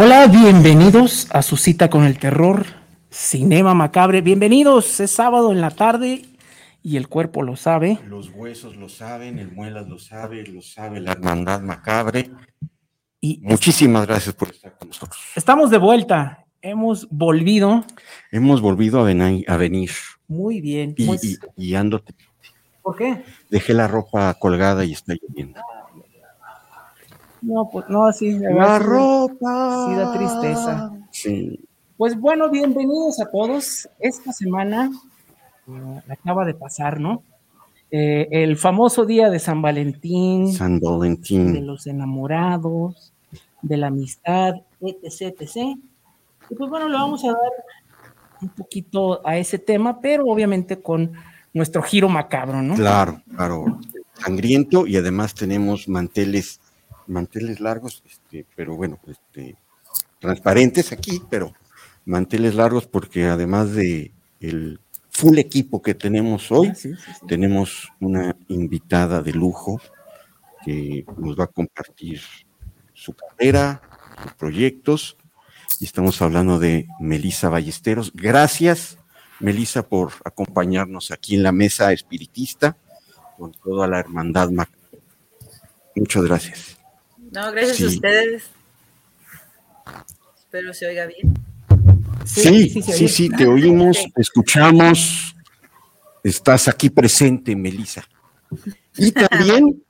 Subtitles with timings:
[0.00, 2.66] Hola, bienvenidos a su cita con el terror,
[3.10, 4.20] Cinema Macabre.
[4.20, 6.24] Bienvenidos, es sábado en la tarde
[6.84, 7.98] y el cuerpo lo sabe.
[8.06, 12.30] Los huesos lo saben, el muelas lo sabe, lo sabe la hermandad macabre.
[13.20, 15.20] Y muchísimas gracias por estar con nosotros.
[15.34, 17.84] Estamos de vuelta, hemos volvido.
[18.30, 19.90] Hemos volvido a, venir.
[20.28, 20.94] Muy bien.
[20.96, 22.04] Y, pues y, ando.
[22.82, 23.24] ¿Por qué?
[23.50, 25.60] Dejé la ropa colgada y está lloviendo.
[27.48, 28.38] No, pues no, sí.
[28.38, 29.86] La ropa.
[29.88, 30.92] Sí, da tristeza.
[31.10, 31.58] Sí.
[31.96, 33.88] Pues bueno, bienvenidos a todos.
[33.98, 34.90] Esta semana
[35.66, 37.22] uh, acaba de pasar, ¿no?
[37.90, 40.52] Eh, el famoso día de San Valentín.
[40.52, 41.54] San Valentín.
[41.54, 43.14] De los enamorados,
[43.62, 45.56] de la amistad, etc, etc.
[46.50, 47.52] Y pues bueno, le vamos a dar
[48.42, 51.12] un poquito a ese tema, pero obviamente con
[51.54, 52.74] nuestro giro macabro, ¿no?
[52.74, 53.78] Claro, claro.
[54.12, 56.60] Sangriento y además tenemos manteles
[57.08, 59.56] manteles largos, este, pero bueno, este,
[60.20, 61.52] transparentes aquí, pero
[62.04, 64.80] manteles largos porque además de el
[65.10, 69.80] full equipo que tenemos hoy, Ah, tenemos una invitada de lujo
[70.64, 72.20] que nos va a compartir
[72.94, 73.82] su carrera,
[74.22, 75.16] sus proyectos,
[75.80, 78.12] y estamos hablando de Melisa Ballesteros.
[78.14, 78.98] Gracias,
[79.40, 82.76] Melisa, por acompañarnos aquí en la mesa espiritista
[83.36, 84.50] con toda la hermandad.
[84.50, 84.70] Mac
[85.94, 86.77] Muchas gracias.
[87.30, 87.84] No, gracias Sí.
[87.84, 88.50] a ustedes.
[90.38, 91.34] Espero se oiga bien.
[92.24, 95.34] Sí, sí, sí, te oímos, te escuchamos.
[96.22, 98.04] Estás aquí presente, Melisa.
[98.96, 99.82] Y también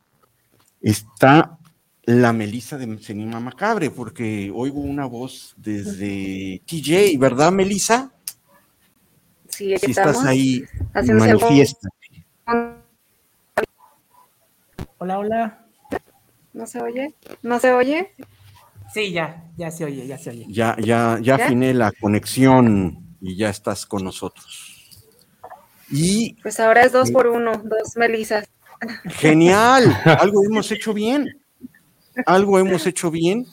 [0.81, 1.59] está
[2.05, 8.13] la Melisa de Cinema Macabre, porque oigo una voz desde TJ, ¿verdad, Melisa?
[9.49, 10.13] Sí, aquí Si estamos.
[10.17, 11.89] estás ahí, haciendo manifiesta.
[14.99, 15.68] Hola, hola.
[16.53, 17.15] ¿No se oye?
[17.43, 18.13] ¿No se oye?
[18.93, 20.47] Sí, ya, ya se oye, ya se oye.
[20.49, 21.45] Ya, ya, ya ¿Ya?
[21.45, 24.75] afiné la conexión y ya estás con nosotros.
[25.91, 28.47] Y Pues ahora es dos por uno, dos melisas.
[29.05, 29.85] Genial,
[30.21, 31.43] algo hemos hecho bien,
[32.27, 33.47] algo hemos hecho bien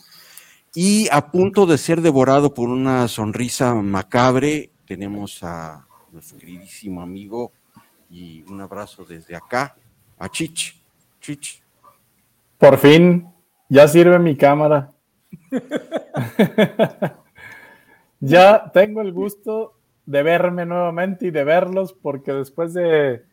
[0.73, 7.51] y a punto de ser devorado por una sonrisa macabre, tenemos a nuestro queridísimo amigo
[8.09, 9.75] y un abrazo desde acá,
[10.19, 10.79] a Chich.
[11.21, 11.63] Chich,
[12.57, 13.27] Por fin,
[13.69, 14.91] ya sirve mi cámara.
[18.19, 19.73] ya tengo el gusto
[20.05, 23.23] de verme nuevamente y de verlos porque después de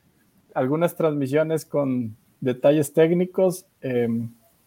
[0.54, 4.08] algunas transmisiones con detalles técnicos, eh,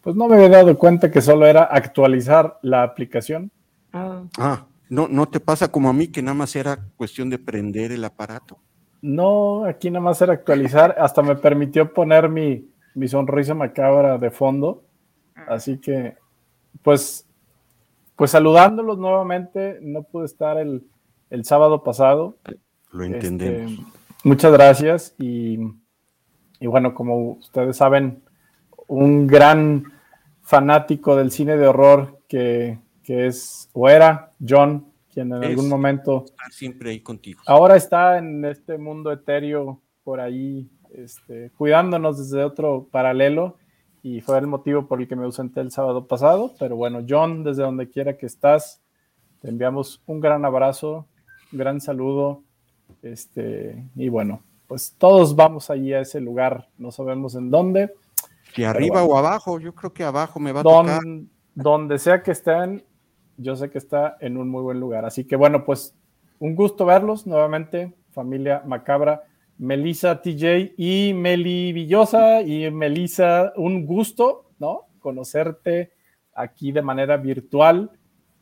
[0.02, 3.52] pues no me había dado cuenta que solo era actualizar la aplicación.
[3.92, 7.92] ah, no, no te pasa como a mí que nada más era cuestión de prender
[7.92, 8.60] el aparato.
[9.02, 14.32] No, aquí nada más era actualizar, hasta me permitió poner mi, mi sonrisa macabra de
[14.32, 14.84] fondo.
[15.48, 16.16] Así que,
[16.82, 17.28] pues,
[18.16, 20.84] pues saludándolos nuevamente, no pude estar el,
[21.30, 22.38] el sábado pasado.
[22.92, 23.80] Lo Este, entendemos.
[24.24, 25.60] muchas gracias y,
[26.60, 28.24] y bueno, como ustedes saben,
[28.88, 29.84] un gran
[30.42, 35.50] fanático del cine de horror que, que es o era John, quien en Es.
[35.50, 37.42] algún momento Estar siempre ahí contigo.
[37.48, 40.70] ahora está en este mundo etéreo por ahí,
[41.04, 43.58] este, cuidándonos desde otro paralelo.
[44.04, 46.54] y fue el motivo por el que me ausenté el sábado pasado.
[46.60, 48.82] Pero bueno, John, desde donde quiera que estás,
[49.42, 51.08] te enviamos un gran abrazo,
[51.52, 52.44] un gran saludo.
[53.02, 57.94] Este, y bueno, pues todos vamos allí a ese lugar, no sabemos en dónde.
[58.54, 59.16] Que arriba bueno.
[59.16, 61.02] o abajo, yo creo que abajo me va a Don- tocar.
[61.56, 62.84] donde sea que estén,
[63.38, 65.04] yo sé que está en un muy buen lugar.
[65.06, 65.96] Así que bueno, pues
[66.40, 69.24] un gusto verlos nuevamente, familia Macabra,
[69.58, 74.88] Melissa TJ y Meli Villosa y Melissa, un gusto, ¿no?
[75.00, 75.94] Conocerte
[76.34, 77.92] aquí de manera virtual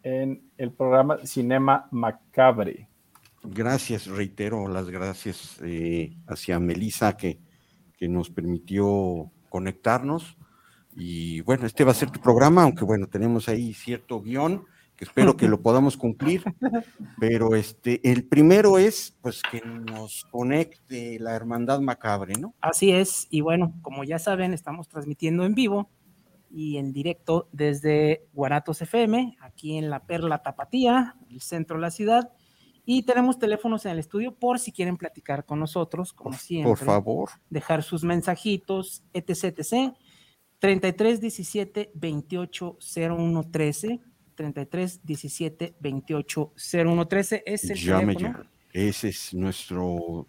[0.02, 2.90] en el programa Cinema Macabre.
[3.44, 7.40] Gracias, reitero las gracias eh, hacia Melissa que,
[7.98, 10.38] que nos permitió conectarnos.
[10.96, 15.06] Y bueno, este va a ser tu programa, aunque bueno, tenemos ahí cierto guion que
[15.06, 16.44] espero que lo podamos cumplir.
[17.20, 22.54] Pero este, el primero es pues que nos conecte la Hermandad Macabre, ¿no?
[22.62, 25.90] Así es, y bueno, como ya saben, estamos transmitiendo en vivo
[26.50, 31.92] y en directo desde Guanatos FM, aquí en la Perla Tapatía, el centro de la
[31.92, 32.32] ciudad,
[32.86, 36.70] y tenemos teléfonos en el estudio por si quieren platicar con nosotros, como siempre.
[36.70, 37.30] Por favor.
[37.50, 39.96] Dejar sus mensajitos, etc, etc.
[40.60, 44.02] 33 17 28 01 13,
[44.36, 48.44] 33 17 28 01 13 es el Llame teléfono.
[48.44, 48.50] ya.
[48.74, 50.28] Ese es nuestro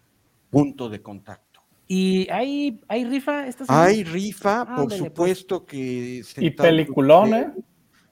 [0.49, 1.61] punto de contacto.
[1.87, 3.85] Y hay, hay rifa esta semana.
[3.85, 4.97] Hay rifa, por pues.
[4.99, 6.23] supuesto que...
[6.37, 7.47] Y peliculón, de- ¿eh?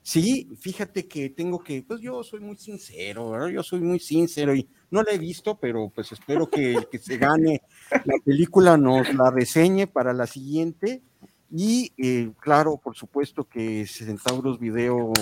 [0.06, 3.48] Sí, fíjate que tengo que, pues yo soy muy sincero, ¿verdad?
[3.48, 7.00] yo soy muy sincero y no la he visto, pero pues espero que el que
[7.00, 11.02] se gane la película nos la reseñe para la siguiente.
[11.56, 15.14] Y eh, claro, por supuesto que Centauros Video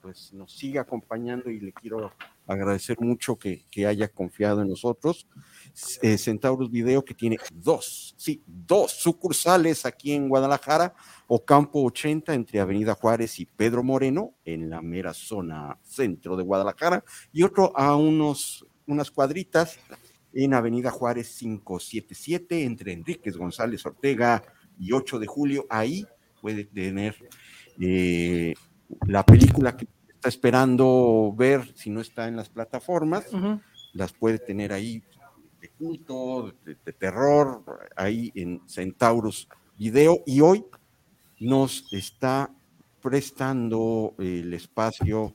[0.00, 2.10] pues nos sigue acompañando y le quiero
[2.44, 5.28] agradecer mucho que, que haya confiado en nosotros.
[6.02, 10.92] Eh, Centauros Video que tiene dos, sí, dos sucursales aquí en Guadalajara,
[11.28, 17.04] Ocampo 80 entre Avenida Juárez y Pedro Moreno, en la mera zona centro de Guadalajara,
[17.32, 19.78] y otro a unos, unas cuadritas
[20.32, 24.42] en Avenida Juárez 577 entre Enríquez González Ortega
[24.78, 25.66] y 8 de julio.
[25.68, 26.06] Ahí
[26.40, 27.16] puede tener
[27.80, 28.54] eh,
[29.06, 33.26] la película que está esperando ver si no está en las plataformas,
[33.92, 35.02] las puede tener ahí
[35.60, 37.62] de culto, de, de terror,
[37.96, 40.22] ahí en Centauros Video.
[40.26, 40.64] Y hoy
[41.40, 42.50] nos está
[43.02, 45.34] prestando el espacio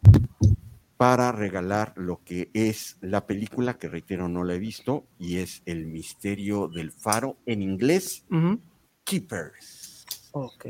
[1.01, 5.63] para regalar lo que es la película, que reitero no la he visto, y es
[5.65, 8.59] El misterio del faro en inglés, Ujú.
[9.03, 10.05] Keepers.
[10.31, 10.65] Ok.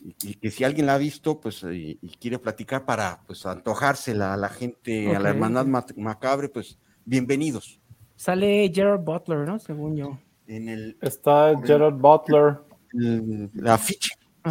[0.00, 3.44] Y, y que si alguien la ha visto, pues, y, y quiere platicar para, pues,
[3.46, 7.80] antojársela a la gente, a la hermandad ma- macabre, pues, bienvenidos.
[8.16, 9.58] Sale Gerard Butler, ¿no?
[9.58, 10.18] Según yo.
[10.46, 12.58] En el, Está Gerard Butler.
[12.92, 14.10] el- el afiche,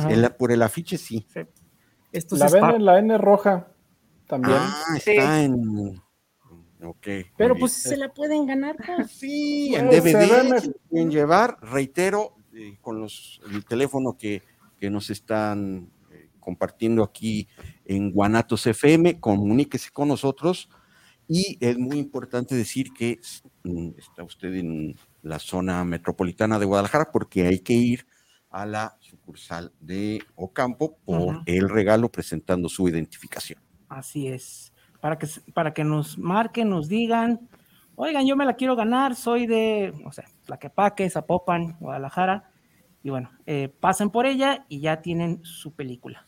[0.09, 1.25] el- por el afiche sí.
[2.12, 3.68] Esto La ven en la N roja
[4.27, 4.57] también.
[4.59, 5.12] Ah, Sí.
[5.12, 6.01] está en...
[6.83, 7.07] Ok.
[7.07, 7.59] muy Pero bien.
[7.62, 8.75] pues se la pueden ganar.
[8.75, 9.09] pues.
[9.12, 10.62] Sí, en Pues, DVD mejor.
[10.62, 14.41] se pueden llevar, reitero, eh, con los, el teléfono que,
[14.79, 17.47] que nos están eh, compartiendo aquí
[17.85, 20.69] en Guanatos FM, comuníquese con nosotros
[21.27, 23.19] y es muy importante decir que
[23.63, 28.05] mm, está usted en la zona metropolitana de Guadalajara porque hay que ir
[28.50, 33.59] a la sucursal de Ocampo por el regalo presentando su identificación.
[33.89, 34.73] Así es.
[35.01, 37.49] Para que, para que nos marquen, nos digan,
[37.95, 42.52] oigan, yo me la quiero ganar, soy de, o sea, Tlaquepaque, Zapopan, Guadalajara.
[43.04, 46.26] Y bueno, eh, pasen por ella y ya tienen su película.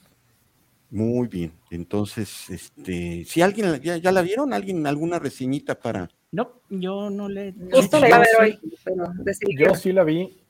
[0.91, 6.61] Muy bien, entonces, este, si alguien ya, ya la vieron, alguien alguna reseñita para No,
[6.69, 7.53] yo no le.
[7.71, 10.41] Justo la iba a ver hoy, pero decidí Yo sí la vi.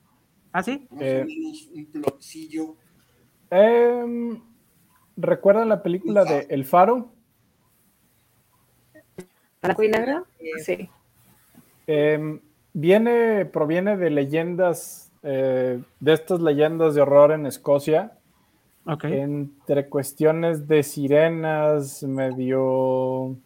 [0.52, 0.86] ¿Ah, sí?
[1.00, 2.76] Eh, menos un.
[3.50, 4.42] Em,
[5.16, 7.12] ¿Recuerdan la película de El Faro?
[9.62, 10.26] ¿Blanco y negro?
[10.64, 10.88] Sí.
[11.86, 12.40] Em,
[12.72, 18.12] viene, proviene de leyendas, eh, de estas leyendas de horror en Escocia,
[18.86, 19.04] Ok.
[19.04, 23.36] entre cuestiones de sirenas, medio,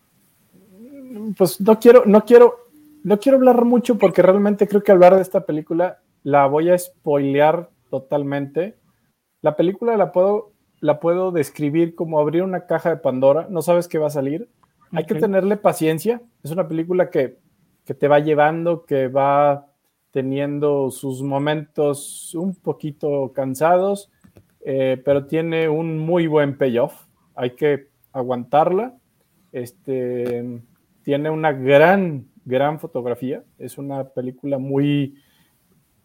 [1.36, 2.66] pues no quiero, no quiero,
[3.04, 6.78] no quiero hablar mucho porque realmente creo que hablar de esta película la voy a
[6.78, 8.76] spoilear totalmente.
[9.42, 13.88] La película la puedo, la puedo describir como abrir una caja de Pandora, no sabes
[13.88, 14.48] qué va a salir.
[14.92, 16.20] Hay que tenerle paciencia.
[16.42, 17.38] Es una película que,
[17.84, 19.66] que te va llevando, que va
[20.10, 24.10] teniendo sus momentos un poquito cansados,
[24.64, 27.06] eh, pero tiene un muy buen payoff.
[27.34, 28.96] Hay que aguantarla.
[29.52, 30.62] Este,
[31.02, 33.44] tiene una gran, gran fotografía.
[33.58, 35.16] Es una película muy,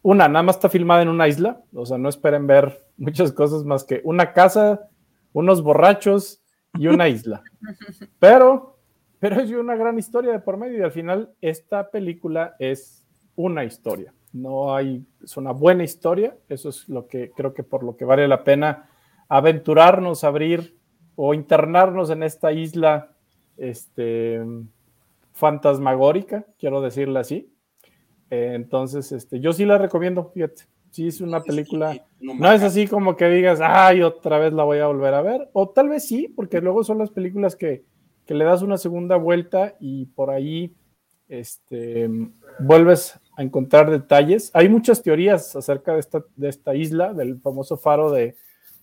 [0.02, 3.64] una, nada más está filmada en una isla, o sea, no esperen ver muchas cosas
[3.64, 4.88] más que una casa,
[5.32, 6.42] unos borrachos
[6.74, 7.42] y una isla.
[8.18, 8.75] Pero,
[9.18, 13.04] pero es una gran historia de por medio y al final esta película es
[13.34, 14.12] una historia.
[14.32, 18.04] No hay, es una buena historia, eso es lo que creo que por lo que
[18.04, 18.90] vale la pena
[19.28, 20.76] aventurarnos, abrir
[21.14, 23.12] o internarnos en esta isla
[23.56, 24.42] este,
[25.32, 27.52] fantasmagórica, quiero decirle así.
[28.30, 30.64] Eh, entonces, este, yo sí la recomiendo, fíjate.
[30.90, 31.94] Sí, es una película.
[32.20, 35.50] No es así como que digas, ay, otra vez la voy a volver a ver.
[35.52, 37.84] O tal vez sí, porque luego son las películas que,
[38.26, 40.74] que le das una segunda vuelta y por ahí
[41.28, 42.08] este,
[42.58, 44.50] vuelves a encontrar detalles.
[44.54, 48.36] Hay muchas teorías acerca de esta, de esta isla, del famoso faro de,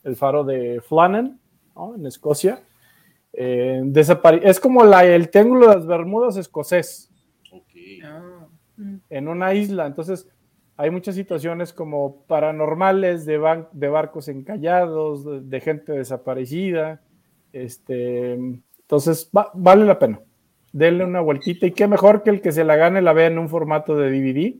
[0.03, 1.39] el faro de Flannan,
[1.75, 1.95] ¿no?
[1.95, 2.61] en Escocia.
[3.33, 3.81] Eh,
[4.43, 7.09] es como la, el Triángulo de las Bermudas escocés.
[9.09, 9.85] En una isla.
[9.85, 10.27] Entonces,
[10.77, 17.01] hay muchas situaciones como paranormales de, de barcos encallados, de, gente desaparecida.
[17.51, 18.61] Este,
[18.93, 20.21] entonces, vale la pena.
[20.71, 21.65] Denle una vueltita.
[21.65, 24.11] Y qué mejor que el que se la gane la vea en un formato de
[24.11, 24.53] DVD.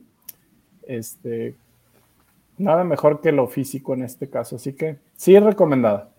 [0.88, 1.54] Este,
[2.58, 4.56] nada mejor que lo físico en este caso.
[4.56, 6.10] Así que sí, recomendada.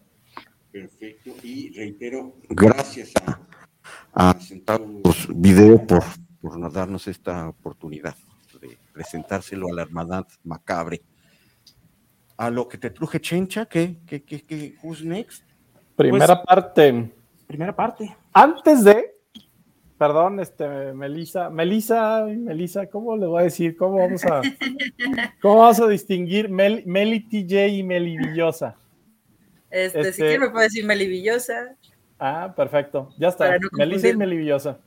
[0.71, 1.31] Perfecto.
[1.43, 6.03] Y reitero, gracias a, a Centavos Video por,
[6.39, 8.15] por darnos esta oportunidad
[8.61, 11.01] de presentárselo a la hermandad macabre.
[12.37, 15.43] A lo que te truje Chencha, ¿qué, qué, qué, qué who's next?
[15.97, 17.11] Primera pues, parte.
[17.47, 18.15] Primera parte.
[18.33, 19.15] Antes de,
[19.97, 23.77] perdón, este, Melisa, Melisa, Melisa, ¿cómo le voy a decir?
[23.77, 24.41] ¿Cómo vamos a,
[25.41, 28.75] cómo vamos a distinguir Mel, Meli TJ y Meli Villosa?
[29.69, 31.75] Este, si este, me puede decir Melivillosa.
[32.17, 33.09] Ah, perfecto.
[33.17, 33.57] Ya está.
[33.57, 34.79] No Melissa y Melivillosa.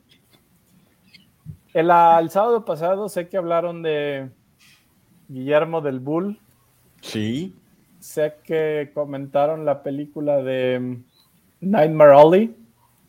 [1.75, 4.31] El, el, sábado pasado sé que hablaron de
[5.29, 6.41] Guillermo del Bull.
[7.03, 7.55] Sí.
[8.01, 11.03] Sé que comentaron la película de
[11.61, 12.57] Nightmare Alley.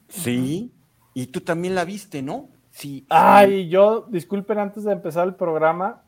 [0.08, 0.72] Sí.
[1.13, 2.50] Y tú también la viste, ¿no?
[2.72, 3.06] Sí.
[3.10, 6.03] Ay, yo, disculpen antes de empezar el programa.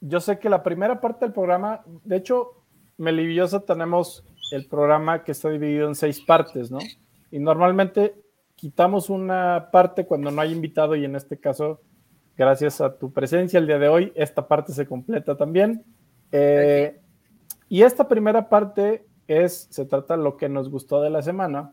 [0.00, 2.52] Yo sé que la primera parte del programa, de hecho,
[2.98, 6.78] Melivillosa tenemos el programa que está dividido en seis partes, ¿no?
[7.30, 8.14] Y normalmente
[8.54, 11.80] quitamos una parte cuando no hay invitado y en este caso,
[12.36, 15.84] gracias a tu presencia el día de hoy, esta parte se completa también.
[16.32, 17.00] Eh,
[17.68, 21.72] y esta primera parte es, se trata de lo que nos gustó de la semana.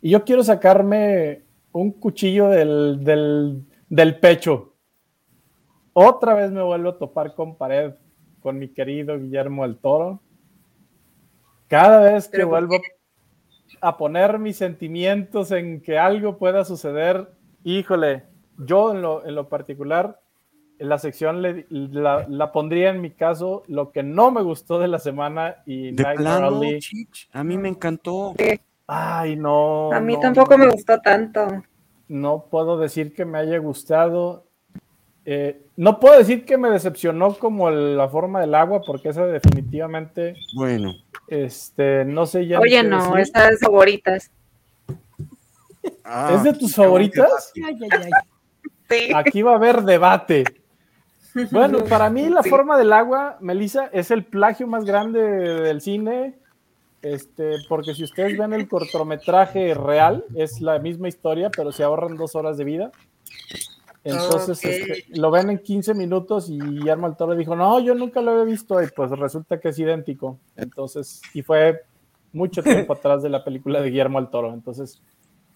[0.00, 4.74] Y yo quiero sacarme un cuchillo del, del, del pecho.
[5.92, 7.94] Otra vez me vuelvo a topar con pared
[8.40, 10.22] con mi querido Guillermo el Toro
[11.70, 12.80] cada vez que vuelvo
[13.80, 17.30] a poner mis sentimientos en que algo pueda suceder,
[17.62, 18.24] híjole,
[18.58, 20.20] yo en lo, en lo particular,
[20.80, 25.56] la sección la, pondría en mi caso lo que no me gustó de la semana
[25.66, 26.60] y de plano,
[27.32, 28.34] a mí me encantó.
[28.86, 29.92] Ay, no.
[29.92, 31.62] A mí tampoco me gustó tanto.
[32.08, 34.46] No puedo decir que me haya gustado.
[35.24, 40.34] Eh, no puedo decir que me decepcionó como la forma del agua, porque esa definitivamente.
[40.54, 40.94] Bueno.
[41.28, 42.58] Este, no sé ya.
[42.58, 44.30] Oye, no, esas favoritas.
[46.02, 47.52] Ah, ¿Es de tus favoritas?
[49.14, 50.44] Aquí va a haber debate.
[51.52, 56.38] Bueno, para mí la forma del agua, Melissa, es el plagio más grande del cine.
[57.02, 62.16] Este, porque si ustedes ven el cortometraje real, es la misma historia, pero se ahorran
[62.16, 62.90] dos horas de vida.
[64.02, 68.22] Entonces este, lo ven en 15 minutos y Guillermo el Toro dijo, no, yo nunca
[68.22, 70.38] lo había visto y pues resulta que es idéntico.
[70.56, 71.82] Entonces, y fue
[72.32, 74.54] mucho tiempo atrás de la película de Guillermo el Toro.
[74.54, 75.02] Entonces,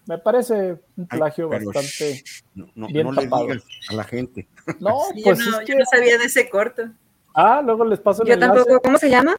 [0.07, 2.23] me parece un plagio bastante
[2.55, 4.49] no, bien le digas a la gente.
[4.81, 6.83] No, pues yo, no, yo no sabía de ese corto.
[7.35, 9.37] Ah, luego les paso el yo Tampoco, ¿cómo se llama?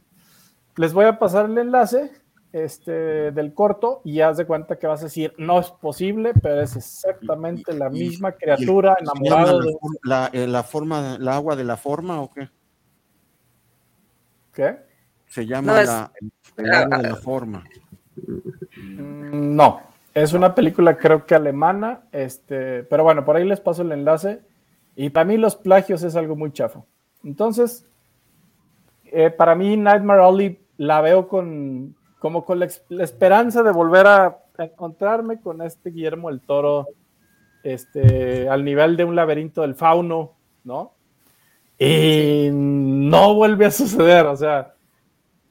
[0.76, 2.10] Les voy a pasar el enlace
[2.52, 6.60] este, del corto y haz de cuenta que vas a decir, no es posible, pero
[6.60, 9.76] es exactamente la misma criatura enamorada de...
[10.02, 12.48] La, eh, la, forma, la agua de la forma o qué?
[14.52, 14.78] ¿Qué?
[15.28, 16.12] Se llama la,
[16.56, 17.64] el agua de la forma.
[18.76, 19.80] Mm, no,
[20.16, 24.40] es una película creo que alemana, este, pero bueno, por ahí les paso el enlace.
[24.94, 26.86] Y para mí los plagios es algo muy chafo.
[27.22, 27.86] Entonces,
[29.04, 34.38] eh, para mí Nightmare Alley la veo con, como con la, esperanza de volver a,
[34.56, 36.86] encontrarme con este Guillermo el Toro,
[37.62, 40.32] este, al nivel de un laberinto del fauno,
[40.64, 40.94] ¿no?
[41.78, 44.75] Y no vuelve a suceder, o sea,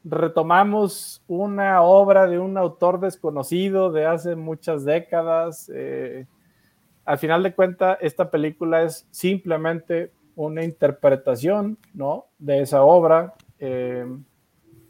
[0.05, 5.69] retomamos una obra de un autor desconocido de hace muchas décadas.
[5.73, 6.27] Eh,
[7.05, 12.27] al final de cuentas, esta película es simplemente una interpretación, ¿no?
[12.37, 13.33] De esa obra.
[13.59, 14.05] Eh,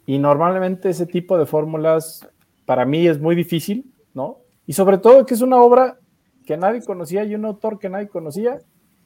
[0.04, 2.28] y normalmente ese tipo de fórmulas
[2.66, 4.38] para mí es muy difícil, ¿no?
[4.66, 5.98] Y sobre todo que es una obra
[6.44, 8.58] que nadie conocía y un autor que nadie conocía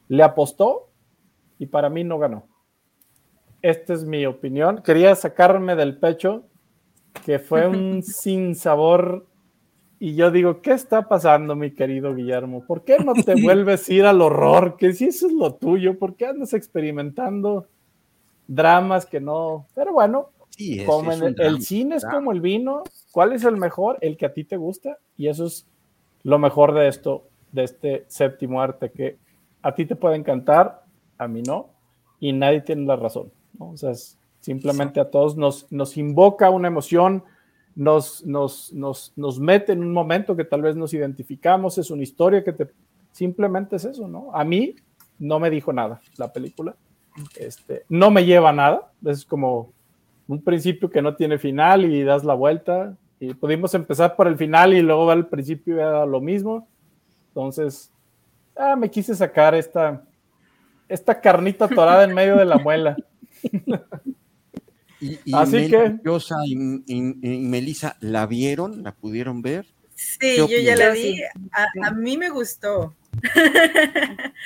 [0.08, 0.88] le apostó
[1.58, 2.44] y para mí no ganó.
[3.62, 4.82] Esta es mi opinión.
[4.82, 6.44] Quería sacarme del pecho
[7.24, 9.26] que fue un sinsabor
[10.02, 12.64] y yo digo, ¿qué está pasando, mi querido Guillermo?
[12.66, 14.76] ¿Por qué no te vuelves a ir al horror?
[14.78, 17.66] Que si eso es lo tuyo, ¿por qué andas experimentando
[18.46, 19.66] dramas que no?
[19.74, 20.30] Pero bueno,
[20.86, 23.98] como el, cine es como el vino, ¿cuál es el mejor?
[24.00, 25.66] El que a ti te gusta, y eso es
[26.22, 29.18] lo mejor de esto, de este séptimo arte, que
[29.62, 30.82] a ti te puede encantar,
[31.18, 31.70] a mí no,
[32.18, 33.30] y nadie tiene la razón.
[33.58, 33.92] O sea,
[34.40, 37.24] simplemente a todos nos, nos invoca una emoción
[37.74, 42.02] nos, nos, nos, nos mete en un momento que tal vez nos identificamos, es una
[42.02, 42.68] historia que te,
[43.12, 44.30] simplemente es eso, ¿no?
[44.34, 44.76] A mí
[45.18, 46.74] no me dijo nada la película,
[47.38, 49.72] este, no me lleva a nada, es como
[50.28, 54.36] un principio que no tiene final y das la vuelta, y pudimos empezar por el
[54.36, 56.66] final y luego el principio era lo mismo,
[57.28, 57.92] entonces,
[58.56, 60.02] ah, me quise sacar esta,
[60.88, 62.96] esta carnita torada en medio de la muela.
[65.00, 65.96] Y, Así que.
[66.86, 68.82] y, Melissa, ¿la vieron?
[68.82, 69.66] ¿La pudieron ver?
[69.94, 71.22] Sí, yo ya la vi.
[71.82, 72.94] A, mí me gustó.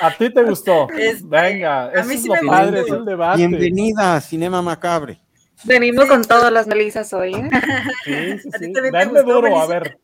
[0.01, 0.87] ¿A ti te gustó?
[1.25, 3.39] Venga, a mí sí me padre, es el debate.
[3.39, 5.21] Bienvenida a Cinema Macabre.
[5.65, 7.35] Venimos con todas las Melisas hoy.
[7.35, 7.51] ¿eh?
[8.05, 8.73] Sí, sí, sí.
[8.93, 9.99] Dame duro, a ver.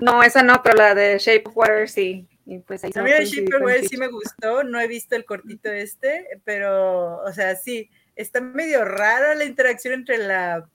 [0.00, 2.26] No, esa no, pero la de Shape of Water sí.
[2.50, 4.64] Y pues a mí of Water sí me gustó.
[4.64, 9.92] No he visto el cortito este, pero, o sea, sí está medio rara la interacción
[9.92, 10.66] entre la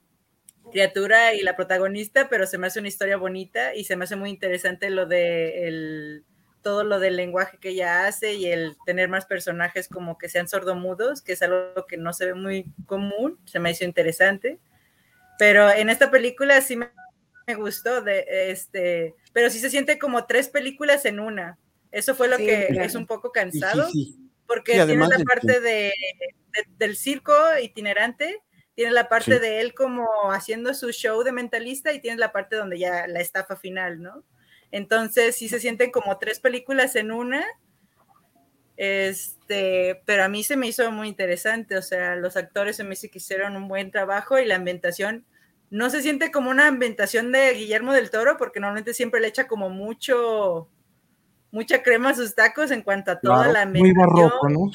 [0.72, 4.16] criatura y la protagonista, pero se me hace una historia bonita y se me hace
[4.16, 6.26] muy interesante lo de el,
[6.62, 10.48] todo lo del lenguaje que ella hace y el tener más personajes como que sean
[10.48, 14.60] sordomudos, que es algo que no se ve muy común, se me hizo interesante.
[15.40, 20.50] Pero en esta película sí me, gustó, de, este, pero sí se siente como tres
[20.50, 21.58] películas en una.
[21.94, 23.88] Eso fue lo que es un poco cansado,
[24.48, 25.94] porque tiene la parte de
[26.78, 28.42] del circo itinerante,
[28.76, 32.56] tiene la parte de él como haciendo su show de mentalista y tiene la parte
[32.56, 34.24] donde ya la estafa final, ¿no?
[34.72, 37.46] Entonces sí se sienten como tres películas en una.
[38.76, 42.94] Este, pero a mí se me hizo muy interesante, o sea, los actores se me
[42.96, 45.28] hizo que hicieron un buen trabajo y la ambientación
[45.70, 49.48] no se siente como una ambientación de Guillermo del Toro, porque normalmente siempre le echa
[49.48, 50.70] como mucho
[51.54, 54.72] mucha crema a sus tacos en cuanto a toda la Muy barroco, ¿no?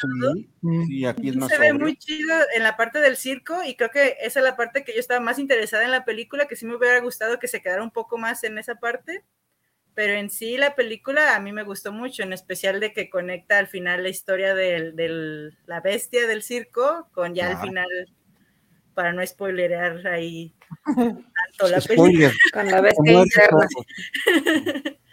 [0.87, 3.91] Sí, aquí es más Se ve muy chido en la parte del circo y creo
[3.91, 6.67] que esa es la parte que yo estaba más interesada en la película, que sí
[6.67, 9.25] me hubiera gustado que se quedara un poco más en esa parte,
[9.95, 13.59] pero en sí la película a mí me gustó mucho, en especial de que conecta
[13.59, 17.89] al final la historia de la bestia del circo con ya al final
[18.95, 20.55] para no spoilerear ahí
[20.87, 22.31] tanto la película.
[22.53, 23.25] Con la bestia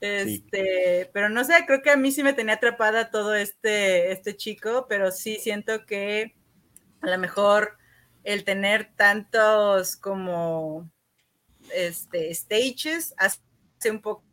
[0.00, 4.36] Este, pero no sé, creo que a mí sí me tenía atrapada todo este, este
[4.36, 6.34] chico, pero sí siento que
[7.02, 7.76] a lo mejor
[8.24, 10.90] el tener tantos como
[11.74, 14.24] este stages hace un poco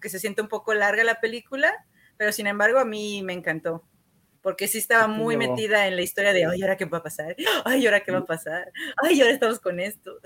[0.00, 1.72] que se siente un poco larga la película,
[2.16, 3.84] pero sin embargo a mí me encantó.
[4.42, 7.34] Porque sí estaba muy metida en la historia de, ay, ¿ahora qué va a pasar?
[7.64, 8.70] Ay, ¿ahora qué va a pasar?
[9.02, 10.20] Ay, ahora estamos con esto.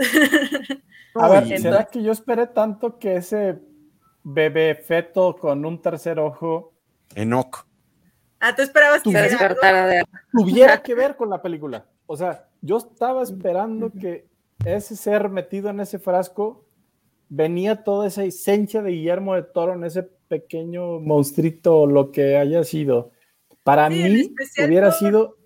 [1.14, 3.58] A ver, ¿será que yo esperé tanto que ese
[4.22, 6.72] bebé feto con un tercer ojo.
[7.14, 7.66] Enoch.
[8.38, 9.10] Ah, tú esperabas que
[10.32, 11.86] tuviera que ver con la película.
[12.06, 14.26] O sea, yo estaba esperando que
[14.64, 16.64] ese ser metido en ese frasco
[17.28, 22.64] venía toda esa esencia de Guillermo de Toro en ese pequeño monstruito, lo que haya
[22.64, 23.12] sido.
[23.62, 25.36] Para mí hubiera sido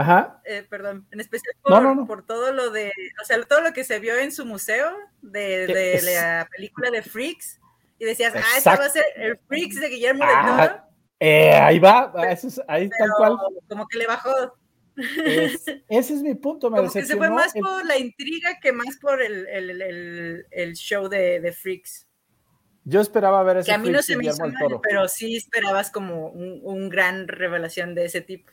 [0.00, 0.40] Ajá.
[0.46, 3.98] Eh, perdón, en especial por, por, todo lo de, o sea, todo lo que se
[3.98, 7.59] vio en su museo de, de la película de Freaks,
[8.00, 10.82] y decías, ah, este va a ser el Freaks de Guillermo del ah, Toro.
[11.20, 12.10] Eh, ahí va,
[12.66, 13.36] ahí tal cual.
[13.68, 14.30] Como que le bajó.
[14.96, 18.96] ese es mi punto, me como que se fue más por la intriga que más
[19.00, 22.08] por el, el, el, show de, de, Freaks.
[22.84, 25.90] Yo esperaba ver ese Que a mí no se me hizo mal, pero sí esperabas
[25.90, 28.50] como un, un gran revelación de ese tipo.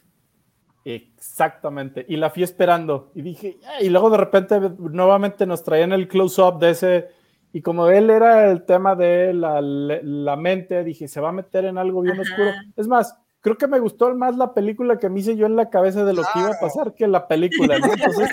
[0.84, 6.08] Exactamente, y la fui esperando y dije, y luego de repente nuevamente nos traían el
[6.10, 7.17] close-up de ese
[7.54, 11.66] y como él era el tema de la, la mente, dije, se va a meter
[11.66, 12.52] en algo bien oscuro.
[12.76, 15.70] Es más, creo que me gustó más la película que me hice yo en la
[15.70, 17.78] cabeza de lo que iba a pasar que la película.
[17.78, 18.30] Entonces,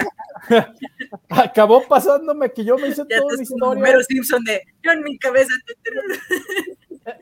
[1.31, 3.83] acabó pasándome que yo me hice toda la historia.
[3.85, 5.53] Pero Simpson de yo en mi cabeza.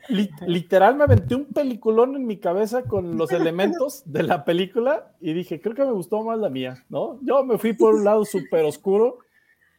[0.09, 5.11] li- literal me aventé un peliculón en mi cabeza con los elementos de la película
[5.21, 7.19] y dije, creo que me gustó más la mía, ¿no?
[7.21, 9.19] Yo me fui por un lado súper oscuro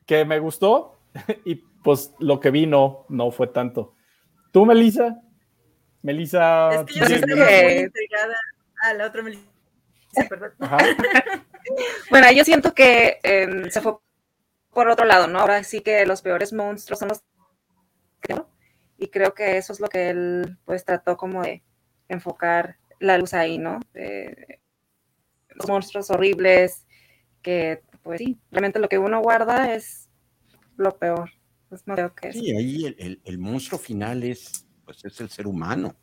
[0.06, 0.96] que me gustó
[1.44, 3.94] y pues lo que vi no, no fue tanto.
[4.50, 5.20] ¿Tú, Melissa?
[6.02, 6.70] Melissa.
[6.74, 8.34] Es que yo sí estaba que- muy intrigada.
[8.82, 9.40] Ah, la otra me sí,
[10.28, 10.52] perdón.
[10.58, 10.78] Ajá.
[12.10, 13.96] Bueno, yo siento que em, se fue
[14.70, 15.38] por otro lado, ¿no?
[15.38, 17.22] Ahora sí que los peores monstruos son los
[18.28, 18.46] no.
[18.98, 21.62] Y creo que eso es lo que él pues trató como de
[22.08, 23.80] enfocar la luz ahí, ¿no?
[25.48, 26.86] Los monstruos horribles
[27.40, 30.10] que pues sí, realmente lo que uno guarda es
[30.76, 31.30] lo peor.
[32.20, 32.32] Que.
[32.32, 35.94] Sí, ahí el, el- el monstruo final es, pues, es el ser humano.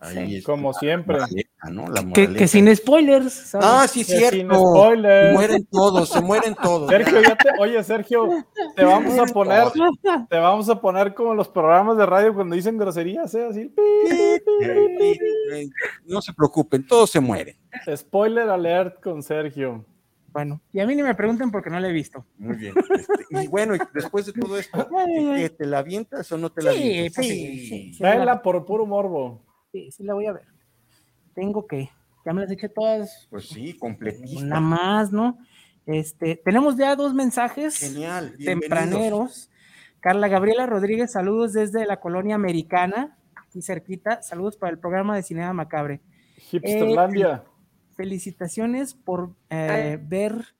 [0.00, 0.36] Ahí Sí.
[0.36, 1.14] es Como la siempre.
[1.18, 1.88] moraleja, ¿no?
[1.90, 3.32] La Que, sin spoilers.
[3.32, 3.66] ¿sabes?
[3.68, 4.36] Ah, sí, Que cierto.
[4.36, 5.34] sin spoilers.
[5.34, 6.88] Mueren todos, se mueren todos.
[6.88, 8.28] Sergio, ya te, oye, Sergio,
[8.76, 9.64] te vamos a poner,
[10.30, 13.44] te vamos a poner como los programas de radio cuando dicen groserías, ¿eh?
[13.50, 13.74] Así,
[16.06, 17.56] No se preocupen, todos se mueren.
[17.96, 19.84] spoiler alert con Sergio.
[20.32, 22.26] Bueno, y a mí ni me pregunten porque no la he visto.
[22.36, 22.74] Muy bien.
[22.94, 24.86] Este, y bueno, y después de todo esto,
[25.36, 27.14] ¿qué, ¿te la avientas o no te la Sí, avientas?
[27.16, 29.42] pues sí, sí, sí, Vela por puro morbo.
[29.72, 30.44] sí, sí la voy a ver.
[31.34, 31.88] Tengo que,
[32.26, 34.44] ya me las eché todas, Pues sí, completista.
[34.44, 35.38] una más, ¿no?
[35.86, 38.36] Este, tenemos ya dos mensajes Genial.
[38.44, 39.50] tempraneros.
[40.00, 44.22] Carla Gabriela Rodríguez, saludos desde la colonia americana, aquí cerquita.
[44.22, 46.00] Saludos para el programa de Cinema Macabre.
[46.52, 47.44] Hipsterlandia.
[47.98, 50.54] Felicitaciones por eh, ver,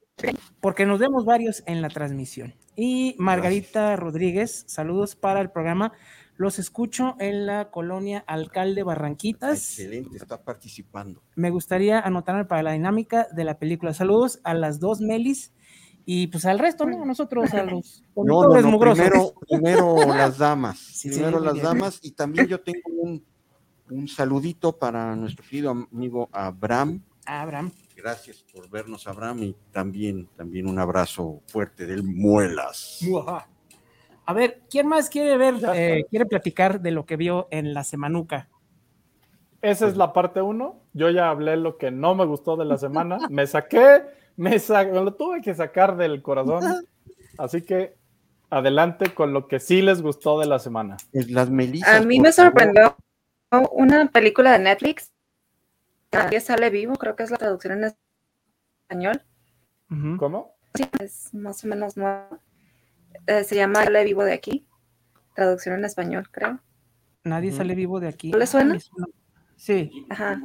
[0.61, 2.53] porque nos vemos varios en la transmisión.
[2.75, 5.93] Y Margarita Rodríguez, saludos para el programa.
[6.37, 9.79] Los escucho en la colonia Alcalde Barranquitas.
[9.79, 11.23] Excelente, está participando.
[11.37, 13.95] Me gustaría anotarme para la dinámica de la película.
[13.95, 15.53] Saludos a las dos Melis
[16.07, 17.05] y pues al resto, ¿no?
[17.05, 20.77] Nosotros, a los No, primero, primero las damas.
[20.77, 21.67] Sí, primero las bien.
[21.67, 22.01] damas.
[22.03, 23.25] Y también yo tengo un,
[23.91, 27.01] un saludito para nuestro querido amigo Abraham.
[27.29, 27.71] Abraham.
[27.97, 33.01] Gracias por vernos, Abraham, y también, también un abrazo fuerte del Muelas.
[34.25, 37.83] A ver, ¿quién más quiere ver, eh, quiere platicar de lo que vio en la
[37.85, 38.49] semanuca?
[39.63, 40.81] Esa es la parte uno.
[40.93, 43.19] Yo ya hablé lo que no me gustó de la semana.
[43.31, 44.03] Me saqué,
[44.37, 46.63] me, sa- me lo tuve que sacar del corazón.
[47.39, 47.97] Así que
[48.51, 50.97] adelante con lo que sí les gustó de la semana.
[51.13, 51.89] Las Melisas.
[51.89, 52.53] A mí me favor.
[52.53, 52.97] sorprendió
[53.73, 55.11] una película de Netflix.
[56.13, 57.95] Nadie sale vivo, creo que es la traducción en
[58.85, 59.23] español.
[60.19, 60.57] ¿Cómo?
[60.75, 62.41] Sí, es más o menos nueva.
[63.27, 64.67] Eh, se llama Sale vivo de aquí.
[65.35, 66.61] Traducción en español, creo.
[67.25, 68.31] Nadie sale vivo de aquí.
[68.31, 68.79] ¿No le suena?
[69.01, 69.05] Ah.
[69.57, 70.41] Sí, Ajá.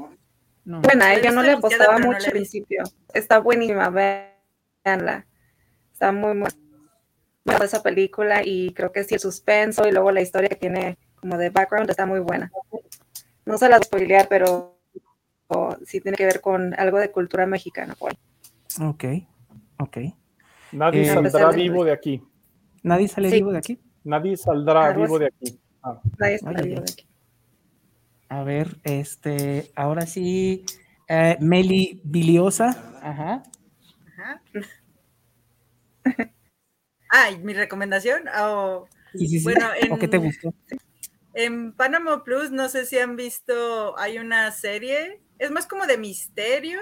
[0.66, 0.82] no.
[0.82, 2.84] Bueno, ella no le apostaba no mucho al principio.
[3.14, 5.26] Está buenísima, véanla.
[5.92, 6.50] Está muy, muy
[7.46, 10.98] buena esa película y creo que sí el suspenso y luego la historia que tiene
[11.16, 12.52] como de background está muy buena.
[13.46, 14.73] No se la voy a spoilear, pero
[15.54, 17.96] o, sí tiene que ver con algo de cultura mexicana.
[17.96, 18.18] por ahí.
[18.86, 19.04] Ok,
[19.80, 19.98] ok.
[20.72, 22.24] Nadie Eh, saldrá vivo de aquí.
[22.82, 23.36] ¿Nadie sale Sí.
[23.36, 23.80] vivo de aquí?
[24.04, 25.20] Nadie saldrá Algo vivo así.
[25.20, 25.60] de aquí.
[25.84, 26.70] Ah, Nadie sale Oye.
[26.70, 27.08] vivo de aquí.
[28.30, 30.66] A ver, este, ahora sí,
[31.08, 32.70] eh, Meli Biliosa.
[33.02, 33.44] Ajá.
[34.18, 34.42] Ajá.
[37.16, 38.24] Ah, ¿y mi recomendación.
[38.40, 39.44] Oh, Sí, sí, sí.
[39.44, 40.54] Bueno, ¿O qué te en- gustó?
[41.36, 45.98] En Panama Plus, no sé si han visto, hay una serie, es más como de
[45.98, 46.80] misterio,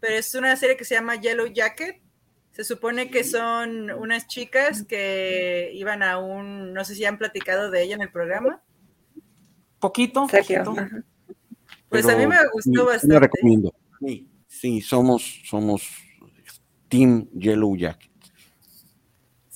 [0.00, 2.00] pero es una serie que se llama Yellow Jacket.
[2.52, 7.70] Se supone que son unas chicas que iban a un, no sé si han platicado
[7.70, 8.62] de ella en el programa.
[9.78, 10.64] Poquito, Sergio.
[10.64, 10.86] poquito.
[11.88, 13.14] Pues Pero a mí me gustó bastante.
[13.14, 13.74] la recomiendo.
[14.00, 15.88] Sí, sí, somos, somos
[16.88, 18.07] Team Yellow Jacket.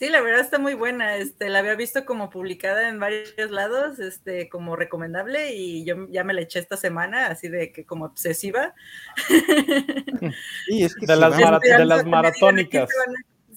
[0.03, 1.15] Sí, la verdad está muy buena.
[1.15, 6.25] Este, la había visto como publicada en varios lados, este, como recomendable, y yo ya
[6.25, 8.75] me la eché esta semana, así de que como obsesiva.
[10.67, 12.91] Sí, es que De las mara- de maratónicas.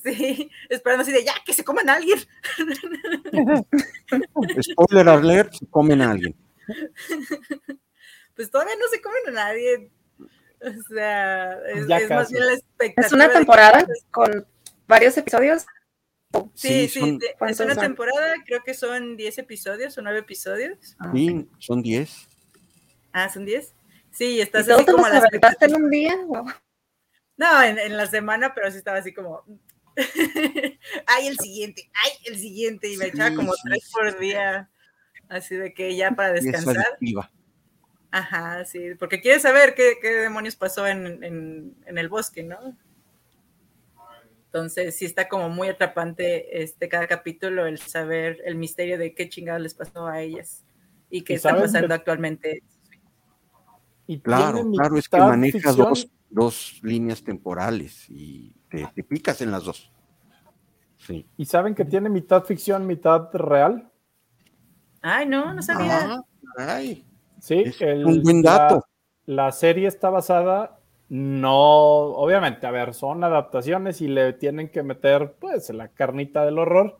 [0.03, 2.19] Sí, esperando así de ya, que se coman a alguien.
[4.62, 6.36] spoiler alert, se comen a alguien.
[8.36, 9.89] Pues todavía no se comen a nadie.
[10.62, 13.08] O sea, es, más bien la expectativa.
[13.08, 14.45] Es una de temporada con
[14.88, 15.65] varios episodios.
[16.54, 17.84] Sí, sí, son, de- es ¿Cuántos una son?
[17.84, 20.95] temporada, creo que son 10 episodios o 9 episodios.
[21.13, 22.28] sí, son 10.
[23.12, 23.74] Ah, son 10.
[24.12, 26.15] Sí, y ¿Y estás así como los a la aventaste en un día?
[26.26, 26.45] Wow.
[27.38, 29.43] No, en, en la semana, pero sí estaba así como.
[31.08, 32.89] ay, el siguiente, ay, el siguiente.
[32.91, 33.91] Y me echaba como sí, tres sí.
[33.93, 34.69] por día.
[35.28, 36.98] Así de que ya para descansar.
[38.12, 42.78] Ajá, sí, porque quieres saber qué, qué demonios pasó en, en- en el bosque, ¿no?
[44.55, 49.27] Entonces sí está como muy atrapante este cada capítulo el saber el misterio de qué
[49.27, 50.63] chingados les pasó a ellas.
[51.09, 52.63] y que ¿Y está pasando actualmente.
[54.07, 59.03] Y Claro, claro, es que mitad maneja ficción- dos, dos líneas temporales y te, te
[59.03, 59.91] picas en las dos.
[60.99, 61.27] Sí.
[61.35, 63.91] ¿Y saben que tiene mitad ficción, mitad real?
[65.01, 65.99] Ay, no, no sabía.
[66.57, 67.05] Ah, ay,
[67.41, 68.85] Sí, es el- un buen la- dato.
[69.25, 75.33] La, serie está basada, no, obviamente, a ver, son adaptaciones y le tienen que meter,
[75.39, 76.97] pues, la carnita del horror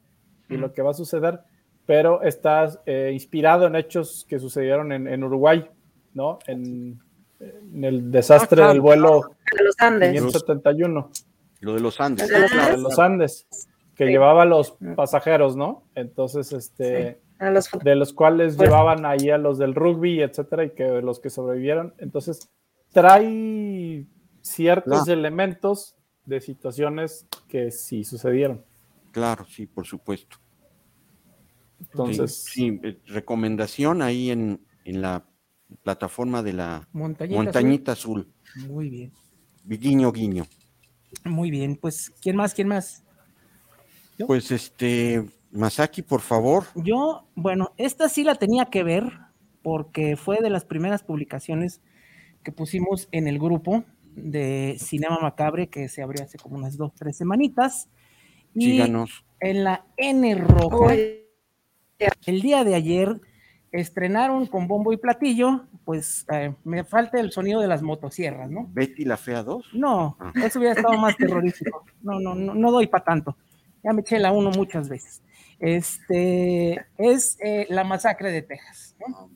[0.49, 1.39] y lo que va a suceder,
[1.85, 5.67] pero está eh, inspirado en hechos que sucedieron en, en Uruguay,
[6.13, 6.39] ¿no?
[6.47, 6.99] En,
[7.39, 8.73] en el desastre Ah, claro.
[8.73, 9.21] del vuelo
[9.57, 10.11] De los Andes.
[10.13, 11.09] 571.
[11.61, 12.31] Lo de los Andes.
[12.31, 13.47] Ah, de los Andes,
[13.95, 14.11] que Sí.
[14.11, 15.83] llevaba a los pasajeros, ¿no?
[15.95, 20.63] Entonces, este, A los de los cuales Pues- llevaban ahí a los del rugby, etcétera,
[20.65, 21.93] y que los que sobrevivieron.
[21.97, 22.49] Entonces,
[22.95, 24.05] trae
[24.41, 25.12] ciertos Claro.
[25.19, 28.63] elementos de situaciones que sí sucedieron.
[29.12, 30.38] Claro, sí, por supuesto.
[31.79, 35.25] Entonces, sí, sí, eh, recomendación ahí en, en la
[35.84, 37.41] plataforma de la Montañita.
[37.43, 38.31] Montañita Azul.
[38.55, 38.67] Azul.
[38.71, 39.12] Muy bien,
[39.65, 40.45] Guiño, guiño.
[41.25, 41.75] muy bien.
[41.75, 42.53] Pues, ¿quién más?
[42.53, 43.03] ¿Quién más?
[44.17, 44.25] ¿Yo?
[44.27, 46.63] Pues este, Masaki, por favor.
[46.75, 49.12] Yo, bueno, esta sí la tenía que ver
[49.63, 51.81] porque fue de las primeras publicaciones
[52.45, 53.84] que pusimos en el grupo
[54.15, 57.89] de Cinema Macabre que se abrió hace como unas dos, tres semanitas.
[58.53, 59.25] Y Síganos.
[59.41, 61.25] en la N roja, Uy,
[62.25, 63.19] el día de ayer
[63.73, 68.69] estrenaron con bombo y platillo, pues eh, me falta el sonido de las motosierras, ¿no?
[68.71, 69.71] Betty la Fea 2.
[69.73, 70.31] No, Ah.
[70.45, 71.84] eso hubiera estado más terrorífico.
[72.01, 73.36] No, no, no, no doy para tanto.
[73.84, 75.21] Ya me eché la uno muchas veces.
[75.60, 78.95] Este es eh, la masacre de Texas.
[79.05, 79.29] ¿no?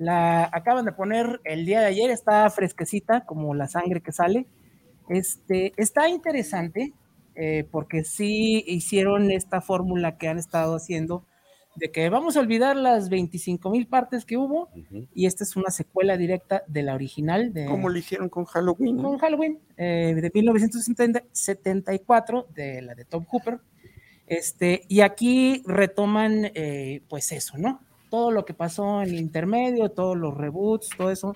[0.00, 4.46] La acaban de poner el día de ayer, está fresquecita, como la sangre que sale.
[5.10, 6.94] Este, está interesante,
[7.34, 11.26] eh, porque sí hicieron esta fórmula que han estado haciendo
[11.76, 14.70] de que vamos a olvidar las 25 mil partes que hubo,
[15.14, 18.96] y esta es una secuela directa de la original de, Como lo hicieron con Halloween.
[18.96, 23.60] con Halloween eh, de 1974 de la de Tom Hooper.
[24.26, 27.82] Este, y aquí retoman, eh, pues eso, ¿no?
[28.10, 31.34] Todo lo que pasó en el intermedio, todos los reboots, todo eso,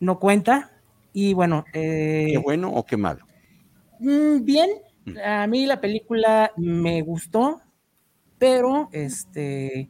[0.00, 0.72] no cuenta.
[1.12, 3.26] Y bueno, eh, ¿Qué bueno o qué malo?
[4.00, 4.70] mm, bien,
[5.06, 5.18] Mm.
[5.24, 7.60] a mí la película me gustó,
[8.38, 9.88] pero este,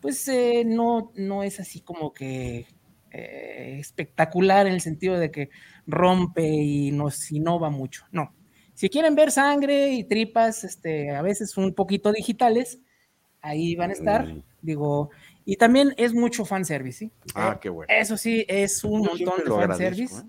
[0.00, 2.66] pues eh, no, no es así como que
[3.10, 5.50] eh, espectacular en el sentido de que
[5.86, 8.04] rompe y nos innova mucho.
[8.12, 8.34] No.
[8.74, 12.80] Si quieren ver sangre y tripas, este, a veces un poquito digitales,
[13.42, 14.26] ahí van a estar.
[14.26, 14.42] Mm.
[14.62, 15.10] Digo,
[15.44, 17.10] y también es mucho fanservice, ¿sí?
[17.34, 17.92] Ah, qué bueno.
[17.92, 20.20] Eso sí, es un Yo montón de fanservice.
[20.20, 20.24] ¿eh?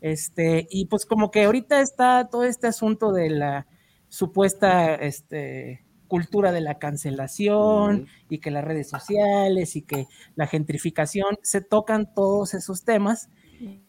[0.00, 3.66] Este, y pues como que ahorita está todo este asunto de la
[4.08, 11.38] supuesta este, cultura de la cancelación y que las redes sociales y que la gentrificación
[11.42, 13.28] se tocan todos esos temas.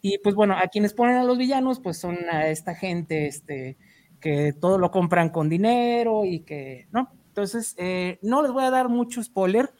[0.00, 3.76] Y pues bueno, a quienes ponen a los villanos, pues son a esta gente este,
[4.18, 7.10] que todo lo compran con dinero y que, ¿no?
[7.38, 9.72] Entonces, eh, no les voy a dar mucho spoiler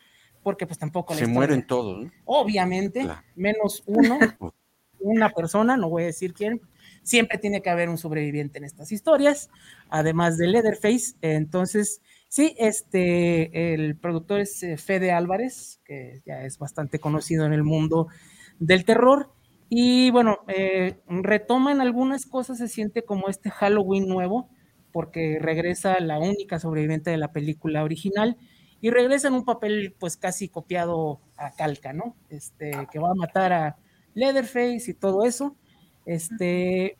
[0.45, 2.13] porque pues tampoco Se mueren todos, ¿no?
[2.25, 3.21] Obviamente, Claro.
[3.35, 4.17] menos uno,
[5.01, 6.61] una persona, no voy a decir quién.
[7.03, 9.51] Siempre tiene que haber un sobreviviente en estas historias,
[9.89, 11.17] además de Leatherface.
[11.21, 17.53] Entonces, sí, este, el productor es eh, Fede Álvarez, que ya es bastante conocido en
[17.53, 18.07] el mundo
[18.61, 19.33] del terror.
[19.69, 24.49] Y bueno, eh, retoman algunas cosas, se siente como este Halloween nuevo,
[24.93, 28.37] porque regresa la única sobreviviente de la película original
[28.81, 32.15] y regresa en un papel pues casi copiado a calca, ¿no?
[32.31, 33.77] Este, que va a matar a
[34.15, 35.57] Leatherface y todo eso.
[36.07, 36.97] Este,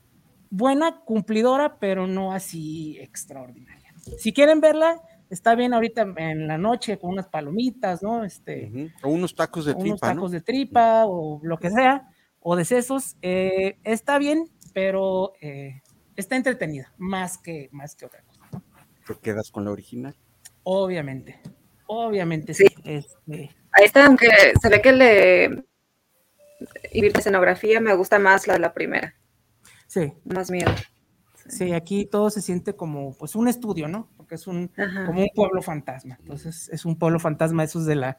[0.51, 3.93] buena, cumplidora, pero no así extraordinaria.
[4.19, 8.25] Si quieren verla, está bien ahorita en la noche con unas palomitas, ¿no?
[8.25, 8.93] Este.
[9.03, 10.29] O unos tacos de unos tripa, tacos ¿no?
[10.31, 12.09] de tripa o lo que sea,
[12.41, 15.83] o de sesos, eh, está bien, pero eh,
[16.21, 18.41] está entretenida, más que, más que otra cosa.
[18.53, 18.63] ¿no?
[19.07, 20.17] Te quedas con la original.
[20.63, 21.41] Obviamente,
[21.87, 22.67] obviamente sí.
[22.67, 22.75] Sí.
[22.85, 24.29] Este, Ahí está, aunque
[24.61, 25.65] se ve que el de
[26.93, 29.15] y la escenografía me gusta más la de la primera,
[29.87, 30.73] sí, más miedo.
[31.49, 34.11] sí, aquí todo se siente como pues un estudio, ¿no?
[34.17, 35.07] Porque es un, Ajá.
[35.07, 36.17] como un pueblo fantasma.
[36.21, 38.19] Entonces, es un pueblo fantasma, esos de la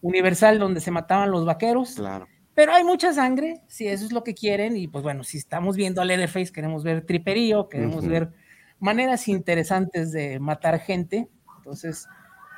[0.00, 1.94] Universal, donde se mataban los vaqueros.
[1.96, 2.26] Claro.
[2.54, 5.76] Pero hay mucha sangre, si eso es lo que quieren, y pues bueno, si estamos
[5.76, 8.32] viendo a Leatherface, queremos ver triperío, queremos ver
[8.80, 12.06] maneras interesantes de matar gente, entonces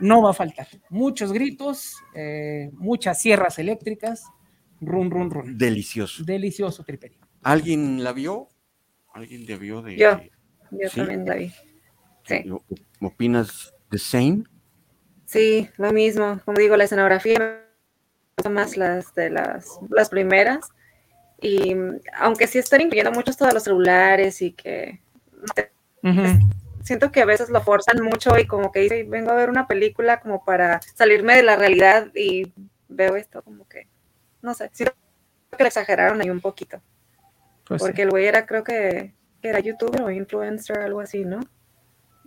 [0.01, 0.67] no va a faltar.
[0.89, 4.25] Muchos gritos, eh, muchas sierras eléctricas,
[4.81, 5.59] run, run, run.
[5.59, 6.25] Delicioso.
[6.25, 7.21] Delicioso triperío.
[7.43, 8.49] ¿Alguien la vio?
[9.13, 9.97] ¿Alguien debió de...?
[9.97, 10.21] Yo.
[10.71, 10.97] Yo ¿Sí?
[10.97, 11.53] también la vi.
[12.25, 12.51] Sí.
[12.51, 12.65] ¿O-
[13.07, 14.45] ¿Opinas the same?
[15.27, 16.41] Sí, lo mismo.
[16.45, 17.67] Como digo, la escenografía
[18.51, 20.69] más las de las, las primeras.
[21.41, 21.75] Y
[22.19, 25.01] aunque sí están incluyendo mucho esto de los celulares y que
[26.83, 29.67] siento que a veces lo forzan mucho y como que dice, vengo a ver una
[29.67, 32.53] película como para salirme de la realidad y
[32.89, 33.89] veo esto como que,
[34.41, 34.95] no sé, siento
[35.57, 36.81] que le exageraron ahí un poquito.
[37.67, 41.41] Pues porque el güey era, creo que era youtuber o influencer, algo así, ¿no?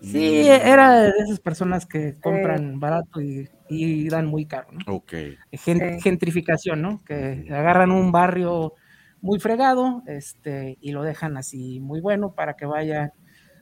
[0.01, 4.79] Sí, era de esas personas que compran barato y, y dan muy caro, ¿no?
[4.93, 5.13] Ok.
[5.51, 5.99] Gen-.
[6.01, 7.01] Gentrificación, ¿no?
[7.05, 8.73] Que agarran un barrio
[9.21, 13.13] muy fregado este, y lo dejan así muy bueno para que vaya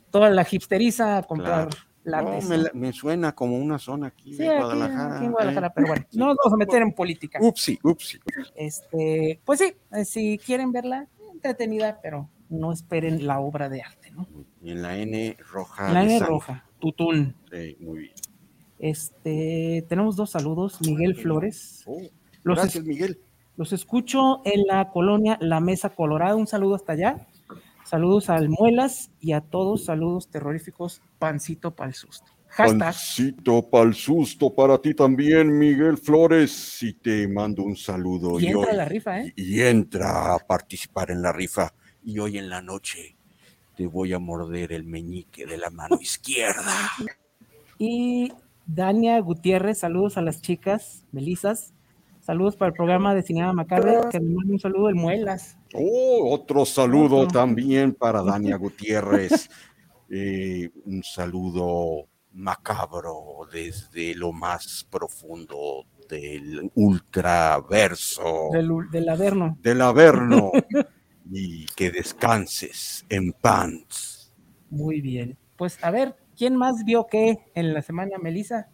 [0.10, 1.70] toda la hipsteriza a comprar
[2.04, 2.64] No, me, ¿no?
[2.64, 5.16] la- me suena como una zona aquí Sí, de Guadalajara.
[5.16, 5.72] aquí en Guadalajara, ¿eh?
[5.74, 7.40] pero bueno, no nos vamos a meter en política.
[7.42, 8.20] Upsi, upsi.
[8.56, 14.12] Este, pues sí, eh, si quieren verla, entretenida, pero no esperen la obra de arte,
[14.12, 14.28] ¿no?
[14.64, 15.92] Y en la N roja.
[15.92, 17.36] La de N roja, tutún.
[17.52, 18.14] Sí, muy bien.
[18.80, 21.84] Este, tenemos dos saludos, Miguel Flores.
[21.86, 22.02] Oh,
[22.44, 23.20] Los, gracias, Miguel.
[23.56, 26.36] los escucho en la colonia La Mesa Colorada.
[26.36, 27.28] Un saludo hasta allá.
[27.86, 32.32] Saludos al Muelas y a todos, saludos terroríficos, pancito pa'l susto.
[32.48, 32.80] Hashtag.
[32.80, 36.82] Pancito pa'l susto para ti también, Miguel Flores.
[36.84, 38.40] Y te mando un saludo.
[38.40, 39.34] Y entra hoy- la rifa, ¿eh?
[39.36, 41.74] y entra a participar en la rifa.
[42.04, 43.16] Y hoy en la noche
[43.76, 46.64] te voy a morder el meñique de la mano izquierda.
[47.80, 48.32] Y
[48.66, 51.74] Dania Gutiérrez, saludos a las chicas, Melisas.
[52.22, 55.58] Saludos para el programa de Cinema Macabre, que me manda un saludo el Muelas.
[55.74, 59.50] Oh, otro saludo también para Dania Gutiérrez.
[60.10, 69.58] Eh, un saludo macabro desde lo más profundo del ultraverso Del, del Averno.
[69.62, 70.52] del Averno.
[71.32, 74.32] y que descanses en pants.
[74.70, 75.38] Muy bien.
[75.56, 78.68] Pues a ver, ¿quién más vio qué en la semana, Melisa?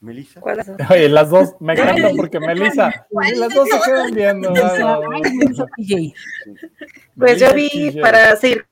[0.00, 0.40] Melissa.
[0.40, 0.70] ¿Cuál es?
[0.90, 4.50] Oye, las dos, me encanta porque Melissa, las dos se quedan viendo.
[7.16, 8.66] Pues yo vi, para seguir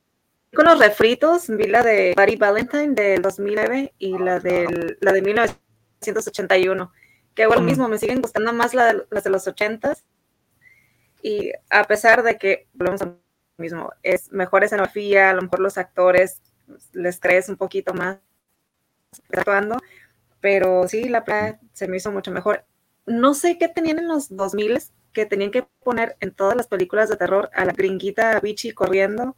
[0.55, 5.21] con los refritos, vi la de Barry Valentine del 2009 y la, del, la de
[5.23, 6.93] 1981,
[7.35, 7.67] que igual Mm.
[7.67, 10.05] mismo me siguen gustando más la de- las de los 80s.
[11.29, 13.19] Y a pesar de que, volvemos a lo
[13.59, 16.41] mismo, es mejor escenografía, a lo mejor los actores
[16.95, 18.19] les crees un poquito más
[19.33, 19.79] actuando,
[20.41, 22.65] pero sí, la playa se me hizo mucho mejor.
[23.07, 24.79] No sé qué tenían en los 2000
[25.13, 29.37] que tenían que poner en todas las películas de terror a la gringuita bichi corriendo,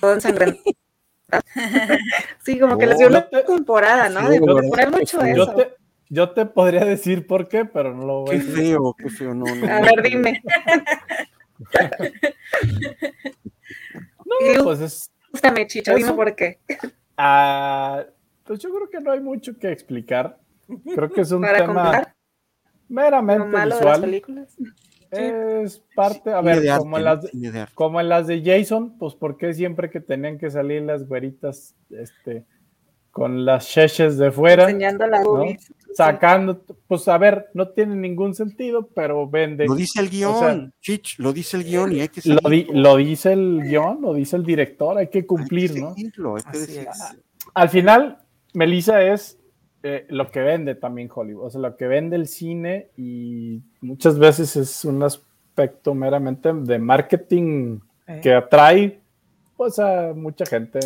[0.00, 0.64] todo ensangrentada.
[2.44, 4.28] sí, como que les dio una te- temporada, ¿no?
[4.28, 5.54] sí, De poner mucho Yo eso.
[5.54, 5.76] te,
[6.10, 8.54] yo te podría decir por qué, pero no lo voy a Qué decir.
[8.68, 9.34] feo, qué feo.
[9.34, 9.86] No, no, A no.
[9.86, 10.42] ver, dime.
[14.24, 16.58] No, pues es, Gústame, Chicho, dime por qué.
[17.16, 18.04] ah,
[18.44, 20.38] pues yo creo que no hay mucho que explicar.
[20.94, 22.06] Creo que es un Para tema lo
[22.88, 24.00] meramente malo de las visual.
[24.00, 24.56] películas.
[25.10, 27.10] Es parte, a ver, arte, como en ¿no?
[27.14, 30.82] las, de como en las de Jason, pues ¿por qué siempre que tenían que salir
[30.82, 32.44] las güeritas este,
[33.10, 35.72] con las cheches de fuera, Enseñando la boobies.
[35.94, 39.66] Sacando, pues a ver, no tiene ningún sentido, pero vende.
[39.66, 42.48] Lo dice el guion, O sea, Chich, lo dice el guion y hay que Lo,
[42.50, 42.80] di- seguirlo.
[42.82, 45.94] lo dice el guion, lo dice el director, hay que Hay que cumplir, ¿no?
[45.94, 46.88] seguirlo, hay que decir-.
[47.54, 48.18] Al final,
[48.54, 49.38] Melissa es
[49.82, 54.18] eh, lo que vende también Hollywood, o sea, lo que vende el cine y muchas
[54.18, 59.00] veces es un aspecto meramente de marketing Eh, que atrae
[59.56, 60.78] pues a mucha gente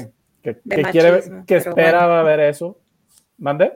[0.43, 0.57] que,
[0.91, 2.79] quiere, que espera ver eso.
[3.38, 3.73] ¿Mande?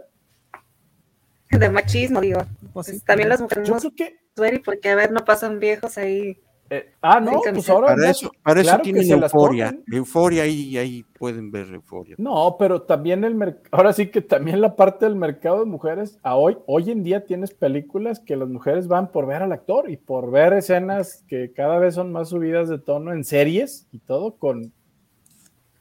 [1.59, 2.41] De machismo, digo.
[2.73, 2.93] pues sí.
[2.93, 4.17] Pues también las mujeres Yo no que.
[4.65, 6.39] porque a ver, no pasan viejos ahí.
[6.69, 7.89] eh, ah, no, pues ahora.
[7.89, 9.79] Para eso, para eso claro tienen euforia.
[9.91, 12.17] Euforia ahí, ahí pueden ver euforia.
[12.19, 16.19] No, pero también el mercado, ahora sí que también la parte del mercado de mujeres,
[16.23, 19.91] a hoy, hoy en día tienes películas que las mujeres van por ver al actor
[19.91, 24.01] y por ver escenas que cada vez son más subidas de tono en series y
[24.01, 24.73] todo con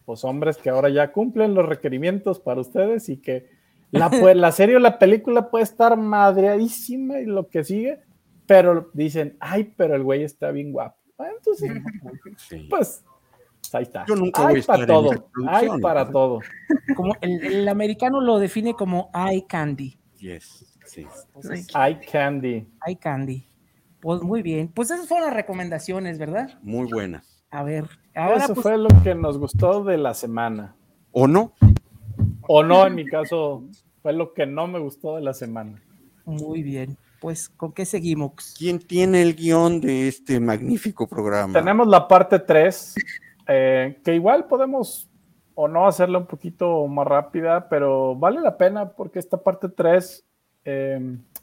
[0.05, 3.54] pues hombres que ahora ya cumplen los requerimientos para ustedes y que
[3.95, 7.99] la, pues, la serie o la película puede estar madreadísima y lo que sigue,
[8.45, 10.97] pero dicen, ay, pero el güey está bien guapo.
[11.17, 11.71] Ah, Entonces,
[12.37, 12.67] Sí.
[12.69, 13.03] pues
[13.73, 14.05] ahí está.
[14.07, 16.11] Yo nunca voy a Hay estar para en todo, hay para ¿no?
[16.11, 16.39] todo.
[16.95, 19.97] Como el, el americano lo define como eye candy.
[20.19, 21.05] Yes, sí.
[21.27, 22.67] Entonces, Eye candy.
[22.87, 23.47] eye candy.
[23.99, 24.67] Pues muy bien.
[24.67, 26.59] Pues esas fueron las recomendaciones, ¿verdad?
[26.61, 27.43] Muy buenas.
[27.49, 27.85] A ver,
[28.15, 30.75] ahora Eso pues, fue lo que nos gustó de la semana.
[31.11, 31.53] ¿O no?
[32.47, 33.63] O no, en mi caso,
[34.05, 35.81] fue lo que no me gustó de la semana.
[36.25, 36.95] muy bien.
[37.19, 38.53] Pues, ¿con qué seguimos?
[38.55, 41.53] ¿Quién tiene el guion de este magnífico programa?
[41.53, 42.93] Tenemos la parte 3,
[43.47, 45.09] que igual podemos
[45.55, 50.23] o no hacerla un poquito más rápida, pero vale la pena porque esta parte 3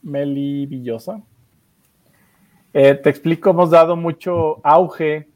[0.01, 1.21] Meli Villosa.
[2.71, 5.27] Eh, te explico, hemos dado mucho auge.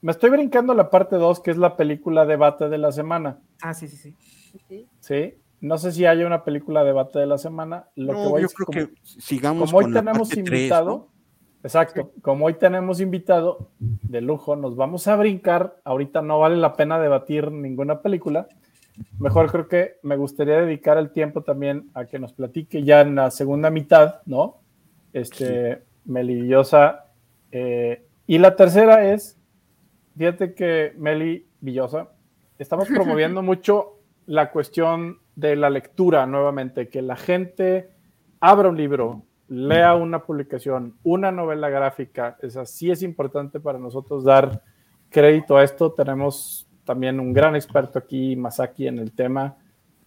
[0.00, 3.40] Me estoy brincando la parte 2, que es la película debate de la semana.
[3.60, 4.86] Ah, sí, sí, sí.
[5.00, 5.34] Sí.
[5.60, 7.88] No sé si haya una película debate de la semana.
[7.96, 10.28] Lo No, que voy yo es creo como- que sigamos como hoy con la tenemos
[10.28, 11.08] parte invitado, ¿no?
[11.62, 15.80] exacto, como hoy tenemos invitado de lujo, nos vamos a brincar.
[15.84, 18.46] Ahorita no vale la pena debatir ninguna película.
[19.18, 23.14] Mejor creo que me gustaría dedicar el tiempo también a que nos platique ya en
[23.14, 24.58] la segunda mitad, ¿no?
[25.12, 27.06] Este, Meli Villosa.
[27.52, 29.38] eh, y la tercera es,
[30.16, 32.08] fíjate que Meli Villosa,
[32.58, 32.88] estamos
[33.22, 37.90] promoviendo mucho la cuestión de la lectura nuevamente, que la gente
[38.40, 44.24] abra un libro, lea una publicación, una novela gráfica, es así es importante para nosotros
[44.24, 44.62] dar
[45.10, 45.92] crédito a esto.
[45.92, 49.56] Tenemos también un gran experto aquí, Masaki, en el tema.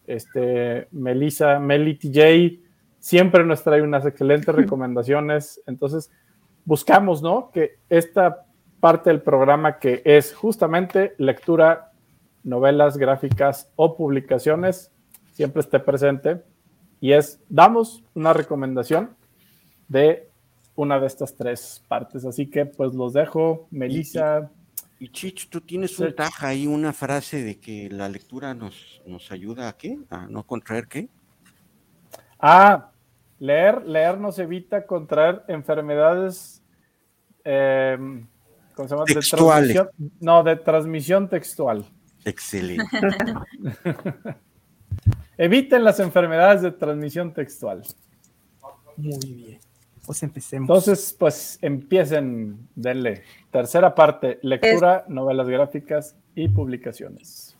[0.05, 2.59] Este, Melissa, Meli TJ,
[2.97, 5.61] siempre nos trae unas excelentes recomendaciones.
[5.67, 6.11] Entonces,
[6.65, 7.51] buscamos, ¿no?
[7.51, 8.45] Que esta
[8.79, 11.91] parte del programa que es justamente lectura,
[12.43, 14.91] novelas gráficas o publicaciones,
[15.39, 16.43] siempre esté presente.
[16.99, 19.15] Y es, damos una recomendación
[19.87, 20.27] de
[20.75, 22.25] una de estas tres partes.
[22.25, 24.51] Así que pues los dejo, Melissa.
[24.99, 29.31] Y Chich, tú tienes un taja ahí, una frase de que la lectura nos, nos
[29.31, 29.97] ayuda a qué?
[30.09, 31.07] A no contraer qué?
[32.37, 32.91] Ah,
[33.39, 36.61] leer, leer nos evita contraer enfermedades
[37.45, 37.97] eh,
[38.75, 39.05] ¿cómo se llama?
[39.07, 39.73] De Textuales.
[39.77, 41.85] transmisión- no, de transmisión textual.
[42.25, 42.83] Excelente.
[45.39, 47.81] Eviten las enfermedades de transmisión textual.
[48.97, 49.59] Muy bien.
[50.05, 50.67] Pues empecemos.
[50.67, 53.23] Entonces, pues empiecen, denle.
[53.49, 57.55] Tercera parte, lectura, novelas gráficas y publicaciones.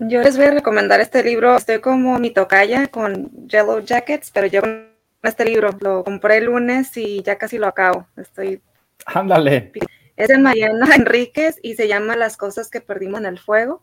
[0.00, 1.54] Yo les voy a recomendar este libro.
[1.56, 4.88] Estoy como mi tocaya con Yellow Jackets, pero yo con
[5.22, 8.08] este libro lo compré el lunes y ya casi lo acabo.
[8.16, 8.60] Estoy
[9.06, 9.70] Ándale.
[10.16, 13.80] Es de Mariana Enríquez y se llama Las cosas que perdimos en el fuego.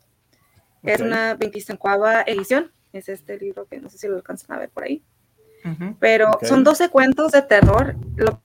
[0.84, 1.90] Es una 25
[2.26, 2.74] edición.
[2.94, 5.04] Es este libro que no sé si lo alcanzan a ver por ahí.
[6.00, 7.96] Pero son 12 cuentos de terror.
[8.16, 8.42] Lo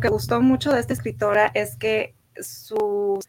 [0.00, 3.26] que gustó mucho de esta escritora es que sus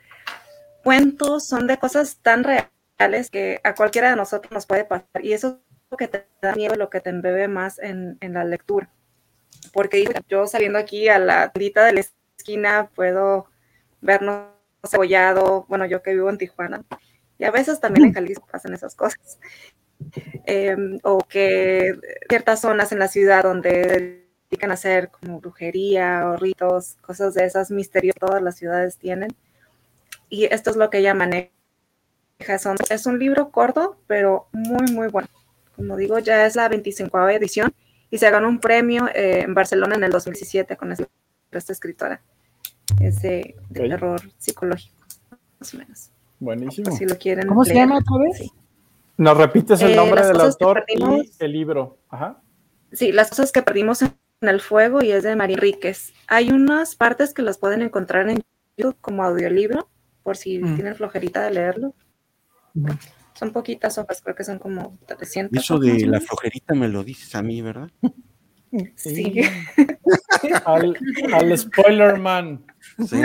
[0.83, 5.25] cuentos son de cosas tan reales que a cualquiera de nosotros nos puede pasar.
[5.25, 5.55] Y eso es
[5.91, 8.89] lo que te da miedo, lo que te embebe más en, en la lectura.
[9.73, 12.03] Porque yo saliendo aquí a la tiendita de la
[12.37, 13.47] esquina puedo
[13.99, 14.53] vernos
[14.89, 16.83] cebollado, bueno, yo que vivo en Tijuana,
[17.37, 19.39] y a veces también en Jalisco pasan esas cosas.
[20.45, 21.93] Eh, o que
[22.29, 27.45] ciertas zonas en la ciudad donde dedican a hacer como brujería o ritos, cosas de
[27.45, 29.33] esas misterios todas las ciudades tienen.
[30.29, 31.49] Y esto es lo que ella maneja.
[32.59, 35.27] Son- es un libro corto, pero muy, muy bueno.
[35.75, 37.73] Como digo, ya es la 25 edición
[38.11, 41.07] y se ganó un premio eh, en Barcelona en el 2017 con esta,
[41.51, 42.21] esta escritora.
[43.01, 43.87] Es de, de Ok.
[43.89, 44.95] terror psicológico,
[45.59, 46.11] más o menos.
[46.39, 46.89] Buenísimo.
[46.89, 47.87] Por si lo quieren ¿Cómo se leer.
[47.87, 48.37] llama otra vez?
[48.37, 48.51] Sí.
[49.17, 51.21] ¿Nos repites el Eh, nombre del autor perdimos.
[51.39, 51.99] y el libro?
[52.09, 52.41] Ajá.
[52.91, 54.11] Sí, las cosas que perdimos en
[54.41, 56.13] el fuego y es de María Enríquez.
[56.27, 58.43] Hay unas partes que las pueden encontrar en
[58.77, 59.89] YouTube como audiolibro,
[60.23, 60.75] por si Mm.
[60.75, 61.95] tienen flojerita de leerlo.
[62.75, 62.93] Ujú.
[63.35, 65.57] Son poquitas hojas, creo que son como 300.
[65.63, 67.89] Eso de la flojerita me lo dices a mí, ¿verdad?
[68.95, 69.41] Sí.
[70.65, 70.97] Al,
[71.33, 72.65] al spoiler man.
[73.07, 73.21] Sí.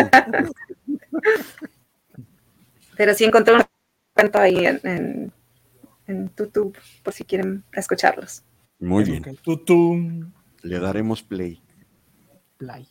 [2.96, 3.62] Pero sí encontré un
[4.14, 5.32] cuento ahí en, en,
[6.08, 8.42] en YouTube, por si quieren escucharlos.
[8.80, 9.22] Muy bien.
[9.28, 10.32] Ok, Tutum.
[10.62, 11.62] Le daremos play.
[12.56, 12.88] play.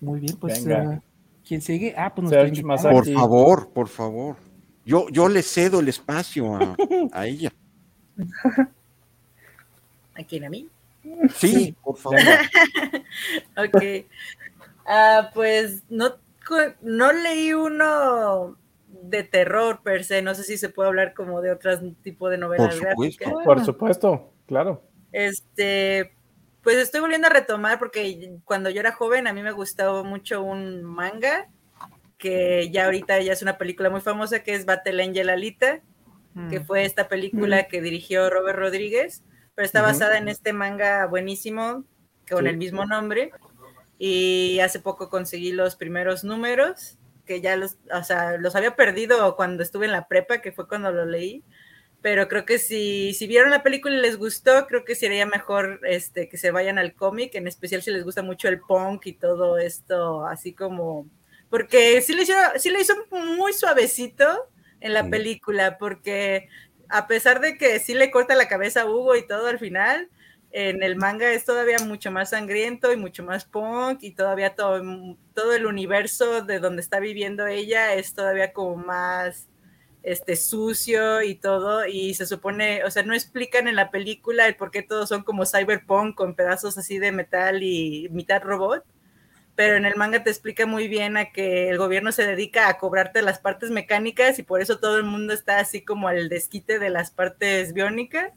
[0.00, 0.66] Muy bien, pues.
[0.66, 1.00] Eh,
[1.46, 1.94] ¿Quién sigue?
[1.96, 2.30] Ah, pues.
[2.64, 2.94] Masaki.
[2.94, 4.36] Por favor, por favor.
[4.84, 6.76] Yo, yo le cedo el espacio a,
[7.12, 7.52] a ella.
[10.14, 10.44] ¿A quién?
[10.44, 10.68] ¿A mí?
[11.34, 12.18] Sí, por favor.
[13.56, 14.06] Ok.
[14.86, 16.16] Ah, pues no,
[16.80, 18.56] no leí uno
[19.02, 20.22] de terror per se.
[20.22, 23.24] No sé si se puede hablar como de otros tipo de novelas Por supuesto.
[23.24, 23.44] gráficas.
[23.44, 24.82] Por supuesto, claro.
[25.12, 26.14] Este,
[26.62, 30.42] pues estoy volviendo a retomar porque cuando yo era joven a mí me gustaba mucho
[30.42, 31.48] un manga
[32.18, 35.80] que ya ahorita ya es una película muy famosa que es Battle Angel Alita,
[36.50, 36.64] que Mm.
[36.64, 39.22] fue esta película que dirigió Robert Rodríguez,
[39.54, 41.84] pero está basada en este manga buenísimo
[42.30, 42.50] con Sí.
[42.50, 43.32] el mismo nombre.
[43.98, 46.96] Y hace poco conseguí los primeros números,
[47.32, 50.68] que ya los, o sea, los había perdido cuando estuve en la prepa, que fue
[50.68, 51.42] cuando lo leí.
[52.02, 55.80] Pero creo que si, si vieron la película y les gustó, creo que sería mejor
[55.84, 59.12] este, que se vayan al cómic, en especial si les gusta mucho el punk y
[59.14, 61.06] todo esto, así como
[61.48, 64.26] porque sí le hizo, sí le hizo muy suavecito
[64.80, 66.48] en la película, porque
[66.88, 70.08] a pesar de que sí le corta la cabeza a Hugo y todo al final,
[70.52, 74.82] En el manga es todavía mucho más sangriento y mucho más punk y todavía todo,
[75.34, 79.48] todo el universo de donde está viviendo ella es todavía como más
[80.02, 84.56] este sucio y todo y se supone, o sea, no explican en la película el
[84.56, 88.84] por qué todos son como cyberpunk con pedazos así de metal y mitad robot,
[89.54, 92.78] pero en el manga te explica muy bien a que el gobierno se dedica a
[92.78, 96.78] cobrarte las partes mecánicas y por eso todo el mundo está así como al desquite
[96.78, 98.32] de las partes biónicas.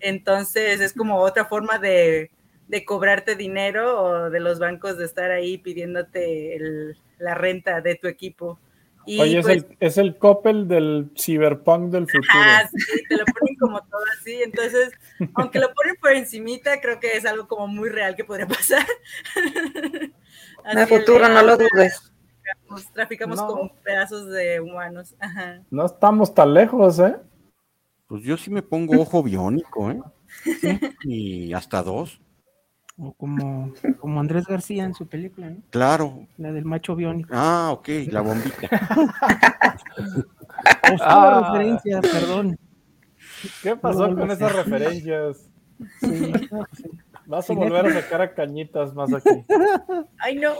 [0.00, 2.30] Entonces es como otra forma de,
[2.68, 7.94] de, cobrarte dinero o de los bancos de estar ahí pidiéndote el, la renta de
[7.94, 8.58] tu equipo.
[9.06, 12.24] Y Oye, es, el, pues es el Coppel del Cyberpunk del futuro.
[12.34, 14.42] Ah, sí, te lo ponen como todo así.
[14.42, 14.92] Entonces,
[15.34, 18.84] aunque lo ponen por encimita, creo que es algo como muy real que podría pasar.
[20.68, 22.12] En el futuro, no lo dudes.
[22.92, 25.14] Traficamos, con pedazos de humanos.
[25.20, 25.62] Ajá.
[25.70, 27.16] No estamos tan lejos, ¿eh?
[28.06, 30.00] Pues yo sí me pongo ojo biónico, ¿eh?
[31.04, 32.20] Y hasta dos.
[32.98, 35.58] O como, como Andrés García en su película, ¿no?
[35.70, 36.26] Claro.
[36.38, 37.28] La del macho biónico.
[37.32, 38.68] Ah, ok, la bombita.
[41.02, 42.58] ah, referencia, perdón.
[43.62, 45.50] ¿Qué pasó con esas referencias?
[46.00, 46.32] Sí,
[47.26, 49.44] Vas a volver a sacar a cañitas más aquí.
[50.18, 50.54] Ay, no.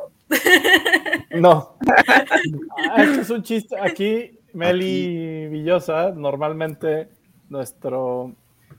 [1.30, 1.78] No.
[2.90, 3.76] Ah, esto es un chiste.
[3.80, 7.09] Aquí, Meli Villosa, normalmente
[7.49, 8.34] nuestro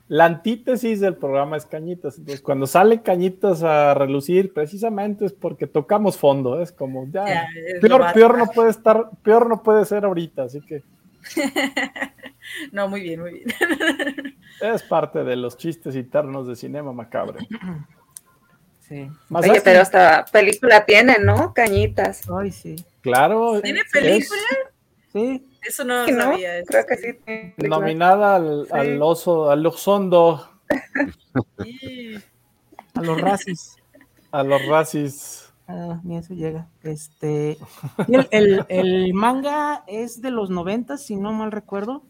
[0.10, 2.18] la antítesis del programa es Cañitas.
[2.18, 6.62] Entonces, cuando sale Cañitas a relucir, precisamente es porque tocamos fondo.
[6.62, 7.46] Es como ya,
[7.82, 10.82] peor, peor no puede estar, peor no puede ser ahorita, así que.
[12.72, 13.48] no, muy bien, muy bien.
[14.62, 17.46] es parte de los chistes internos de Cinema Macabre.
[18.80, 19.10] Sí.
[19.30, 21.54] Oye, pero hasta película tiene, ¿no?
[21.54, 22.30] Cañitas.
[22.30, 22.78] Ay, sí.
[23.02, 23.60] Claro.
[23.62, 24.40] ¿Tiene película?
[25.12, 25.46] Sí.
[25.62, 26.64] Eso no lo sabía.
[26.66, 27.68] Creo que sí.
[27.68, 30.50] Nominada al, al oso, al osondo.
[32.94, 33.76] a los racis.
[34.32, 35.54] A los racis.
[35.68, 36.70] Ah, ni eso llega.
[36.82, 37.58] Este,
[38.08, 42.04] el, el, el, manga es de los 90, si no mal recuerdo.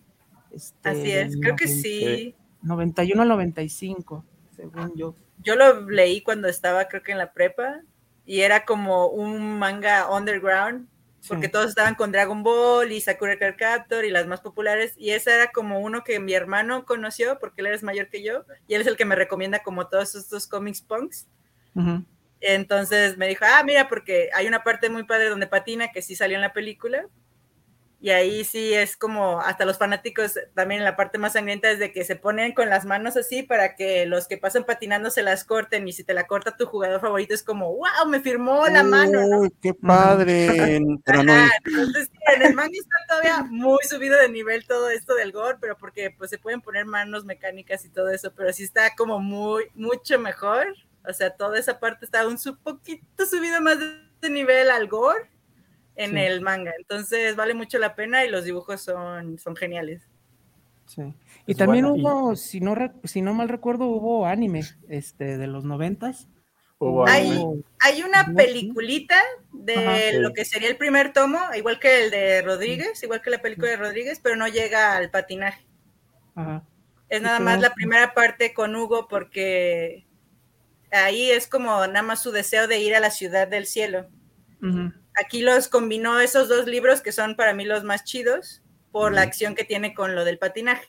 [0.51, 2.35] Este, Así es, creo que sí.
[2.61, 4.23] 91 al 95,
[4.55, 5.15] según yo.
[5.39, 7.81] Yo lo leí cuando estaba, creo que en la prepa,
[8.25, 10.87] y era como un manga underground
[11.27, 15.11] porque todos estaban con Dragon Ball y Sakura Card Captor y las más populares, y
[15.11, 18.75] ese era como uno que mi hermano conoció, porque él es mayor que yo, y
[18.75, 21.27] él es el que me recomienda como todos estos cómics punks.
[22.39, 26.15] Entonces me dijo, ah, mira, porque hay una parte muy padre donde patina que sí
[26.15, 27.07] salió en la película,
[27.99, 31.79] y ahí sí es como, hasta los fanáticos también en la parte más sangrienta es
[31.79, 35.23] de que se ponen con las manos así para que los que pasan patinando se
[35.23, 38.67] las corten y si te la corta tu jugador favorito es como, wow, me firmó
[38.67, 39.19] la mano.
[39.39, 40.75] Uy, qué padre.
[40.77, 45.75] Entonces, en el manga está todavía muy subido de nivel todo esto del gore, pero
[45.75, 49.65] porque pues se pueden poner manos mecánicas y todo eso, pero sí está como muy,
[49.73, 50.75] mucho mejor.
[51.03, 53.79] O sea, toda esa parte está un poquito subido más
[54.21, 55.36] de nivel al gore
[55.97, 56.71] en el manga.
[56.77, 60.07] Entonces vale mucho la pena y los dibujos son, son geniales.
[60.85, 61.13] Sí.
[61.45, 66.27] Y también hubo, si no si no mal recuerdo, hubo anime este, de los noventas.
[67.07, 67.43] Hay,
[67.79, 69.19] hay, una peliculita
[69.51, 73.41] de lo que sería el primer tomo, igual que el de Rodríguez, igual que la
[73.41, 75.65] película de Rodríguez, pero no llega al patinaje.
[77.09, 80.05] Es nada más la primera parte con Hugo porque
[80.91, 84.07] ahí es como nada más su deseo de ir a la ciudad del cielo
[85.19, 88.61] aquí los combinó esos dos libros que son para mí los más chidos
[88.91, 90.87] por la acción que tiene con lo del patinaje.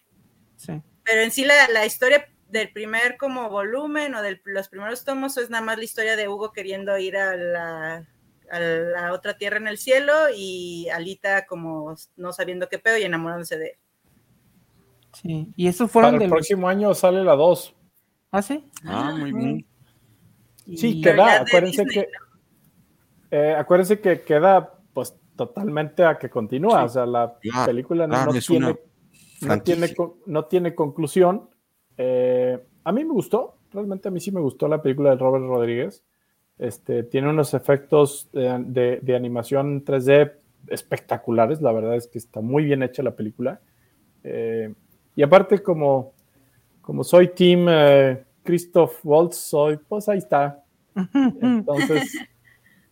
[0.57, 0.81] Sí.
[1.05, 5.51] Pero en sí la, historia del primer como volumen o de los primeros tomos es
[5.51, 8.09] nada más la historia de Hugo queriendo ir a la,
[8.51, 13.03] a la otra tierra en el cielo y Alita como no sabiendo qué pedo y
[13.03, 13.77] enamorándose de él.
[15.13, 17.75] Sí, y eso fueron Para el próximo año sale la 2.
[18.31, 18.65] ¿Ah, sí?
[18.85, 19.67] Ah, muy bien.
[20.77, 22.09] Sí, queda, acuérdense que...
[23.31, 29.95] Eh, acuérdense que queda pues totalmente a que continúa, o sea, la película no, tiene,
[30.27, 31.49] no, tiene, conclusión.
[31.97, 35.45] Eh, a mí me gustó, realmente a mí sí me gustó la película de Robert
[35.45, 36.05] Rodríguez.
[36.59, 40.33] Este, tiene unos efectos de, animación 3D
[40.67, 43.61] espectaculares, la verdad es que está muy bien hecha la película.
[44.25, 44.75] Eh,
[45.15, 46.15] y aparte, como,
[46.81, 47.67] como soy Team
[48.43, 50.65] Christoph Waltz, soy, pues ahí está.
[51.43, 52.11] Entonces,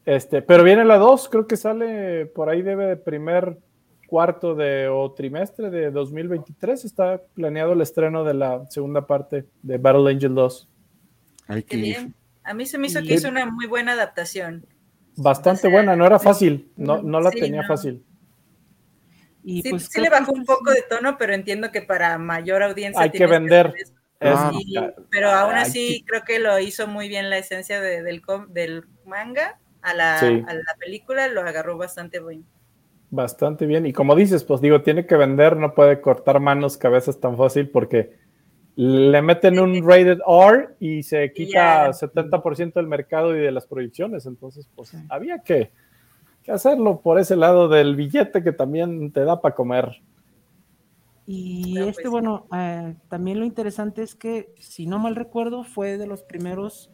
[0.07, 3.59] este, pero viene la 2, creo que sale por ahí debe de primer
[4.07, 9.79] cuarto de o trimestre de 2023 está planeado el estreno de la segunda parte de
[9.79, 10.69] Battle Angel 2.
[11.69, 12.09] Qué
[12.45, 14.65] A mí se me hizo que hizo una muy buena adaptación.
[15.17, 18.05] Bastante buena, no era fácil, no, no la tenía fácil.
[19.43, 22.63] Y sí, pues, sí le bajó un poco de tono, pero entiendo que para mayor
[22.63, 23.75] audiencia hay que vender.
[24.21, 24.75] Ah, Y-
[25.11, 26.05] pero aún Ay, así sí.
[26.07, 30.45] creo que lo hizo muy bien la esencia de- del, del manga a la, Sí.
[30.47, 32.45] a la película, lo agarró bastante bien.
[33.11, 33.87] Bastante bien.
[33.87, 37.71] Y como dices, pues digo, tiene que vender, no puede cortar manos, cabezas tan fácil
[37.71, 38.19] porque
[38.75, 41.93] le meten un rated R y se quita ya.
[41.93, 44.27] 70% del mercado y de las proyecciones.
[44.27, 45.71] Entonces, pues había que,
[46.43, 50.03] que hacerlo por ese lado del billete que también te da para comer.
[51.27, 52.11] Y No, este, pues.
[52.11, 56.91] bueno, eh, también lo interesante es que, si no mal recuerdo, fue de los primeros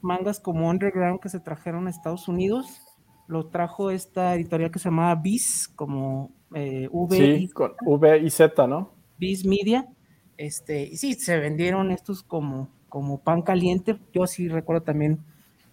[0.00, 2.82] mangas como Underground que se trajeron a Estados Unidos.
[3.26, 8.30] Lo trajo esta editorial que se llamaba Viz, como eh, V Sí, con V y
[8.30, 8.92] Z, ¿no?
[9.18, 9.88] Viz Media.
[10.36, 13.98] Este, y sí, se vendieron estos como, como pan caliente.
[14.12, 15.20] Yo sí recuerdo también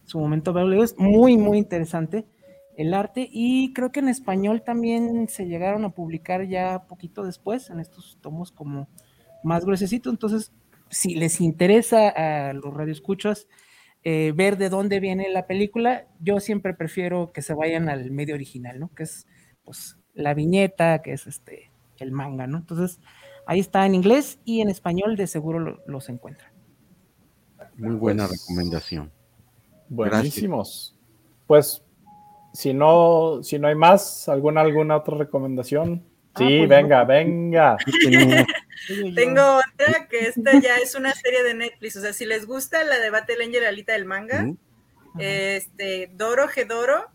[0.05, 0.83] su momento verlo.
[0.83, 2.25] Es muy, muy interesante
[2.75, 3.29] el arte.
[3.31, 8.17] Y creo que en español también se llegaron a publicar ya poquito después, en estos
[8.21, 8.87] tomos como
[9.43, 10.11] más gruesecitos.
[10.11, 10.51] Entonces,
[10.89, 13.47] si les interesa a los radioescuchas
[14.03, 18.35] eh, ver de dónde viene la película, yo siempre prefiero que se vayan al medio
[18.35, 18.89] original, ¿no?
[18.93, 19.27] Que es
[19.63, 22.57] pues la viñeta, que es este el manga, ¿no?
[22.57, 22.99] Entonces,
[23.45, 26.51] ahí está en inglés y en español de seguro lo- los encuentran.
[27.77, 29.11] Muy buena Pues- recomendación.
[29.89, 30.97] Buenísimos.
[31.47, 31.83] Pues,
[32.53, 36.03] si no, si no hay más, ¿alguna, alguna otra recomendación?
[36.33, 37.07] Ah, Sí, pues, venga, no.
[37.07, 37.77] venga.
[39.15, 42.83] Tengo otra que esta ya es una serie de Netflix, o sea, si les gusta
[42.83, 44.57] la de Battle Angel Alita del manga, ¿Mm?
[45.19, 47.09] este Doro Gedoro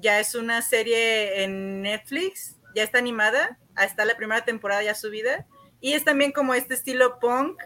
[0.00, 5.46] ya es una serie en Netflix, ya está animada, está la primera temporada ya subida
[5.80, 7.60] y es también como este estilo punk,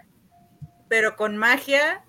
[0.89, 2.05] pero con magia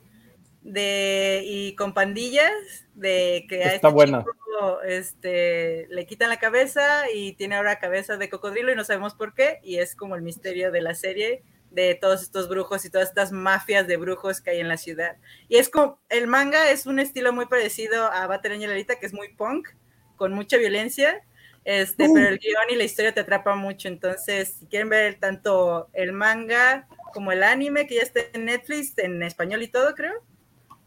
[0.68, 2.52] de y con pandillas
[2.94, 4.20] de que a Está este buena.
[4.20, 9.16] chico, este le quitan la cabeza y tiene ahora cabeza de cocodrilo y no sabemos
[9.16, 11.42] por qué y es como el misterio de la serie
[11.72, 15.16] de todos estos brujos y todas estas mafias de brujos que hay en la ciudad.
[15.48, 19.06] Y es como, el manga es un estilo muy parecido a Battle Angel Alita, que
[19.06, 19.70] es muy punk,
[20.16, 21.22] con mucha violencia,
[21.66, 23.90] este, pero el guion y la historia te atrapa mucho.
[23.90, 28.98] Entonces, si quieren ver tanto el manga como el anime, que ya está en Netflix,
[28.98, 30.24] en español y todo, creo,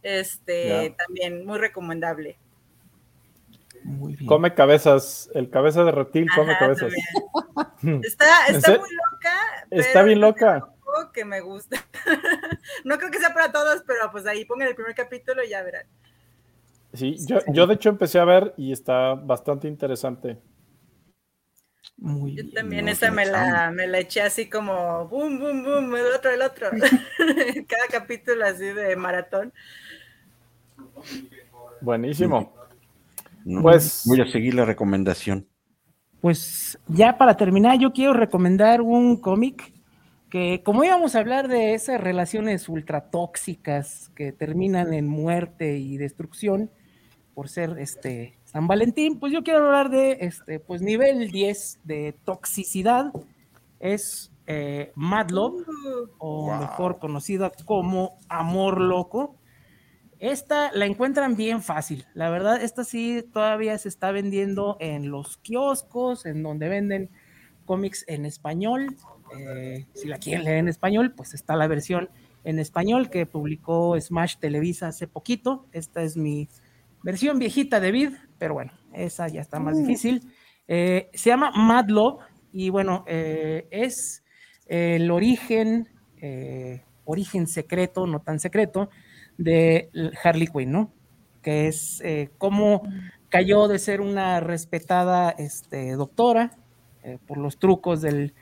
[0.02, 0.96] este, Ya.
[0.96, 2.38] también muy recomendable.
[3.82, 4.26] Muy bien.
[4.26, 5.30] Come cabezas.
[5.34, 6.92] El cabeza de reptil come cabezas.
[8.02, 9.66] Está, ¿En está muy loca.
[9.70, 10.68] Está bien loca.
[11.14, 11.82] Que me gusta.
[12.84, 15.62] no creo que sea para todos, pero pues ahí pongan el primer capítulo y ya
[15.62, 15.86] verán.
[16.92, 20.38] Sí, yo, yo de hecho empecé a ver y está bastante interesante.
[21.96, 22.52] Muy Yo bien.
[22.52, 26.30] también no, esa me la, me la eché así como boom, boom, boom, el otro,
[26.30, 26.70] el otro.
[27.68, 29.52] Cada capítulo así de maratón.
[31.80, 32.52] Buenísimo.
[33.44, 35.46] No, Pues- voy a seguir la recomendación.
[36.20, 39.72] Pues ya para terminar, yo quiero recomendar un cómic
[40.28, 45.96] que como íbamos a hablar de esas relaciones ultra tóxicas que terminan en muerte y
[45.96, 46.70] destrucción
[47.34, 52.14] por ser este San Valentín, pues yo quiero hablar de este pues nivel 10 de
[52.24, 53.12] toxicidad
[53.80, 55.64] es eh, Mad Love
[56.18, 56.60] o Wow.
[56.60, 59.36] mejor conocida como Amor Loco.
[60.20, 62.04] Esta la encuentran bien fácil.
[62.12, 67.10] La verdad, esta sí todavía se está vendiendo en los kioscos, en donde venden
[67.64, 68.96] cómics en español.
[69.38, 72.10] Eh, si la quieren leer en español, pues está la versión
[72.44, 75.66] en español que publicó Smash Televisa hace poquito.
[75.72, 76.50] Esta es mi
[77.02, 80.30] versión viejita de Vid, pero bueno, esa ya está más difícil.
[80.68, 82.20] Eh, se llama Mad Love
[82.52, 84.22] y bueno, eh, es
[84.66, 85.88] el origen,
[87.06, 88.90] origen secreto, no tan secreto,
[89.40, 89.90] de
[90.22, 90.92] Harley Quinn, ¿no?
[91.42, 92.82] Que es eh, cómo
[93.28, 96.52] cayó de ser una respetada este, doctora
[97.02, 98.34] eh, por los trucos del,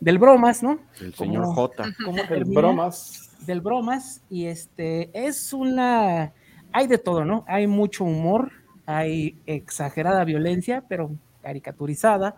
[0.00, 0.80] del bromas, ¿no?
[1.00, 1.84] El Como- señor J.
[1.84, 3.30] El termina bromas.
[3.46, 6.32] del bromas y este es una
[6.72, 7.44] hay de todo, ¿no?
[7.48, 8.52] Hay mucho humor,
[8.86, 11.10] hay exagerada violencia, pero
[11.42, 12.36] caricaturizada,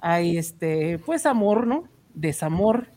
[0.00, 1.84] hay este pues amor, ¿no?
[2.14, 2.88] Desamor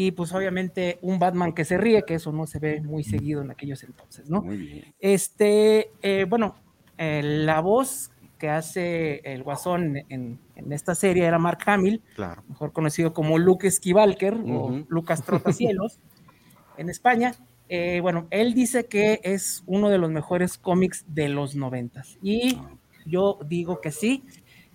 [0.00, 3.42] y pues obviamente un Batman que se ríe, que eso no se ve muy seguido
[3.42, 4.42] en aquellos entonces, ¿no?
[4.42, 4.94] Muy bien.
[5.00, 6.54] Este, eh, bueno,
[6.98, 12.44] eh, la voz que hace el guasón en, en esta serie era Mark Hamill, Claro.
[12.48, 14.86] mejor conocido como Luke Esquivalker o Ujú.
[14.88, 15.98] Lucas Trotacielos
[16.78, 17.34] en España.
[17.68, 22.56] Eh, bueno, él dice que es uno de los mejores cómics de los noventas y
[23.04, 24.22] yo digo que sí.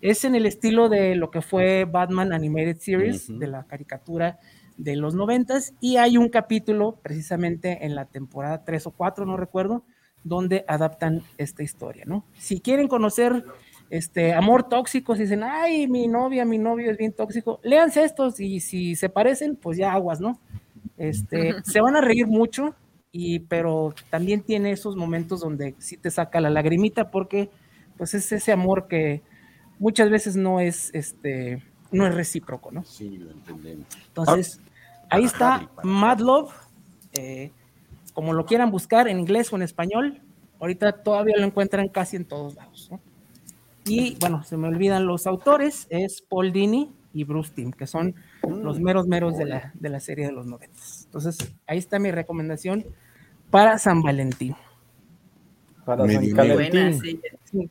[0.02, 3.40] Es en el estilo de lo que fue Batman Animated Series, Ujú.
[3.40, 4.38] de la caricatura
[4.78, 9.38] de los noventas, y hay un capítulo precisamente en la temporada 3 o 4, no
[9.38, 9.84] recuerdo,
[10.24, 12.26] donde adaptan esta historia, ¿no?
[12.38, 13.46] Si quieren conocer
[13.90, 18.40] este amor tóxico, si dicen, ay, mi novia, mi novio es bien tóxico, léanse estos
[18.40, 20.40] y si se parecen, pues ya aguas, ¿no?
[20.98, 22.76] Este, se van a reír mucho,
[23.12, 27.52] y, pero también tiene esos momentos donde sí te saca la lagrimita porque
[27.96, 29.22] pues es ese amor que
[29.78, 31.62] muchas veces no es este
[31.94, 32.84] no es recíproco, ¿no?
[32.84, 33.86] Sí, lo entendemos.
[34.08, 34.60] Entonces,
[35.10, 36.54] ahí está Mad Love,
[37.14, 37.52] eh,
[38.14, 40.22] como lo quieran buscar en inglés o en español,
[40.60, 42.90] ahorita todavía lo encuentran casi en todos lados.
[42.92, 43.00] ¿no?
[43.86, 48.16] Y bueno, se me olvidan los autores, es Paul Dini y Bruce Timm, que son
[48.44, 51.04] los meros meros de la, de la serie de los noventas.
[51.06, 51.38] Entonces,
[51.68, 52.86] ahí está mi recomendación
[53.52, 54.56] para San Valentín.
[55.86, 56.34] Para San.
[56.34, 57.20] Buena, sí.
[57.44, 57.70] Sí,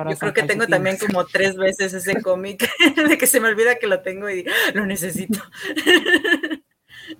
[0.00, 2.66] para Yo creo que tengo también como tres veces ese cómic
[3.08, 5.40] de que se me olvida que lo tengo y lo necesito.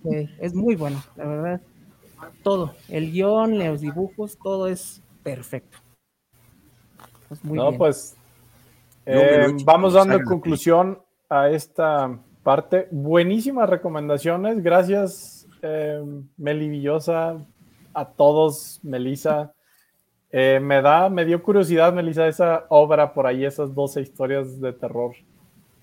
[0.02, 1.60] Sí, es muy bueno, la verdad.
[2.42, 5.78] Todo, el guion, los dibujos, todo es perfecto.
[7.28, 7.78] Pues muy no, bien.
[7.78, 8.16] pues
[9.04, 12.88] eh, hecho vamos dando conclusión a esta parte.
[12.90, 14.62] Buenísimas recomendaciones.
[14.62, 16.02] Gracias, eh,
[16.38, 17.44] Meli Villosa,
[17.92, 19.52] a todos, Melissa.
[20.32, 24.72] Eh, me da, me dio curiosidad, Melissa, esa obra por ahí, esas 12 historias de
[24.72, 25.12] terror.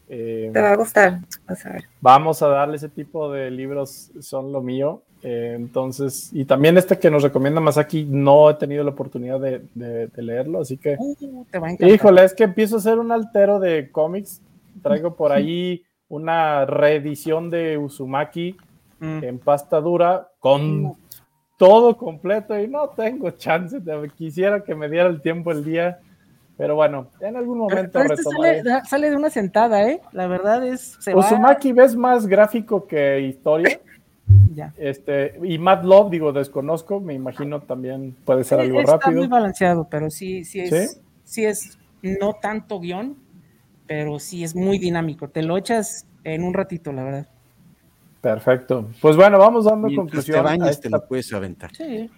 [0.09, 1.19] Eh, Te va a gustar.
[1.47, 1.83] Vas a ver.
[1.99, 5.01] vamos a darle ese tipo de libros, son lo mío.
[5.23, 9.63] Eh, entonces, y también este que nos recomienda Masaki, no he tenido la oportunidad de,
[9.73, 12.99] de- de leerlo, así que, Uh, te va a híjole, es que empiezo a ser
[12.99, 14.41] un altero de cómics.
[14.83, 18.55] Traigo por ahí una reedición de Uzumaki
[18.99, 19.23] Mm.
[19.23, 20.95] en pasta dura con
[21.57, 23.79] todo completo y no tengo chance.
[23.79, 25.99] de- quisiera que me diera el tiempo el día,
[26.55, 28.63] pero bueno, en algún momento Pero este retomaré.
[28.63, 30.01] sale, sale de una sentada, ¿eh?
[30.11, 30.97] La verdad es.
[30.99, 33.79] Se va- ves más gráfico que historia.
[34.55, 34.73] ya.
[34.77, 39.19] Este, y Mad Love, digo, desconozco, me imagino también puede ser algo Está rápido.
[39.19, 41.01] muy balanceado, pero sí, sí es, ¿Sí?
[41.23, 41.45] ¿Sí?
[41.45, 43.15] es no tanto guion,
[43.87, 45.29] pero sí es muy dinámico.
[45.29, 47.27] Te lo echas en un ratito, la verdad.
[48.21, 48.89] Perfecto.
[49.01, 51.73] Pues bueno, vamos dando Mientras conclusión te a bañas, te lo puedes aventar.
[51.75, 52.09] Sí.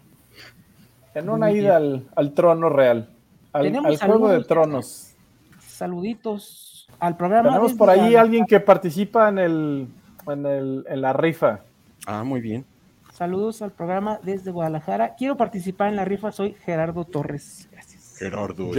[1.13, 3.09] en una ida al, al trono real,
[3.53, 5.15] al, Tenemos al juego de tronos.
[5.59, 7.49] Saluditos al programa.
[7.49, 8.21] Tenemos por ahí Guadalajara.
[8.21, 9.87] alguien que participa en el,
[10.27, 11.61] en el en la rifa.
[12.05, 12.65] Ah, muy bien.
[13.13, 15.15] Saludos al programa desde Guadalajara.
[15.15, 17.67] Quiero participar en la rifa, soy Gerardo Torres.
[17.71, 18.15] Gracias.
[18.17, 18.71] Gerardo.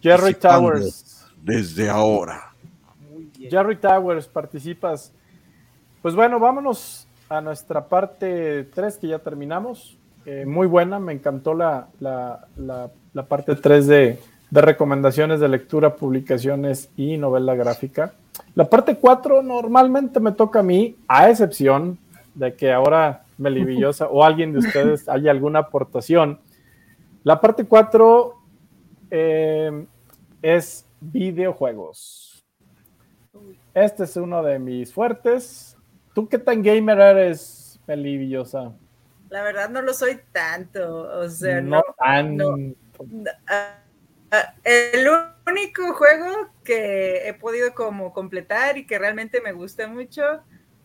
[0.00, 1.26] Jerry, Towers.
[1.42, 2.54] Desde ahora.
[3.36, 5.12] Jerry Towers, participas.
[6.04, 9.96] Pues bueno, vámonos a nuestra parte 3 que ya terminamos.
[10.26, 14.18] Eh, muy buena, me encantó la, la, la- la parte 3 de,
[14.50, 18.12] de recomendaciones de lectura, publicaciones y novela gráfica.
[18.54, 21.98] La parte 4 normalmente me toca a mí, a excepción
[22.34, 26.38] de que ahora Melivillosa o alguien de ustedes haya alguna aportación.
[27.22, 28.34] La parte 4
[29.10, 29.86] eh,
[30.42, 32.44] es videojuegos.
[33.72, 35.73] Este es uno de mis fuertes.
[36.14, 38.72] ¿Tú qué tan gamer eres, Melivillosa?
[39.28, 41.10] La verdad no lo soy tanto.
[41.18, 41.82] O sea, no no.
[41.98, 42.36] tan.
[42.36, 42.56] no.
[43.48, 43.78] Ah,
[44.30, 45.08] ah, el
[45.46, 50.22] único juego que he podido como completar y que realmente me gusta mucho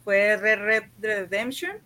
[0.03, 1.77] fue Red Red Redemption.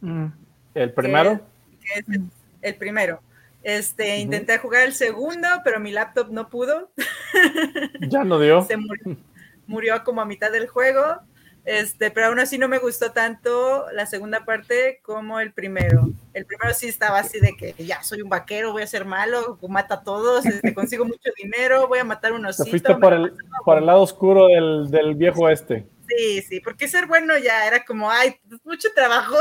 [0.00, 0.26] Mm.
[0.74, 1.40] ¿El primero?
[1.80, 2.30] que es el,
[2.62, 3.20] el primero.
[3.62, 6.90] Este, intenté jugar el segundo, pero mi laptop no pudo.
[8.08, 8.62] Ya no dio.
[8.68, 9.16] Se murió,
[9.66, 11.20] murió como a mitad del juego.
[11.68, 16.08] Este, pero aún así no me gustó tanto la segunda parte como el primero.
[16.32, 19.58] El primero sí estaba así de que ya soy un vaquero, voy a ser malo,
[19.68, 23.34] mata a todos, este, consigo mucho dinero, voy a matar unos Te fuiste por el,
[23.66, 25.84] por el lado oscuro del, del viejo este.
[26.08, 29.36] Sí, sí, porque ser bueno ya era como, ay, mucho trabajo.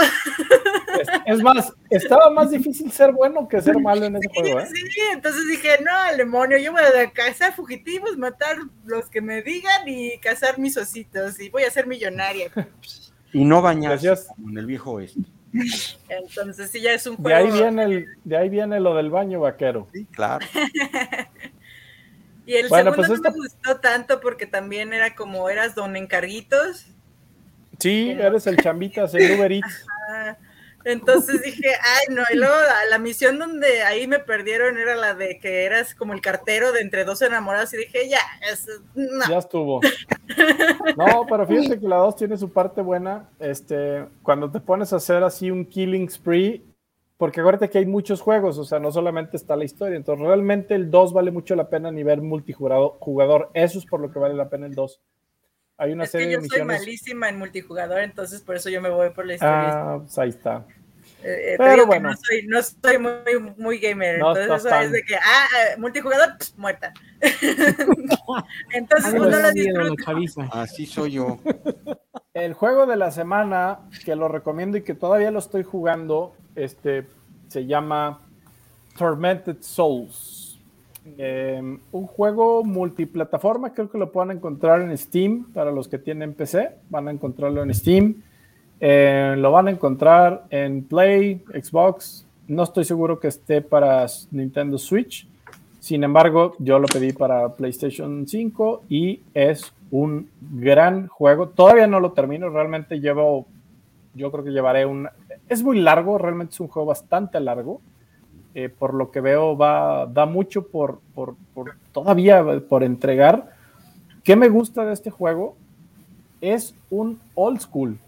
[1.00, 4.68] Es, es más, estaba más difícil ser bueno que ser malo en ese juego, ¿eh?
[4.68, 9.42] Sí, entonces dije, no, al demonio, yo voy a cazar fugitivos, matar los que me
[9.42, 12.52] digan y cazar mis ositos y voy a ser millonaria.
[13.32, 14.14] Y no bañarse
[14.46, 15.22] en el viejo este.
[16.10, 17.38] Entonces sí, ya es un De juego.
[17.38, 19.88] ahí viene el, de ahí viene lo del baño vaquero.
[19.94, 20.46] Sí, claro.
[22.48, 25.76] Y el Bueno, segundo pues no esta- me gustó tanto porque también era como eras
[25.76, 26.88] don encarguitos.
[27.78, 29.86] Sí, eres el chambitas, el Uber Eats.
[30.86, 35.14] Entonces dije, ay, no, y luego la, la misión donde ahí me perdieron era la
[35.16, 39.28] de que eras como el cartero de entre dos enamorados y dije, ya, es, no.
[39.30, 39.82] Ya estuvo.
[40.98, 43.30] No, pero fíjate que la 2 tiene su parte buena.
[43.40, 46.64] Este, cuando te pones a hacer así un killing spree,
[47.18, 49.98] porque acuérdate que hay muchos juegos, o sea, no solamente está la historia.
[49.98, 52.98] Entonces, realmente el 2 vale mucho la pena a nivel multijugador.
[53.00, 53.50] Jugador.
[53.54, 55.02] Eso es por lo que vale la pena el 2.
[55.80, 58.82] Hay una es serie que yo de soy malísima en multijugador, entonces por eso yo
[58.82, 59.94] me voy por la historia.
[59.94, 60.66] Ah, pues ahí está.
[61.24, 62.12] Eh, eh, pero bueno.
[62.12, 65.80] no soy, no soy muy, muy gamer, No entonces eso es de que, ah, eh,
[65.80, 66.94] multijugador, pss, muerta.
[68.72, 70.44] entonces pues, lo.
[70.52, 71.40] Así soy yo.
[72.34, 77.08] el juego de la semana que lo recomiendo y que todavía lo estoy jugando, este,
[77.48, 78.22] se llama
[78.98, 80.60] Tormented Souls.
[81.18, 86.34] Eh, un juego multiplataforma, creo que lo pueden encontrar en Steam para los que tienen
[86.34, 88.24] PC, van a encontrarlo en Steam.
[88.80, 92.26] Eh, lo van a encontrar en Play, Xbox.
[92.48, 95.28] No estoy seguro que esté para Nintendo Switch.
[95.80, 101.50] Sin embargo, yo lo pedí para PlayStation 5 y es un gran juego.
[101.50, 103.46] Todavía no lo termino, realmente llevo,
[104.14, 105.08] yo creo que llevaré un...
[105.48, 107.82] Es muy largo, realmente es un juego bastante largo.
[108.54, 113.52] Eh, por lo que veo, va, da mucho por, por, por, todavía por entregar.
[114.24, 115.56] ¿Qué me gusta de este juego?
[116.42, 118.00] Es un old school.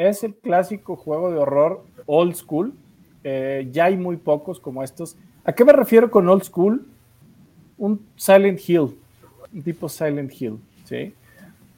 [0.00, 2.72] Es el clásico juego de horror old school.
[3.22, 5.18] Eh, ya hay muy pocos como estos.
[5.44, 6.86] ¿A qué me refiero con old school?
[7.76, 8.96] Un Silent Hill,
[9.52, 10.58] un tipo Silent Hill.
[10.84, 11.12] ¿sí?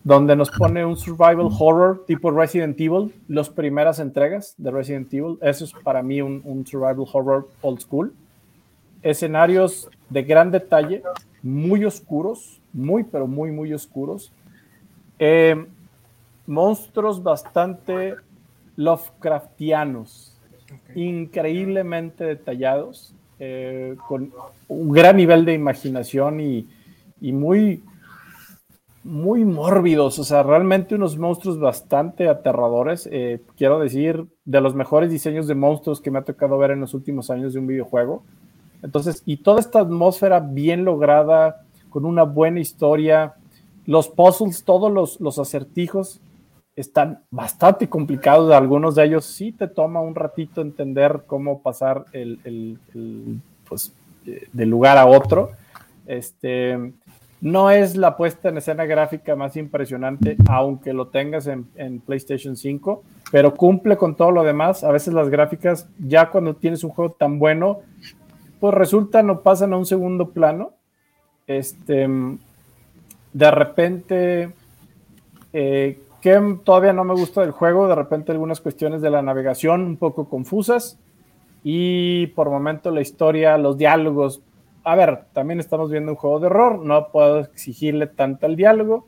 [0.04, 5.36] Donde nos pone un survival horror tipo Resident Evil, las primeras entregas de Resident Evil.
[5.40, 8.14] Eso es para mí un, un survival horror old school.
[9.02, 11.02] Escenarios de gran detalle,
[11.42, 14.32] muy oscuros, muy, pero muy, muy oscuros.
[15.18, 15.66] Eh,
[16.46, 18.16] monstruos bastante
[18.76, 20.38] Lovecraftianos,
[20.94, 24.32] increíblemente detallados, eh, con
[24.68, 26.68] un gran nivel de imaginación y,
[27.20, 27.82] y muy,
[29.04, 33.08] muy mórbidos, o sea, realmente unos monstruos bastante aterradores.
[33.12, 36.80] Eh, quiero decir, de los mejores diseños de monstruos que me ha tocado ver en
[36.80, 38.22] los últimos años de un videojuego.
[38.82, 43.34] Entonces, y toda esta atmósfera bien lograda, con una buena historia,
[43.84, 46.20] los puzzles, todos los, los acertijos
[46.76, 48.52] están bastante complicados.
[48.52, 53.92] Algunos de ellos sí te toma un ratito entender cómo pasar el, el, el pues,
[54.26, 55.50] eh, de lugar a otro.
[56.06, 56.92] Este,
[57.40, 62.56] no es la puesta en escena gráfica más impresionante, aunque lo tengas en, en, PlayStation
[62.56, 64.84] 5, pero cumple con todo lo demás.
[64.84, 67.80] A veces las gráficas, ya cuando tienes un juego tan bueno,
[68.60, 70.72] pues resultan o pasan a un segundo plano.
[71.48, 72.08] Este,
[73.32, 74.52] de repente,
[75.52, 79.82] eh, que todavía no me gusta del juego, de repente algunas cuestiones de la navegación
[79.82, 80.98] un poco confusas
[81.62, 84.42] y por momento la historia, los diálogos
[84.84, 89.06] a ver, también estamos viendo un juego de horror, no puedo exigirle tanto el diálogo,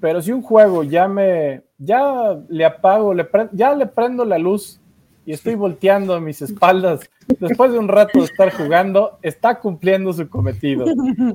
[0.00, 4.80] pero si un juego ya me, ya le apago, le ya le prendo la luz
[5.24, 7.08] y estoy volteando a mis espaldas
[7.38, 10.86] después de un rato de estar jugando, está cumpliendo su cometido.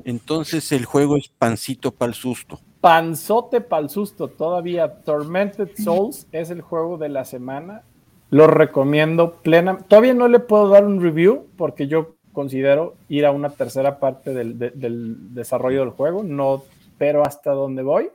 [0.04, 2.60] Entonces el juego es pancito para el susto.
[2.80, 7.82] Panzote para el susto, todavía Tormented Souls es el juego de la semana.
[8.30, 9.78] Lo recomiendo plena.
[9.78, 14.32] Todavía no le puedo dar un review porque yo considero ir a una tercera parte
[14.32, 16.62] del, de, del, desarrollo del juego, no,
[16.96, 18.10] pero hasta donde voy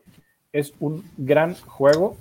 [0.54, 2.16] es un gran juego.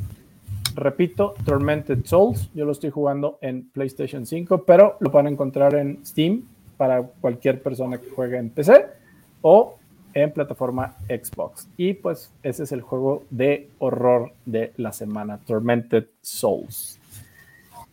[0.75, 6.05] Repito, Tormented Souls, yo lo estoy jugando en PlayStation 5, pero lo pueden encontrar en
[6.05, 8.87] Steam para cualquier persona que juegue en PC
[9.43, 9.77] o
[10.15, 11.69] en plataforma Xbox.
[11.77, 16.99] Y pues ese es el juego de horror de la semana, Tormented Souls.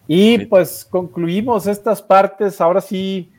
[0.07, 2.59] Y pues concluimos estas partes.
[2.61, 3.31] Ahora sí,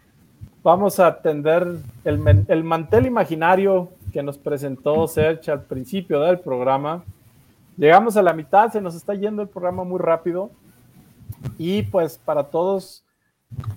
[0.62, 1.66] vamos a atender
[2.04, 7.04] el, el, mantel imaginario que nos presentó Serge al principio del programa.
[7.76, 10.50] Llegamos a la mitad, se nos está yendo el programa muy rápido.
[11.58, 13.04] Y pues para todos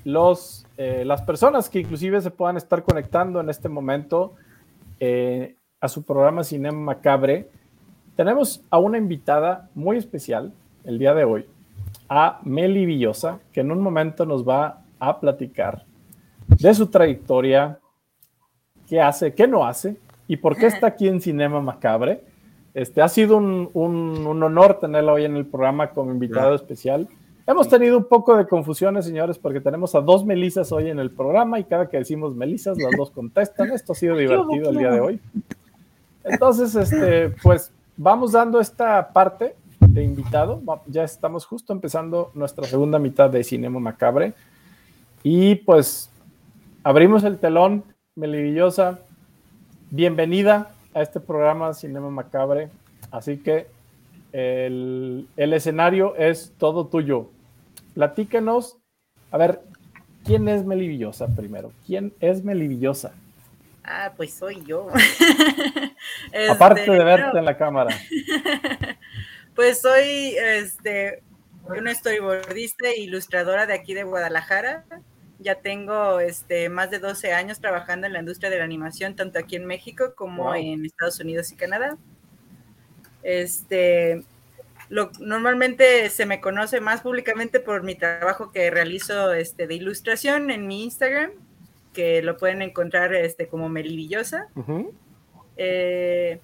[0.04, 4.34] los, eh, las personas que inclusive se puedan estar conectando en este momento
[5.00, 7.50] eh, a su programa Cinema Macabre,
[8.16, 11.46] tenemos a una invitada muy especial el día de hoy,
[12.10, 15.86] a Meli Villosa, que en un momento nos va a platicar
[16.48, 17.80] de su trayectoria,
[18.88, 22.24] qué hace, qué no hace y por qué está aquí en Cinema Macabre.
[22.74, 27.08] Este, ha sido un, un, un honor tenerla hoy en el programa como invitado especial.
[27.46, 31.12] Hemos tenido un poco de confusiones, señores, porque tenemos a dos Melisas hoy en el
[31.12, 33.72] programa y cada que decimos Melisas, las dos contestan.
[33.72, 35.20] Esto ha sido divertido el día de hoy.
[36.24, 40.62] Entonces, este, pues vamos dando esta parte de invitado.
[40.88, 44.34] Ya estamos justo empezando nuestra segunda mitad de Cinema Macabre.
[45.22, 46.10] Y pues
[46.82, 47.84] abrimos el telón,
[48.16, 49.02] Melivillosa.
[49.90, 52.70] Bienvenida a este programa Cinema Macabre.
[53.12, 53.68] Así que
[54.34, 57.30] el, el, escenario es todo tuyo.
[57.94, 58.78] Platíquenos.
[59.32, 59.62] A ver,
[60.26, 61.72] ¿quién es Melivillosa primero?
[61.86, 63.14] ¿Quién es Melivillosa?
[63.84, 64.88] Ah, pues soy yo.
[66.50, 67.40] Aparte este, de verte no.
[67.40, 67.96] en la cámara.
[69.56, 71.24] pues soy este,
[71.68, 74.86] una storyboardista e ilustradora de aquí de Guadalajara
[75.44, 79.38] ya tengo este, más de 12 años trabajando en la industria de la animación, tanto
[79.38, 80.54] aquí en México como wow.
[80.56, 81.98] en Estados Unidos y Canadá.
[83.24, 84.24] Este,
[84.90, 90.52] lo, normalmente se me conoce más públicamente por mi trabajo que realizo este, de ilustración
[90.52, 91.32] en mi Instagram,
[91.94, 94.48] que lo pueden encontrar este, como Melivillosa.
[95.58, 96.40] Eh,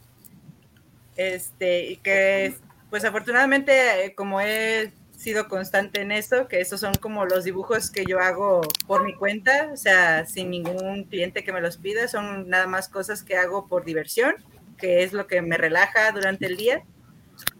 [1.16, 2.56] este, y que
[2.90, 8.06] pues afortunadamente como he sido constante en eso, que esos son como los dibujos que
[8.06, 12.48] yo hago por mi cuenta, o sea, sin ningún cliente que me los pida, son
[12.48, 14.36] nada más cosas que hago por diversión,
[14.80, 16.84] que es lo que me relaja durante el día,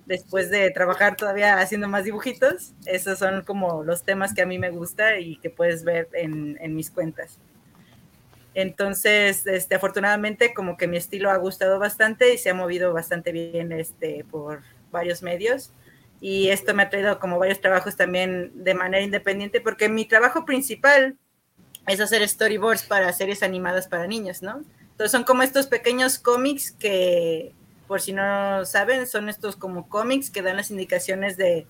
[0.06, 4.58] después de trabajar todavía haciendo más dibujitos, esos son como los temas que a mí
[4.58, 7.38] me gusta y que puedes ver en, mis cuentas.
[8.56, 13.32] Entonces, este, afortunadamente, como que mi estilo ha gustado bastante y se ha movido bastante
[13.32, 15.72] bien este, por varios medios
[16.22, 20.46] y esto me ha traído como varios trabajos también de manera independiente, porque mi trabajo
[20.46, 21.18] principal
[21.88, 24.62] es hacer storyboards para series animadas para niños, ¿no?
[25.00, 27.54] Entonces son como estos pequeños cómics que,
[27.88, 31.68] por si no saben, son estos como cómics que dan las indicaciones de,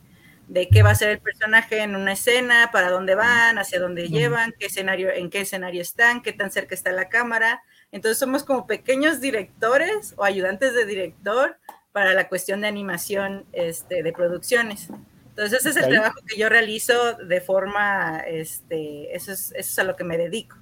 [0.47, 4.07] de qué va a ser el personaje en una escena, para dónde van, hacia dónde
[4.07, 7.61] llevan, qué escenario, en qué escenario están, qué tan cerca está la cámara.
[7.91, 11.55] Entonces somos como pequeños directores o ayudantes de director
[11.91, 14.87] para la cuestión de animación este, de producciones.
[15.29, 19.77] Entonces, ese es el trabajo que yo realizo de forma, este, eso es, eso es
[19.77, 20.57] a lo que me dedico.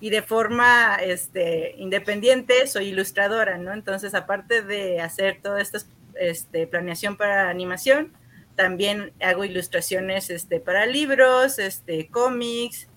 [0.00, 3.72] Y de forma este, independiente, soy ilustradora, ¿no?
[3.72, 5.78] Entonces, aparte de hacer toda esta
[6.14, 8.12] este, planeación para animación,
[8.56, 12.88] también hago ilustraciones este, para libros, este, cómics,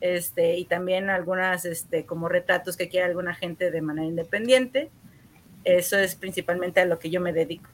[0.00, 1.66] y también algunas
[2.06, 4.90] como retratos que quiera alguna gente de manera independiente.
[5.64, 7.68] Eso es principalmente a lo que yo me dedico.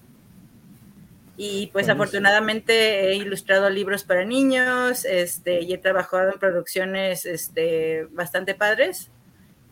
[1.37, 8.07] Y pues afortunadamente he ilustrado libros para niños, este, y he trabajado en producciones este,
[8.13, 9.11] bastante padres.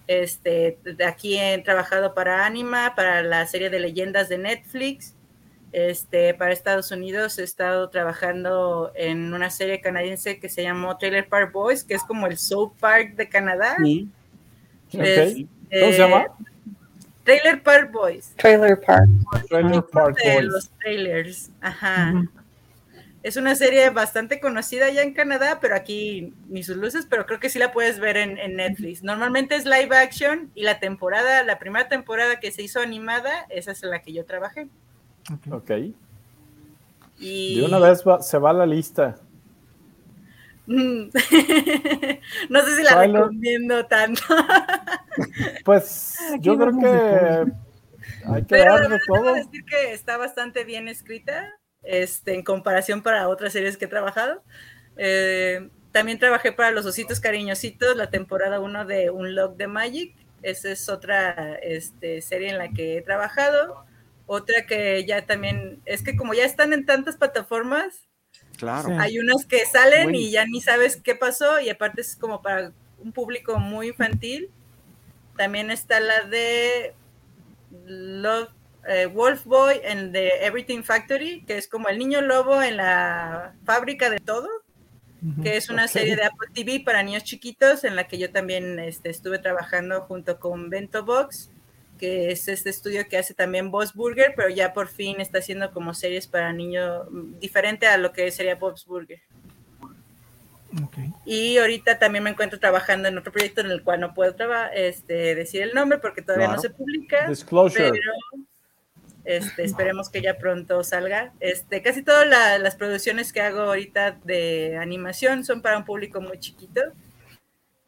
[0.08, 5.14] Este, de aquí he trabajado para Anima, para la serie de leyendas de Netflix.
[5.72, 11.28] Este, para Estados Unidos he estado trabajando en una serie canadiense que se llamó Trailer
[11.28, 13.76] Park Boys, que es como el South Park de Canadá.
[13.78, 15.46] ¿Cómo se
[15.96, 16.26] llama?
[17.24, 18.34] Trailer Park Boys.
[18.36, 19.08] Trailer Park.
[19.48, 20.44] Trailer Park Boys.
[20.44, 21.50] Los trailers.
[21.60, 22.24] Ajá.
[23.22, 27.38] Es una serie bastante conocida ya en Canadá, pero aquí ni sus luces, pero creo
[27.38, 29.04] que sí la puedes ver en, Netflix.
[29.04, 33.70] Normalmente es live action y la temporada, la primera temporada que se hizo animada, esa
[33.70, 34.66] es la que yo trabajé.
[35.52, 35.70] Ok.
[37.20, 37.60] Y...
[37.60, 39.16] De una vez se va a la lista.
[40.66, 44.22] no sé si la recomiendo tanto.
[45.64, 47.52] pues yo creo que
[48.26, 49.34] hay que darle todo.
[49.34, 51.50] decir que está bastante bien escrita
[51.82, 54.42] este, en comparación para otras series que he trabajado.
[54.96, 60.14] Eh, también trabajé para Los Ositos Cariñositos, la temporada 1 de Un Log de Magic.
[60.42, 63.84] Esa es otra este, serie en la que he trabajado.
[64.26, 68.08] Otra que ya también, es que como ya están en tantas plataformas,
[68.56, 68.96] Claro.
[69.00, 72.72] Hay unos que salen y ya ni sabes qué pasó y aparte es como para
[72.98, 74.50] un público muy infantil.
[75.36, 76.94] También está la de
[77.86, 78.50] Love,
[78.88, 83.54] eh, Wolf Boy en The Everything Factory, que es como el niño lobo en la
[83.64, 84.48] fábrica de todo,
[85.42, 88.80] que es una serie de Apple TV para niños chiquitos en la que yo también
[88.80, 91.48] este, estuve trabajando junto con Bento Box
[92.02, 95.70] que es este estudio que hace también Boss Burger, pero ya por fin está haciendo
[95.70, 97.06] como series para niños
[97.38, 99.20] diferente a lo que sería Bob's Burger.
[101.24, 104.34] Y ahorita también me encuentro trabajando en otro proyecto en el cual no puedo
[104.74, 107.28] este, decir el nombre porque todavía no se publica.
[107.28, 107.90] Disclosure.
[107.90, 108.12] Pero
[109.24, 111.32] este, esperemos que ya pronto salga.
[111.40, 116.38] Este, casi todas las producciones que hago ahorita de animación son para un público muy
[116.38, 116.80] chiquito.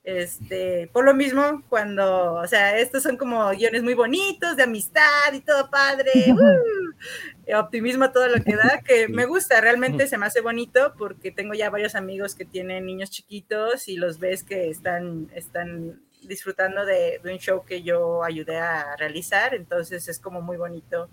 [0.04, 5.32] Este, por lo mismo, cuando, o sea, estos son como guiones muy bonitos, de amistad
[5.32, 10.26] y todo padre, uh, optimismo todo lo que da, que me gusta, realmente se me
[10.26, 14.68] hace bonito porque tengo ya varios amigos que tienen niños chiquitos y los ves que
[14.68, 20.58] están, están disfrutando de, un show que yo ayudé a realizar, entonces es como muy
[20.58, 21.08] bonito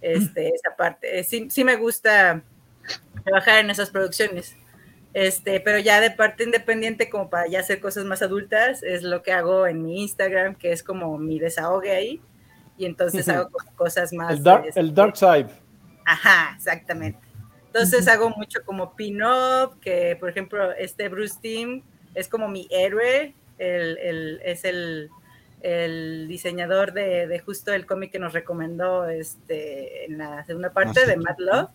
[0.00, 1.24] este, esa parte.
[1.24, 2.44] Sí, sí me gusta
[3.24, 4.56] trabajar en esas producciones.
[5.16, 9.22] Este, pero ya de parte independiente, como para ya hacer cosas más adultas, es lo
[9.22, 12.20] que hago en mi Instagram, que es como mi desahogue ahí.
[12.76, 14.34] Y entonces hago cosas más.
[14.34, 15.46] El dark, el dark side.
[16.04, 17.18] Ajá, exactamente.
[17.64, 21.82] Entonces hago mucho como pin-up, que por ejemplo, este Bruce Team
[22.14, 25.08] es como mi héroe, el, el, es el,
[25.62, 31.00] el diseñador de, de, justo el cómic que nos recomendó este, en la segunda parte
[31.04, 31.70] ah, de Mad Love.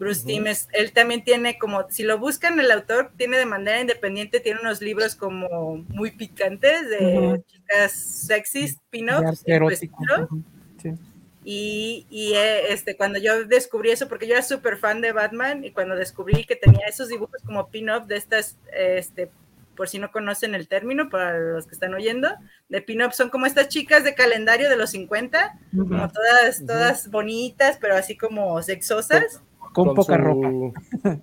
[0.00, 4.40] Bruce Timm, él también tiene como, si lo buscan, el autor tiene de manera independiente,
[4.40, 9.44] tiene unos libros como muy picantes de chicas sexys, pin-ups.
[11.44, 15.64] Y, y, eh, este, cuando yo descubrí eso, porque yo era súper fan de Batman,
[15.64, 19.30] y cuando descubrí que tenía esos dibujos como pin-up de estas, este,
[19.76, 22.30] por si no conocen el término, para los que están oyendo,
[22.70, 27.76] de pin-up son como estas chicas de calendario de los 50, como todas, todas bonitas,
[27.78, 29.42] pero así como sexosas.
[29.72, 30.48] Con, Con poca su- ropa.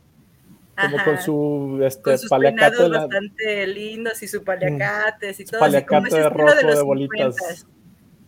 [0.79, 1.05] Como Ajá.
[1.05, 2.87] con su este, con sus paliacate.
[2.87, 5.63] la- bastante lindos y su paliacates y todo.
[5.63, 7.35] así paliacate como ese estilo rojo de los de bolitas.
[7.35, 7.65] 50s.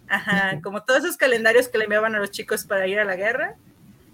[0.08, 3.16] Ajá, como todos esos calendarios que le enviaban a los chicos para ir a la
[3.16, 3.56] guerra.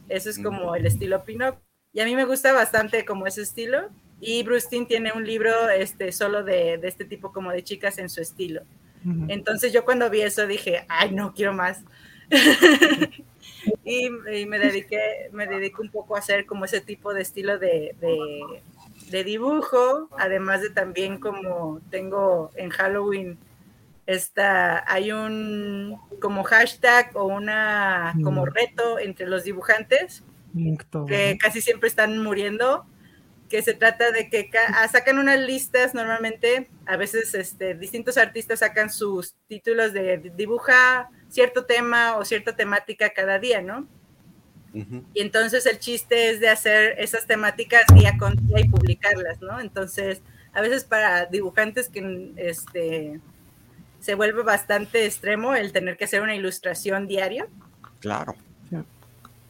[0.09, 1.55] Eso es como el estilo pin-up.
[1.93, 3.87] Y a mí me gusta bastante como ese estilo.
[4.19, 7.97] Y Bruce Timm tiene un libro este, solo de, de este tipo como de chicas
[7.99, 8.63] en su estilo.
[9.29, 11.79] Entonces yo cuando vi eso dije, ay, no, quiero más.
[13.84, 17.57] y, y me dediqué, me dedico un poco a hacer como ese tipo de estilo
[17.59, 18.63] de, de,
[19.09, 23.38] de dibujo, además de también como tengo en Halloween,
[24.07, 28.49] esta, hay un como hashtag o una como Mm.
[28.53, 31.34] reto entre los dibujantes Linktober.
[31.34, 32.86] que casi siempre están muriendo,
[33.49, 38.59] que se trata de que ah, sacan unas listas normalmente, a veces este, distintos artistas
[38.59, 43.88] sacan sus títulos de dibuja cierto tema o cierta temática cada día, ¿no?
[45.13, 49.61] Y entonces el chiste es de hacer esas temáticas día con día y publicarlas, ¿no?
[49.61, 50.21] Entonces,
[50.51, 53.21] a veces para dibujantes que este,
[54.01, 57.47] se vuelve bastante extremo el tener que hacer una ilustración diaria.
[58.01, 58.36] Claro.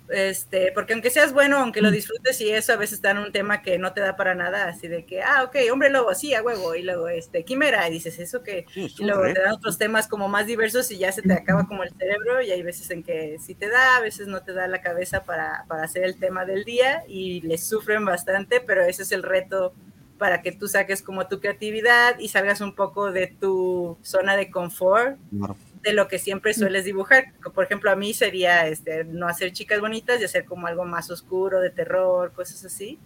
[0.09, 3.61] Este, porque aunque seas bueno, aunque lo disfrutes y eso, a veces dan un tema
[3.61, 6.43] que no te da para nada, así de que, ah, ok, hombre lobo, sí, a
[6.43, 9.77] huevo, y luego, este, quimera, y dices, ¿eso que Sí, Y luego te dan otros
[9.77, 12.91] temas como más diversos y ya se te acaba como el cerebro y hay veces
[12.91, 16.03] en que sí te da, a veces no te da la cabeza para, para hacer
[16.03, 19.73] el tema del día y les sufren bastante, pero ese es el reto
[20.17, 24.49] para que tú saques como tu creatividad y salgas un poco de tu zona de
[24.49, 25.55] confort Claro.
[25.85, 27.33] De lo que siempre sueles dibujar.
[27.53, 31.11] Por ejemplo, a mí sería este, no hacer chicas bonitas y hacer como algo más
[31.11, 32.99] oscuro, de terror, cosas así.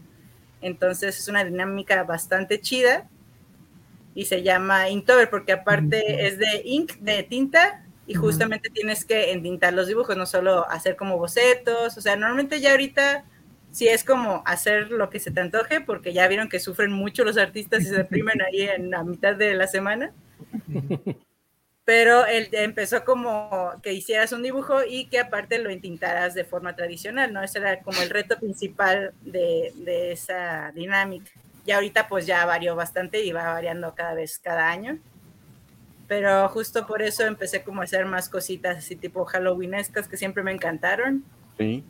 [0.61, 3.07] Entonces es una dinámica bastante chida
[4.15, 9.33] y se llama Inktober porque aparte es de ink, de tinta, y justamente tienes que
[9.33, 11.95] entintar los dibujos, no solo hacer como bocetos.
[11.95, 13.23] O sea, normalmente ya ahorita
[13.71, 17.23] sí es como hacer lo que se te antoje, porque ya vieron que sufren mucho
[17.23, 20.11] los artistas y se deprimen ahí en la mitad de la semana
[21.89, 26.75] pero él empezó como que hicieras un dibujo y que aparte lo entintaras de forma
[26.75, 27.41] tradicional, ¿no?
[27.41, 31.31] Ese era como el reto principal de, de esa dinámica.
[31.65, 34.99] Y ahorita pues ya varió bastante y va variando cada vez, cada año.
[36.07, 40.43] Pero justo por eso empecé como a hacer más cositas así tipo halloweenescas que siempre
[40.43, 41.23] me encantaron.
[41.57, 41.83] Sí.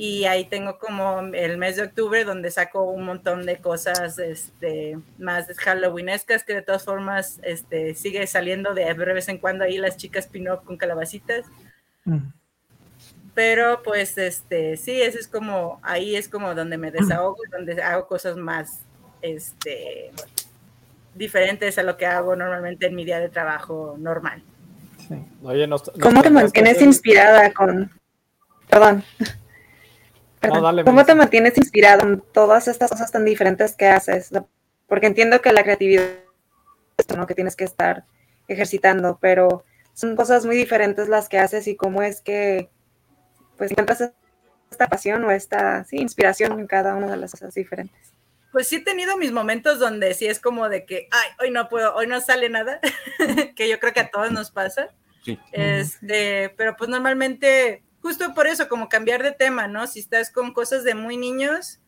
[0.00, 4.96] Y ahí tengo como el mes de octubre donde saco un montón de cosas este,
[5.18, 9.76] más halloweenescas que de todas formas este, sigue saliendo de de vez en cuando ahí
[9.76, 11.46] las chicas pin-up con calabacitas.
[12.06, 12.22] Ujú.
[13.34, 18.06] Pero pues este, sí, eso es como, ahí es como donde me desahogo, donde hago
[18.06, 18.82] cosas más
[19.20, 20.12] este,
[21.12, 24.44] diferentes a lo que hago normalmente en mi día de trabajo normal.
[25.08, 25.16] Sí.
[25.42, 27.90] Oye, nos- nos ¿Cómo te mantienes inspirada con...
[28.68, 29.02] Perdón.
[30.40, 30.62] Perdón.
[30.62, 34.30] dale, ¿Cómo te mantienes inspirada en todas estas cosas tan diferentes que haces?
[34.86, 36.18] Porque entiendo que la creatividad es
[36.98, 37.26] esto, ¿no?
[37.26, 38.04] que tienes que estar
[38.48, 39.64] ejercitando, pero
[39.94, 42.70] son cosas muy diferentes las que haces y cómo es que
[43.56, 44.12] pues encuentras
[44.70, 48.14] esta pasión o esta sí, inspiración en cada una de las cosas diferentes.
[48.52, 51.68] Pues sí he tenido mis momentos donde sí es como de que, ay, hoy no
[51.68, 52.80] puedo, hoy no sale nada,
[53.56, 54.88] que yo creo que a todos nos pasa.
[55.22, 55.38] Sí.
[55.52, 59.86] Este, pero pues normalmente, justo por eso, como cambiar de tema, ¿no?
[59.86, 61.78] Si estás con cosas de muy niños,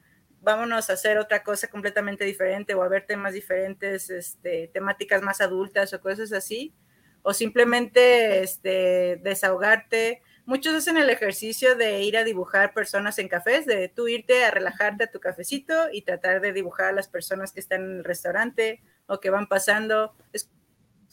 [0.42, 5.40] vámonos a hacer otra cosa completamente diferente o a ver temas diferentes, este, temáticas más
[5.40, 6.74] adultas o cosas así.
[7.22, 10.20] O simplemente este, desahogarte.
[10.44, 14.50] Muchos hacen el ejercicio de ir a dibujar personas en cafés, de tú irte a
[14.50, 18.04] relajarte a tu cafecito y tratar de dibujar a las personas que están en el
[18.04, 20.14] restaurante o que van pasando.
[20.34, 20.50] Es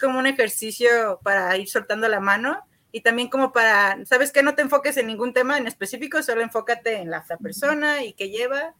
[0.01, 2.67] como un ejercicio para ir soltando la mano
[2.97, 4.41] y también como para, ¿sabes qué?
[4.41, 8.31] No te enfoques en ningún tema en específico, solo enfócate en la, persona y qué
[8.31, 8.73] lleva.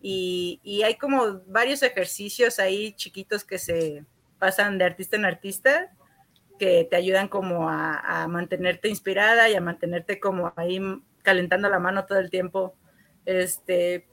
[0.00, 4.06] Y, y hay como varios ejercicios ahí chiquitos que se
[4.38, 5.92] pasan de artista en artista
[6.58, 10.80] que te ayudan como a, a mantenerte inspirada y a mantenerte como ahí
[11.22, 12.74] calentando la mano todo el tiempo.
[13.26, 14.08] Este,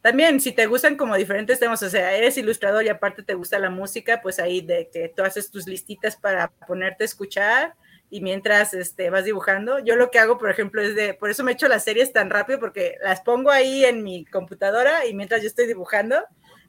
[0.00, 3.60] también, si te gustan como diferentes temas, o sea, eres ilustrador y aparte te gusta
[3.60, 7.76] la música, pues ahí de que tú haces tus listitas para ponerte a escuchar
[8.10, 9.78] y mientras este, vas dibujando.
[9.80, 12.30] Yo lo que hago, por ejemplo, es de, por eso me echo las series tan
[12.30, 16.16] rápido, porque las pongo ahí en mi computadora y mientras yo estoy dibujando,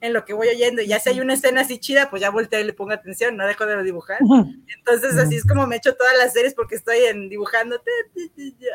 [0.00, 0.82] en lo que voy oyendo.
[0.82, 3.36] Y ya si hay una escena así chida, pues ya volteo y le pongo atención,
[3.36, 4.18] no dejo de dibujar.
[4.76, 7.80] Entonces, así es como me echo todas las series porque estoy en dibujando.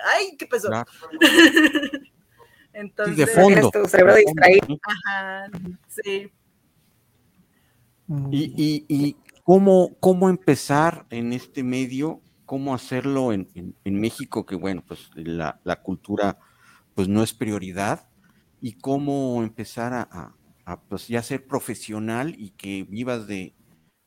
[0.05, 0.69] Ay, ¿qué pasó?
[2.73, 3.69] Entonces, de fondo.
[3.69, 4.79] Tu cerebro distraído.
[4.83, 5.47] Ajá,
[5.87, 6.31] sí.
[8.31, 12.21] ¿Y, y, y cómo, cómo empezar en este medio?
[12.53, 13.49] ¿Cómo hacerlo en,
[13.83, 14.45] en, México?
[14.45, 16.37] Que bueno, pues la, cultura
[16.93, 18.07] pues no es prioridad.
[18.61, 20.35] ¿Y cómo empezar a
[20.87, 23.55] pues ya ser profesional y que vivas de,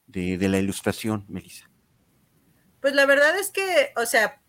[0.07, 1.69] de, de la ilustración, Melissa?
[2.81, 4.41] Pues la verdad es que, o sea,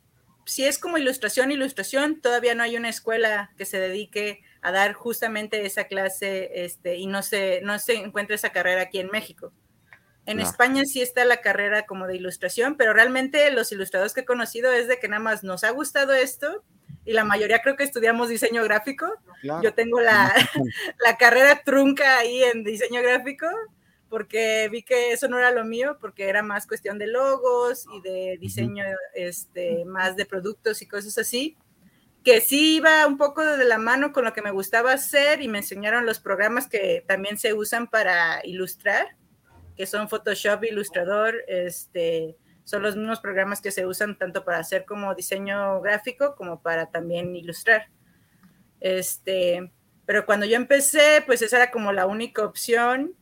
[0.46, 4.94] si es como ilustración, ilustración, todavía no hay una escuela que se dedique a dar
[4.94, 9.54] justamente esa clase este, y no se, no se encuentra esa carrera aquí en México.
[10.28, 10.40] En.
[10.40, 14.72] España sí está la carrera como de ilustración, pero realmente los ilustradores que he conocido
[14.72, 16.64] es de que nada más nos ha gustado esto
[17.06, 19.08] y la mayoría creo que estudiamos diseño gráfico.
[19.42, 19.64] Claro.
[19.64, 20.34] Yo tengo la,
[21.06, 23.48] la carrera trunca ahí en diseño gráfico
[24.10, 28.02] porque vi que eso no era lo mío, porque era más cuestión de logos y
[28.02, 28.84] de diseño
[29.14, 31.58] este, más de productos y cosas así,
[32.24, 35.48] que sí iba un poco de la mano con lo que me gustaba hacer y
[35.48, 39.17] me enseñaron los programas que también se usan para ilustrar,
[39.78, 44.84] que son Photoshop, Ilustrador, este, son los mismos programas que se usan tanto para hacer
[44.84, 47.88] como diseño gráfico como para también ilustrar.
[48.82, 49.72] Este,
[50.06, 53.14] pero cuando yo empecé, pues esa era como la única opción.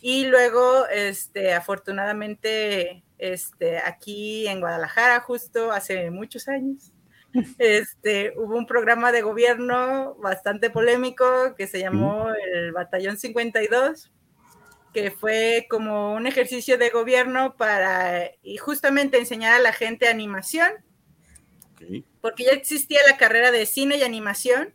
[0.00, 6.92] Y luego, este, afortunadamente, este, aquí en Guadalajara, justo hace muchos años,
[7.58, 14.10] este, hubo un programa de gobierno bastante polémico que se llamó el Batallón 52,
[14.92, 20.70] que fue como un ejercicio de gobierno para y justamente enseñar a la gente animación,
[21.74, 22.04] okay.
[22.20, 24.74] porque ya existía la carrera de cine y animación,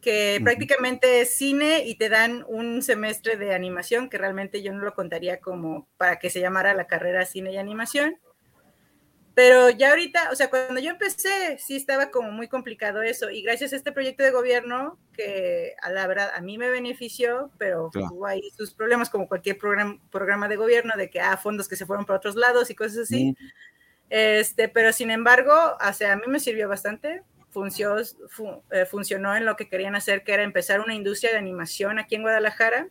[0.00, 4.84] que prácticamente es cine y te dan un semestre de animación, que realmente yo no
[4.84, 8.18] lo contaría como para que se llamara la carrera cine y animación.
[9.34, 13.30] Pero ya ahorita, o sea, cuando yo empecé, sí estaba como muy complicado eso.
[13.30, 17.50] Y gracias a este proyecto de gobierno, que a la verdad a mí me benefició,
[17.58, 18.10] pero claro.
[18.12, 21.76] hubo ahí sus problemas, como cualquier programa, programa de gobierno, de que, ah, fondos que
[21.76, 23.32] se fueron para otros lados y cosas así.
[23.32, 23.36] Mm.
[24.10, 27.22] Este, pero sin embargo, o sea, a mí me sirvió bastante
[28.70, 32.16] eh, funcionó en lo que querían hacer, que era empezar una industria de animación aquí
[32.16, 32.88] en Guadalajara.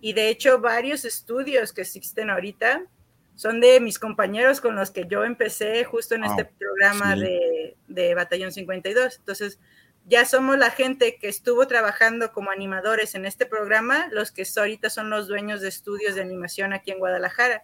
[0.00, 2.84] Y de hecho, varios estudios que existen ahorita
[3.36, 7.20] son de mis compañeros con los que yo empecé justo en este programa sí.
[7.20, 9.18] de, de Batallón 52.
[9.18, 9.60] Entonces,
[10.06, 14.88] ya somos la gente que estuvo trabajando como animadores en este programa, los que ahorita
[14.88, 17.62] son los dueños de estudios de animación aquí en Guadalajara,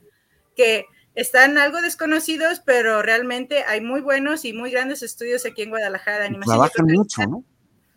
[0.55, 5.70] que están algo desconocidos, pero realmente hay muy buenos y muy grandes estudios aquí en
[5.70, 6.57] Guadalajara de animación.
[6.57, 7.44] Trabajan mucho, ¿no?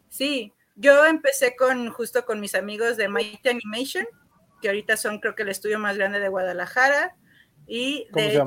[0.10, 4.06] Sí, yo empecé con justo con mis amigos de Mighty Animation,
[4.62, 7.16] que ahorita son creo que el estudio más grande de Guadalajara
[7.68, 8.46] y de hecho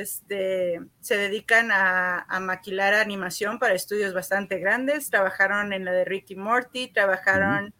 [0.00, 5.10] este, se dedican a, a, maquilar animación para estudios bastante grandes.
[5.10, 7.72] Trabajaron en la de Ricky Morty, trabajaron uh -huh.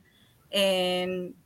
[0.50, 1.36] en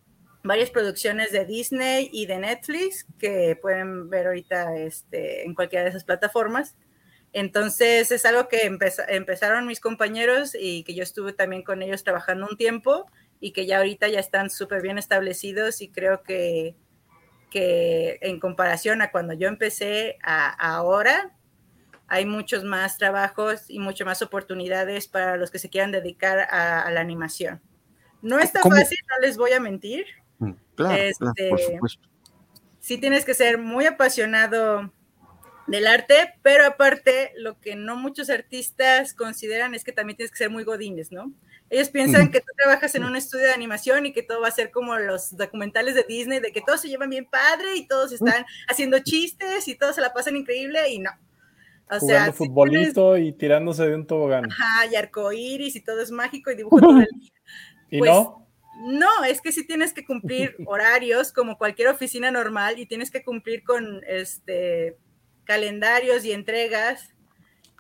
[0.42, 5.90] varias producciones de Disney y de Netflix que pueden ver ahorita este, en cualquiera de
[5.90, 6.76] esas plataformas.
[7.32, 12.02] Entonces es algo que empez empezaron mis compañeros y que yo estuve también con ellos
[12.02, 13.06] trabajando un tiempo
[13.38, 16.74] y que ya ahorita ya están súper bien establecidos y creo que,
[17.50, 21.32] que en comparación a cuando yo empecé a, a ahora,
[22.06, 26.82] hay muchos más trabajos y muchas más oportunidades para los que se quieran dedicar a,
[26.82, 27.60] a la animación.
[28.22, 28.76] No está ¿Cómo?
[28.76, 30.06] fácil, no les voy a mentir.
[30.74, 32.08] Claro, este, claro, por supuesto.
[32.80, 34.92] Sí tienes que ser muy apasionado
[35.66, 40.38] del arte, pero aparte lo que no muchos artistas consideran es que también tienes que
[40.38, 41.32] ser muy godines, ¿no?
[41.70, 44.52] Ellos piensan que tú trabajas en un estudio de animación y que todo va a
[44.52, 48.12] ser como los documentales de Disney, de que todos se llevan bien padre y todos
[48.12, 51.10] están haciendo chistes y todos se la pasan increíble y no.
[51.90, 53.34] O Jugando sea, futbolito si tienes...
[53.34, 54.46] y tirándose de un tobogán.
[54.50, 57.32] Ajá, y arcoíris y todo es mágico y dibujo todo el día.
[57.90, 58.46] ¿Y pues, no?
[58.80, 63.22] No, es que sí tienes que cumplir horarios como cualquier oficina normal y tienes que
[63.22, 64.96] cumplir con este
[65.44, 67.14] calendarios y entregas.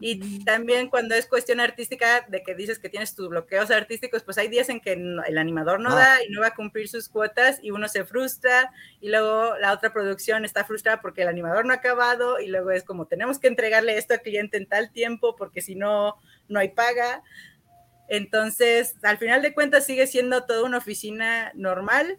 [0.00, 4.38] Y también cuando es cuestión artística, de que dices que tienes tus bloqueos artísticos, pues
[4.38, 5.94] hay días en que el animador no ah.
[5.94, 8.70] da y no va a cumplir sus cuotas y uno se frustra
[9.00, 12.70] y luego la otra producción está frustrada porque el animador no ha acabado y luego
[12.70, 16.16] es como tenemos que entregarle esto al cliente en tal tiempo porque si no,
[16.48, 17.22] no hay paga.
[18.08, 22.18] Entonces, al final de cuentas sigue siendo toda una oficina normal,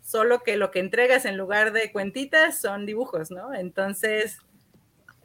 [0.00, 3.52] solo que lo que entregas en lugar de cuentitas son dibujos, ¿no?
[3.52, 4.38] Entonces,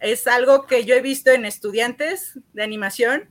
[0.02, 3.30] es algo que yo he visto en estudiantes de animación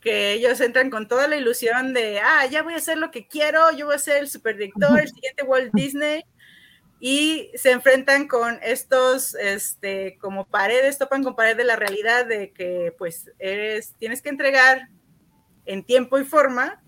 [0.00, 3.28] que ellos entran con toda la ilusión de, ah, ya voy a hacer lo que
[3.28, 6.24] quiero, yo voy a ser el superdirector, el siguiente Walt Disney,
[7.00, 12.52] y se enfrentan con estos, este, como paredes, topan con pared de la realidad de
[12.52, 14.88] que, pues, eres, tienes que entregar
[15.66, 16.82] en tiempo y forma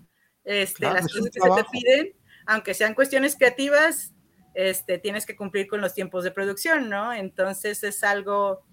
[0.44, 2.12] este, las cosas que se te piden,
[2.46, 4.14] aunque sean cuestiones creativas,
[4.54, 7.12] este, tienes que cumplir con los tiempos de producción, ¿no?
[7.12, 8.64] Entonces es algo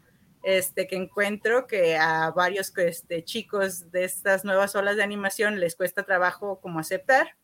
[0.57, 5.75] este, que encuentro que a varios este, chicos de estas nuevas olas de animación les
[5.75, 7.35] cuesta trabajo como aceptar.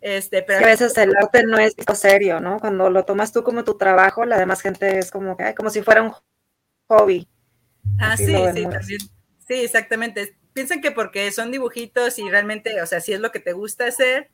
[0.00, 2.58] Este, pero a veces el arte no es serio, ¿no?
[2.58, 5.82] Cuando lo tomas tú como tu trabajo, la demás gente es como que, como si
[5.82, 6.14] fuera un
[6.86, 7.28] hobby.
[7.98, 9.00] Ah, sí, sí, también.
[9.46, 10.38] Sí, exactamente.
[10.54, 13.86] Piensan que porque son dibujitos y realmente, o sea, si es lo que te gusta
[13.86, 14.30] hacer,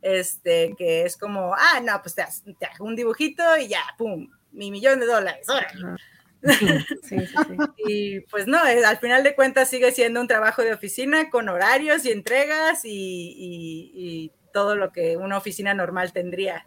[0.00, 4.70] este, que es como, ah, no, pues te, hago un dibujito y ya, pum, mi
[4.70, 5.98] millón de dólares, órale.
[7.86, 11.48] Y pues no, eh, al final de cuentas sigue siendo un trabajo de oficina con
[11.48, 16.66] horarios y entregas y, todo lo que una oficina normal tendría.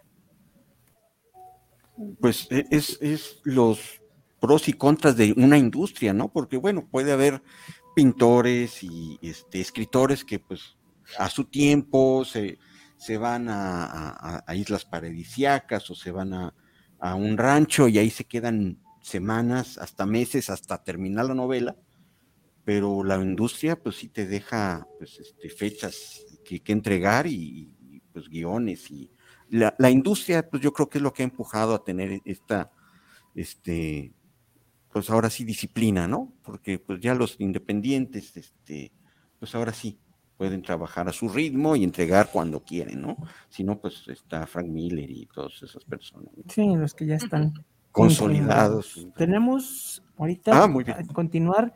[2.21, 4.01] Pues e, es, los
[4.39, 6.31] pros y contras de una industria, ¿no?
[6.31, 7.41] Porque bueno, puede haber
[7.93, 10.77] pintores y este, escritores que pues
[11.17, 12.57] a su tiempo se,
[12.95, 16.53] se van a, islas paradisiacas o se van a,
[16.99, 21.75] a un rancho y ahí se quedan semanas, hasta meses, hasta terminar la novela,
[22.63, 28.89] pero la industria pues sí te deja pues, este, fechas que, entregar y, pues guiones
[28.91, 29.11] y
[29.49, 32.71] la, la, industria pues yo creo que es lo que ha empujado a tener esta,
[33.35, 34.13] este,
[34.91, 36.33] pues ahora sí disciplina, ¿no?
[36.41, 38.93] Porque pues ya los independientes, este,
[39.37, 39.99] pues ahora sí
[40.37, 43.17] pueden trabajar a su ritmo y entregar cuando quieren, ¿no?
[43.49, 46.33] Si no, pues está Frank Miller y todas esas personas.
[46.47, 47.53] Sí, los que ya están
[47.93, 49.07] consolidados.
[49.15, 51.73] Tenemos ahorita ah, continuar.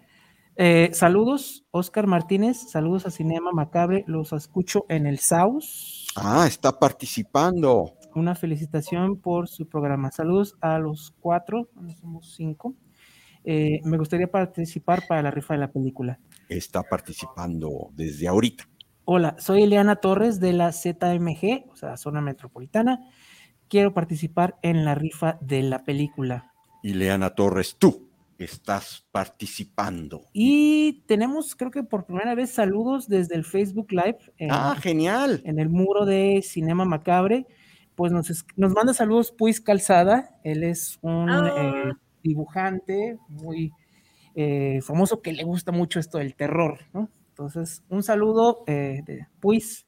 [0.57, 6.07] Eh, saludos, Oscar Martínez, saludos a Cinema Macabre, los escucho en el SAUS.
[6.15, 7.93] Ah, está participando.
[8.15, 10.09] Una felicitación por su programa.
[10.09, 11.69] Saludos a los cuatro,
[12.01, 12.75] somos cinco.
[13.43, 16.19] Eh, me gustaría participar para la rifa de la película.
[16.49, 18.67] Está participando desde ahorita.
[19.05, 23.07] Hola, soy Eliana Torres de la ZMG, o sea, zona metropolitana
[23.69, 26.51] quiero participar en la rifa de la película.
[26.83, 28.07] Y Leana Torres, tú
[28.37, 30.21] estás participando.
[30.33, 34.19] Y tenemos, creo que por primera vez, saludos desde el Facebook Live.
[34.49, 35.41] ah, genial.
[35.43, 37.45] En el muro de Cinema Macabre.
[37.95, 40.39] Pues nos, nos manda saludos Puis Calzada.
[40.43, 41.53] Él es un ah.
[41.57, 43.71] eh, dibujante muy
[44.35, 47.09] eh, famoso que le gusta mucho esto del terror, ¿no?
[47.29, 49.86] Entonces, un saludo eh, de Puis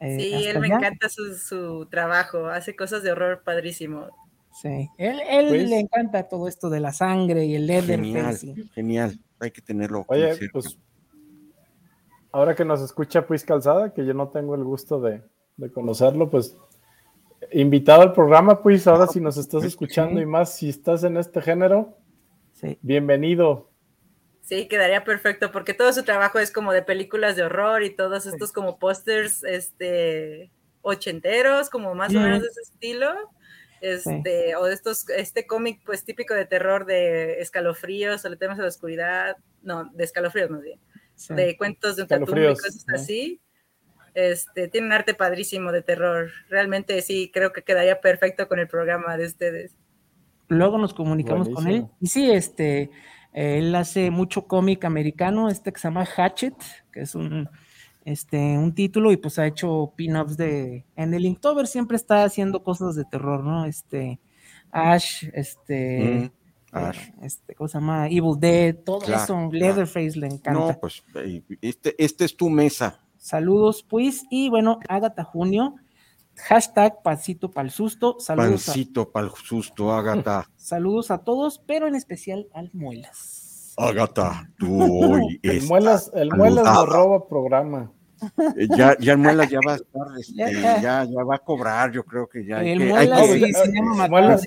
[0.00, 4.08] eh, sí, él me encanta su, trabajo, hace cosas de horror padrísimo.
[4.60, 8.00] Sí, él, él pues le encanta todo esto de la sangre y el leather.
[8.00, 8.38] Genial,
[8.74, 10.04] genial, hay que tenerlo.
[10.08, 10.78] Oye, pues
[12.32, 15.22] ahora que nos escucha Puis Calzada, que yo no tengo el gusto de,
[15.74, 16.56] conocerlo, pues
[17.52, 21.16] invitado al programa, pues ahora si nos estás pues, escuchando y más si estás en
[21.16, 21.96] este género,
[22.52, 22.78] sí.
[22.82, 23.69] bienvenido.
[24.50, 28.26] Sí, quedaría perfecto, porque todo su trabajo es como de películas de horror y todos
[28.26, 30.50] estos como pósters este,
[30.82, 33.12] ochenteros, como más o menos de ese estilo.
[33.80, 38.58] Este, o de estos, este cómic pues típico de terror de escalofríos, o le temas
[38.58, 40.80] a la oscuridad, no, de escalofríos más bien,
[41.28, 43.40] de cuentos de un tatú y cosas así.
[44.14, 46.28] Este, tiene un arte padrísimo de terror.
[46.48, 49.76] Realmente sí, creo que quedaría perfecto con el programa de ustedes.
[50.48, 51.86] Luego nos comunicamos con él.
[52.00, 52.90] Y sí, este,
[53.32, 56.54] él hace mucho cómic americano, este que se llama Hatchet,
[56.92, 57.48] que es un,
[58.04, 60.84] este, un título, y pues ha hecho pin-ups de.
[60.96, 63.64] En el Inktober siempre está haciendo cosas de terror, ¿no?
[63.64, 64.20] Este.
[64.72, 66.30] Ash, este.
[66.72, 67.10] Mm, Ash.
[67.22, 68.06] Este, ¿cómo se llama?
[68.06, 70.52] Evil Dead, todo eso, Leatherface le encanta.
[70.52, 71.02] No, pues
[71.60, 73.00] este, este es tu mesa.
[73.16, 75.74] Saludos, pues, y bueno, Agatha Junio,
[76.48, 78.16] Hashtag pancito para el susto.
[78.18, 80.48] Saludos pancito para el susto, Agata.
[80.56, 83.74] Saludos a todos, pero en especial al Muelas.
[83.76, 85.40] Agata, tú hoy.
[85.42, 87.92] el Muelas, el Muelas nos roba programa.
[88.56, 91.90] Eh, ya, ya el Muelas ya va a estar, este, ya, ya, va a cobrar,
[91.90, 92.62] yo creo que ya.
[92.62, 94.42] El Muelas,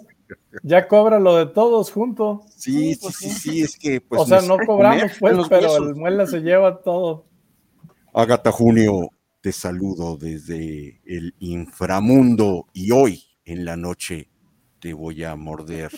[0.62, 2.42] ya cobra lo de todos juntos.
[2.56, 4.22] Sí, sí, pues sí, sí, es que pues.
[4.22, 7.26] O sea, no cobramos, pues, pero el Muelas se lleva todo.
[8.14, 9.10] Agata Junio,
[9.44, 14.30] te saludo desde el inframundo y hoy en la noche
[14.80, 15.92] te voy a morder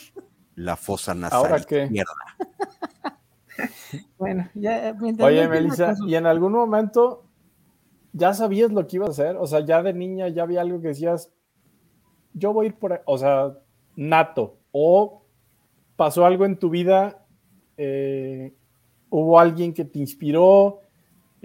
[0.55, 1.45] la fosa nasal.
[1.45, 1.87] ¿Ahora qué?
[4.17, 4.97] bueno, ya.
[5.19, 7.23] Oye, Melissa, ¿y en algún momento
[8.13, 9.37] ya sabías lo que ibas a hacer?
[9.37, 11.31] O sea, ya de niña ya había algo que decías,
[12.33, 13.55] yo voy a ir por, ahí, o sea,
[13.95, 15.23] nato, o
[15.95, 17.23] pasó algo en tu vida,
[17.77, 18.55] eh,
[19.11, 20.81] hubo alguien que te inspiró,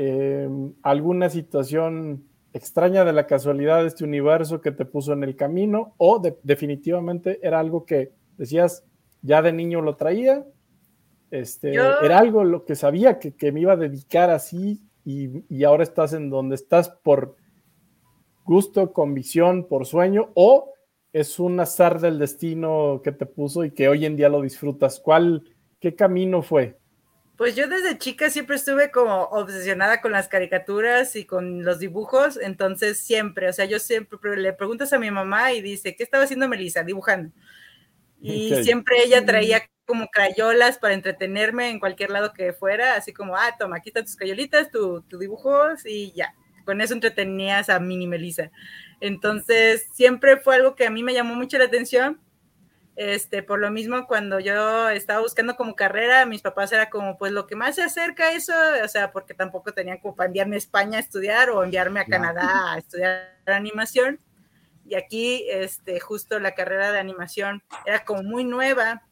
[0.02, 2.24] em, alguna situación
[2.55, 7.39] extraña de la casualidad de este universo que te puso en el camino o definitivamente
[7.43, 8.82] era algo que decías,
[9.20, 10.47] ya de niño lo traía,
[11.31, 15.64] este, era algo lo que sabía que, que me iba a dedicar así y, y,
[15.64, 17.36] ahora estás en donde estás por
[18.47, 20.72] gusto, convicción, por sueño o
[21.12, 24.98] es un azar del destino que te puso y que hoy en día lo disfrutas.
[24.98, 25.44] ¿Cuál,
[25.78, 26.80] qué camino fue?
[27.41, 32.39] Pues yo desde chica siempre estuve como obsesionada con las caricaturas y con los dibujos,
[32.39, 36.25] entonces siempre, o sea, yo siempre le preguntas a mi mamá y dice, ¿qué estaba
[36.25, 36.83] haciendo Melissa?
[36.83, 37.33] Dibujando.
[38.21, 43.35] Y siempre ella traía como crayolas para entretenerme en cualquier lado que fuera, así como,
[43.35, 46.35] ah, toma, aquí están tus crayolitas, tus tu dibujos y ya.
[46.67, 48.51] Con eso entretenías a Mini Melissa.
[49.01, 52.21] Entonces, siempre fue algo que a mí me llamó mucho la atención
[52.97, 57.33] este, por lo mismo, cuando yo estaba buscando como carrera, mis papás era como, pues
[57.33, 58.53] lo que más se acerca a eso,
[58.85, 62.05] o sea, porque tampoco tenían como para enviarme a España a estudiar o enviarme a
[62.05, 64.21] Canadá a estudiar animación.
[64.85, 69.03] Y aquí, este, justo la carrera de animación era como muy nueva.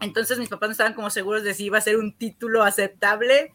[0.00, 3.52] Entonces mis papás no estaban como seguros de si iba a ser un título aceptable,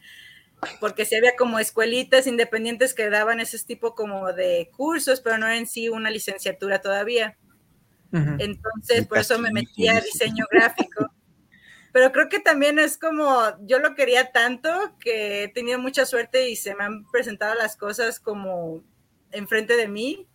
[0.80, 5.48] porque si había como escuelitas independientes que daban ese tipo como de cursos, pero no
[5.50, 7.38] en sí una licenciatura todavía.
[8.12, 11.12] Entonces, por eso me metí a diseño gráfico.
[11.94, 14.70] Pero creo que también es como, yo lo quería tanto
[15.00, 18.84] que he tenido mucha suerte y se me han presentado las cosas como
[19.32, 20.28] enfrente de mí,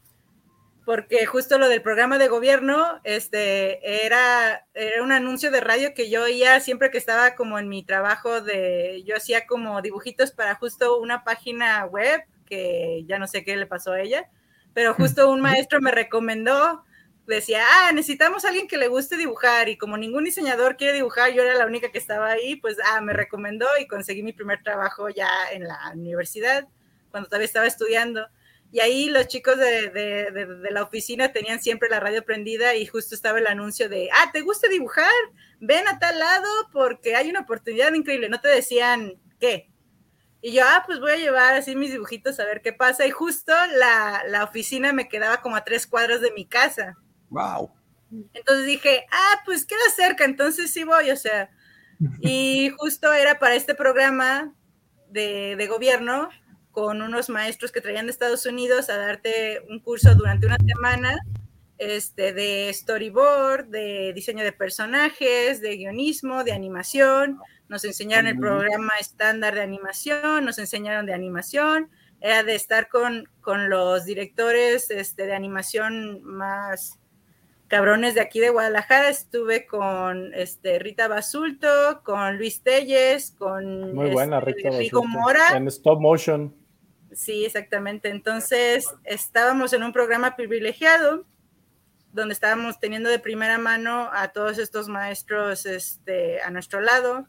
[0.85, 6.11] porque justo lo del programa de gobierno, este, era, era un anuncio de radio que
[6.11, 10.57] yo oía siempre que estaba como en mi trabajo de, yo hacía como dibujitos para
[10.57, 14.29] justo una página web, que ya no sé qué le pasó a ella,
[14.75, 16.85] pero justo un maestro me recomendó
[17.27, 21.33] decía, ah, necesitamos a alguien que le guste dibujar y como ningún diseñador quiere dibujar,
[21.33, 24.63] yo era la única que estaba ahí, pues, ah, me recomendó y conseguí mi primer
[24.63, 26.69] trabajo ya en la universidad,
[27.11, 28.27] cuando todavía estaba estudiando.
[28.73, 33.15] Y ahí los chicos de, de, la oficina tenían siempre la radio prendida y justo
[33.15, 35.13] estaba el anuncio de, ah, ¿te gusta dibujar?
[35.61, 38.31] Ven a tal lado porque hay una oportunidad increíble.
[38.31, 39.71] No te decían qué.
[40.41, 43.07] Y yo, ah, pues voy a llevar así mis dibujitos a ver qué pasa.
[43.07, 46.97] Y justo la, la oficina me quedaba como a tres cuadros de mi casa.
[47.33, 47.71] Wow.
[48.35, 51.51] Entonces dije, ah, pues queda cerca, entonces sí voy, o sea.
[52.21, 54.53] Y justo era para este programa
[55.09, 56.31] de, de gobierno
[56.73, 61.17] con unos maestros que traían de Estados Unidos a darte un curso durante una semana
[61.79, 67.39] este, de storyboard, de diseño de personajes, de guionismo, de animación.
[67.69, 71.91] Nos enseñaron el programa estándar de animación, nos enseñaron de animación.
[72.21, 76.99] Era de estar con, con los directores este, de animación más
[77.73, 84.11] cabrones de aquí de Guadalajara, estuve con este, Rita Basulto, con Luis Telles, con Muy
[84.11, 85.57] buena, este, Rita Mora.
[85.57, 86.55] En stop motion.
[87.13, 88.11] Sí, exactamente.
[88.11, 91.25] Entonces, estábamos en un programa privilegiado
[92.13, 97.27] donde estábamos teniendo de primera mano a todos estos maestros este, a nuestro lado.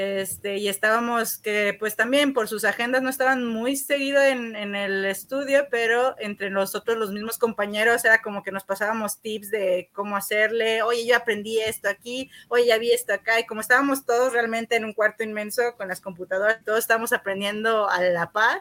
[0.00, 4.76] Este, y estábamos que pues también por sus agendas no estaban muy seguido en, en,
[4.76, 9.90] el estudio, pero entre nosotros los mismos compañeros era como que nos pasábamos tips de
[9.92, 14.06] cómo hacerle, oye, yo aprendí esto aquí, oye, ya vi esto acá, y como estábamos
[14.06, 18.60] todos realmente en un cuarto inmenso con las computadoras, todos estábamos aprendiendo a la par,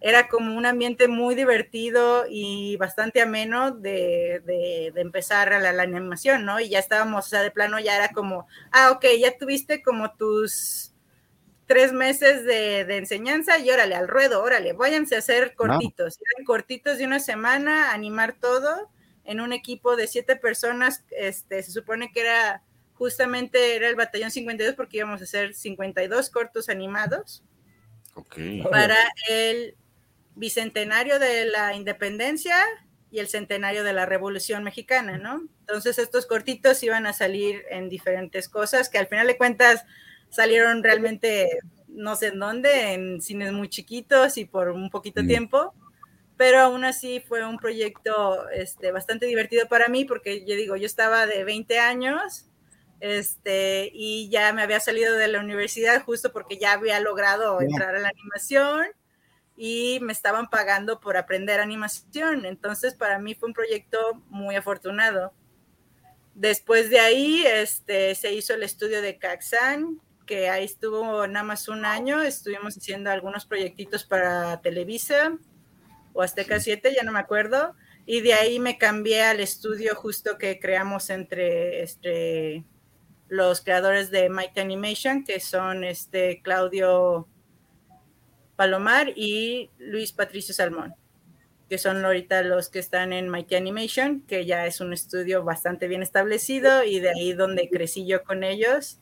[0.00, 5.82] era como un ambiente muy divertido y bastante ameno de, de, de empezar la, la,
[5.82, 6.60] animación, ¿no?
[6.60, 10.12] Y ya estábamos, o sea, de plano ya era como, ah, ok, ya tuviste como
[10.14, 10.92] tus
[11.66, 16.44] tres meses de, de enseñanza y órale, al ruedo, órale, váyanse a hacer cortitos, no.
[16.44, 18.90] cortitos de una semana, animar todo
[19.24, 22.62] en un equipo de siete personas, este, se supone que era
[22.94, 27.42] justamente era el batallón 52 porque íbamos a hacer 52 cortos animados.
[28.14, 28.62] Okay.
[28.62, 28.96] Para
[29.28, 29.76] el
[30.36, 32.54] bicentenario de la independencia
[33.10, 35.48] y el centenario de la Revolución Mexicana, ¿no?
[35.60, 39.84] Entonces estos cortitos iban a salir en diferentes cosas que al final de cuentas
[40.28, 45.26] salieron realmente no sé en dónde, en cines muy chiquitos y por un poquito mm.
[45.26, 45.74] tiempo,
[46.36, 50.84] pero aún así fue un proyecto este, bastante divertido para mí porque yo digo, yo
[50.84, 52.46] estaba de 20 años
[53.00, 57.94] este, y ya me había salido de la universidad justo porque ya había logrado entrar
[57.96, 58.86] a la animación
[59.56, 62.44] y me estaban pagando por aprender animación.
[62.44, 65.32] Entonces, para mí fue un proyecto muy afortunado.
[66.34, 71.68] Después de ahí, este, se hizo el estudio de Caxan, que ahí estuvo nada más
[71.68, 72.20] un año.
[72.20, 75.38] Estuvimos haciendo algunos proyectitos para Televisa
[76.12, 77.74] o Azteca 7, ya no me acuerdo.
[78.04, 82.64] Y de ahí me cambié al estudio justo que creamos entre, este,
[83.28, 87.28] los creadores de Mighty Animation, que son este Claudio
[88.56, 90.94] Palomar y Luis Patricio Salmón,
[91.68, 95.88] que son ahorita los que están en Mighty Animation, que ya es un estudio bastante
[95.88, 98.98] bien establecido y de ahí donde crecí yo con ellos.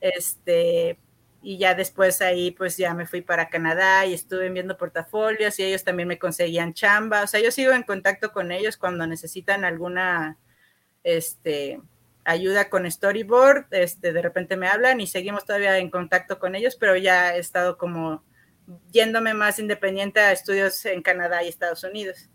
[0.00, 0.98] Este,
[1.42, 5.64] y ya después ahí pues ya me fui para Canadá y estuve viendo portafolios y
[5.64, 7.22] ellos también me conseguían chamba.
[7.22, 10.38] O sea, yo sigo en contacto con ellos cuando necesitan alguna
[11.04, 11.80] este,
[12.24, 16.76] ayuda con storyboard, este, de repente me hablan y seguimos todavía en contacto con ellos,
[16.76, 18.24] pero ya he estado como
[18.92, 22.28] yéndome más independiente a estudios en Canadá y Estados Unidos.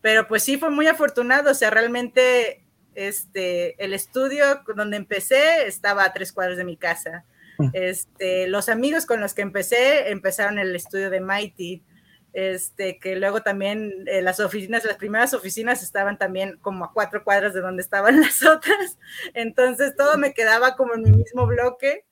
[0.00, 6.04] Pero pues sí fue muy afortunado, o sea, realmente este, el estudio donde empecé estaba
[6.04, 7.24] a tres cuadros de mi casa.
[7.72, 11.84] Este, los amigos con los que empecé empezaron el estudio de Mighty,
[12.32, 17.22] este, que luego también eh, las oficinas, las primeras oficinas estaban también como a cuatro
[17.22, 18.98] cuadras de donde estaban las otras,
[19.34, 22.04] entonces todo me quedaba como en mi mismo bloque,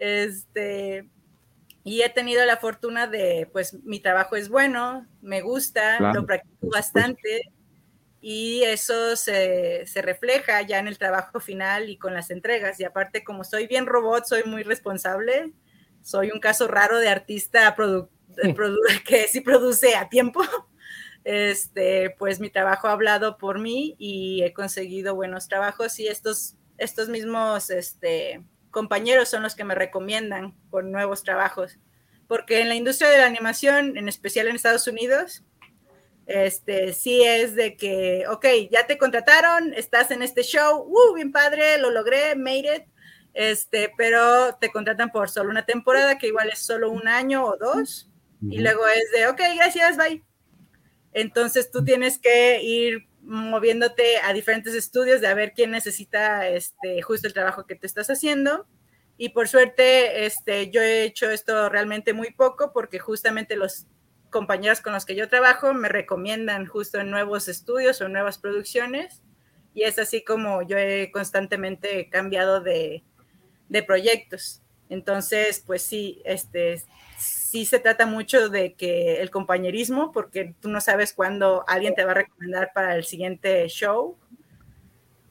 [0.00, 1.08] este,
[1.84, 6.68] y he tenido la fortuna de, pues mi trabajo es bueno, me gusta, lo practico
[6.68, 7.52] bastante,
[8.24, 12.78] y eso se, refleja ya en el trabajo final y con las entregas.
[12.78, 15.52] Y aparte, como soy bien robot, soy muy responsable,
[16.02, 17.74] soy un caso raro de artista
[19.04, 20.40] que sí produce a tiempo.
[21.24, 26.56] Este, pues mi trabajo ha hablado por mí y he conseguido buenos trabajos y estos,
[26.78, 28.42] estos mismos este,
[28.72, 31.78] compañeros son los que me recomiendan por nuevos trabajos.
[32.26, 35.44] Porque en la industria de la animación, en especial en Estados Unidos,
[36.26, 41.30] este, sí es de que, ok, ya te contrataron, estás en este show, uh, bien
[41.30, 42.82] padre, lo logré, made it,
[43.34, 47.56] este, pero te contratan por solo una temporada, que igual es solo un año o
[47.56, 48.08] dos,
[48.40, 50.24] y luego es de, ok, gracias, bye.
[51.12, 57.02] Entonces tú tienes que ir moviéndote a diferentes estudios de a ver quién necesita este,
[57.02, 58.66] justo el trabajo que te estás haciendo.
[59.16, 63.86] Y por suerte, este, yo he hecho esto realmente muy poco porque justamente los
[64.30, 69.22] compañeros con los que yo trabajo me recomiendan justo en nuevos estudios o nuevas producciones
[69.74, 73.04] y es así como yo he constantemente cambiado de,
[73.68, 74.62] de proyectos.
[74.88, 76.82] Entonces, pues sí, este,
[77.52, 82.02] sí se trata mucho de que el compañerismo, porque tú no sabes cuándo alguien te
[82.02, 84.16] va a recomendar para el siguiente show.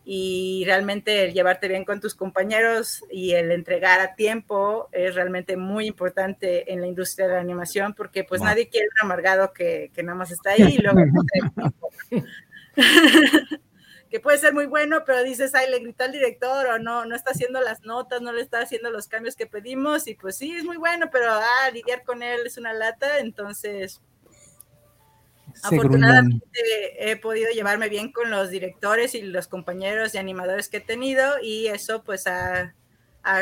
[0.05, 5.57] Y realmente el llevarte bien con tus compañeros y el entregar a tiempo es realmente
[5.57, 9.89] muy importante en la industria de la animación porque pues nadie quiere un amargado que,
[9.93, 10.99] que nada más está ahí y luego
[14.11, 17.15] que puede ser muy bueno, pero dices, ay, le gritó al director o no, no
[17.15, 20.53] está haciendo las notas, no le está haciendo los cambios que pedimos y pues sí,
[20.53, 24.01] es muy bueno, pero ah, lidiar con él es una lata, entonces
[25.63, 30.81] Afortunadamente he podido llevarme bien con los directores y los compañeros y animadores que he
[30.81, 32.73] tenido y eso pues ha,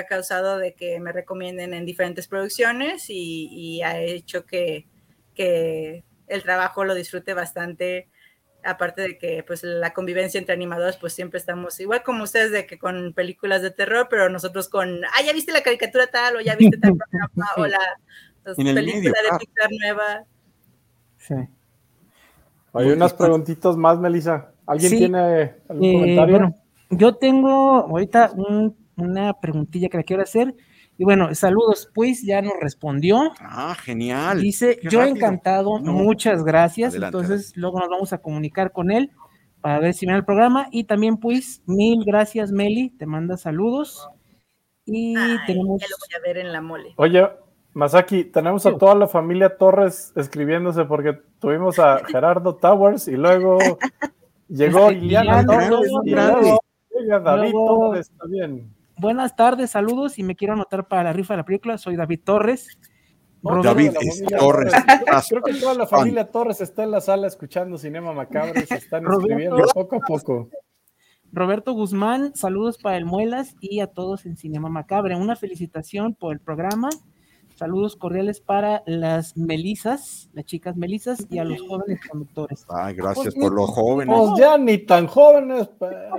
[0.10, 4.88] causado de que me recomienden en diferentes producciones y, ha hecho que,
[5.36, 8.10] el trabajo lo disfrute bastante
[8.64, 12.66] aparte de que pues la convivencia entre animadores pues siempre estamos igual como ustedes de
[12.66, 16.42] que con películas de terror pero nosotros con ah ya viste la caricatura tal o
[16.42, 17.80] ya viste tal programa o la
[18.56, 20.24] película de Pixar nueva
[21.18, 21.36] sí
[22.74, 24.52] hay unas preguntitas más, Melissa.
[24.66, 26.38] ¿Alguien tiene algún eh, comentario?
[26.38, 26.56] Bueno,
[26.92, 27.50] yo tengo
[27.88, 28.32] ahorita
[28.96, 30.54] una preguntilla que le quiero hacer.
[31.00, 33.32] Y bueno, saludos, pues ya nos respondió.
[33.40, 34.42] Ah, genial.
[34.42, 36.94] Dice, yo encantado, muchas gracias.
[36.94, 39.10] Entonces, luego nos vamos a comunicar con él
[39.62, 40.68] para ver si viene el programa.
[40.74, 44.10] Y también, pues, mil gracias, Meli, te manda saludos.
[44.84, 45.14] Y
[45.48, 45.80] tenemos.
[45.80, 46.94] Ya lo voy a ver en la mole.
[46.98, 47.30] Oye,
[47.74, 53.58] Masaki, tenemos a toda la familia Torres escribiéndose porque tuvimos a Gerardo Towers y luego
[54.50, 56.60] llegó Liliana Torres y luego
[57.24, 58.79] David Torres también.
[59.00, 61.78] Buenas tardes, saludos y me quiero anotar para la rifa de la película.
[61.78, 62.78] Soy David Torres.
[63.42, 63.94] David
[64.38, 64.74] Torres.
[65.30, 68.76] Creo que toda la familia Torres está en la sala escuchando Cinema Macabro y se
[68.76, 70.50] están escribiendo poco a poco.
[71.32, 75.16] Roberto Guzmán, saludos para el Muelas y a todos en Cinema Macabre.
[75.16, 76.90] Una felicitación por el programa
[77.60, 82.66] Saludos cordiales para las melisas, las chicas melisas y a los jóvenes conductores.
[82.70, 84.16] Ay, gracias por los jóvenes.
[84.18, 86.16] Pues ya ni tan jóvenes, pero...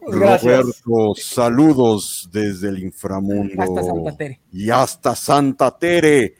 [0.00, 3.62] Roberto, saludos desde el inframundo.
[3.62, 4.40] Hasta Santa Tere.
[4.50, 6.36] Y hasta Santa Tere.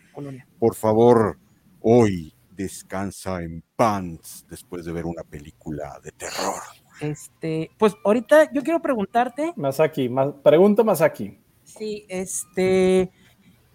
[0.59, 1.39] Por favor,
[1.83, 6.63] hoy descansa en pants después de ver una película de terror.
[7.03, 9.53] Este, pues ahorita yo quiero preguntarte.
[9.57, 11.39] Masaki, más, pregunta Masaki.
[11.65, 13.13] Sí, este,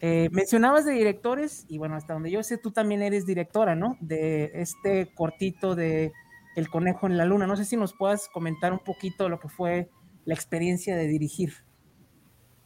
[0.05, 3.95] eh, mencionabas de directores, y bueno, hasta donde yo sé, tú también eres directora, ¿no?
[4.01, 6.11] De este cortito de
[6.57, 7.47] El conejo en la luna.
[7.47, 9.89] No sé si nos puedas comentar un poquito lo que fue
[10.25, 11.53] la experiencia de dirigir.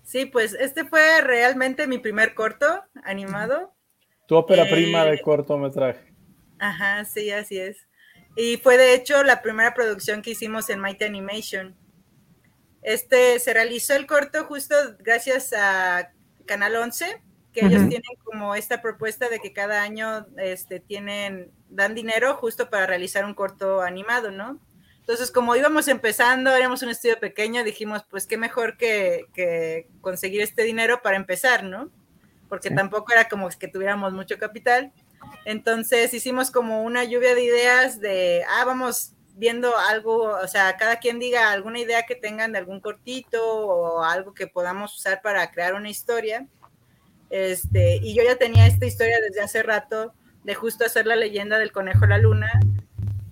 [0.01, 2.65] Sí, pues este fue realmente mi primer corto
[3.03, 3.71] animado.
[4.27, 6.11] Tu ópera Eh, prima de cortometraje.
[6.57, 7.87] Ajá, sí, así es.
[8.35, 11.77] Y fue de hecho la primera producción que hicimos en Mighty Animation.
[12.81, 16.11] Este se realizó el corto justo gracias a
[16.47, 17.21] Canal 11,
[17.57, 17.89] que ellos Ujú.
[17.89, 23.25] tienen como esta propuesta de que cada año este, tienen, dan dinero justo para realizar
[23.25, 24.59] un corto animado, ¿no?
[24.99, 30.41] Entonces, como íbamos empezando, éramos un estudio pequeño, dijimos, pues qué mejor que, que conseguir
[30.41, 31.89] este dinero para empezar, ¿no?
[32.47, 32.75] Porque Sí.
[32.75, 34.91] tampoco era como que tuviéramos mucho capital.
[35.43, 40.97] Entonces hicimos como una lluvia de ideas de, ah, vamos viendo algo, o sea, cada
[40.97, 45.49] quien diga alguna idea que tengan de algún cortito o algo que podamos usar para
[45.49, 46.45] crear una historia.
[47.29, 50.13] Este, y yo ya tenía esta historia desde hace rato
[50.43, 52.49] de justo hacer la leyenda del conejo a la luna,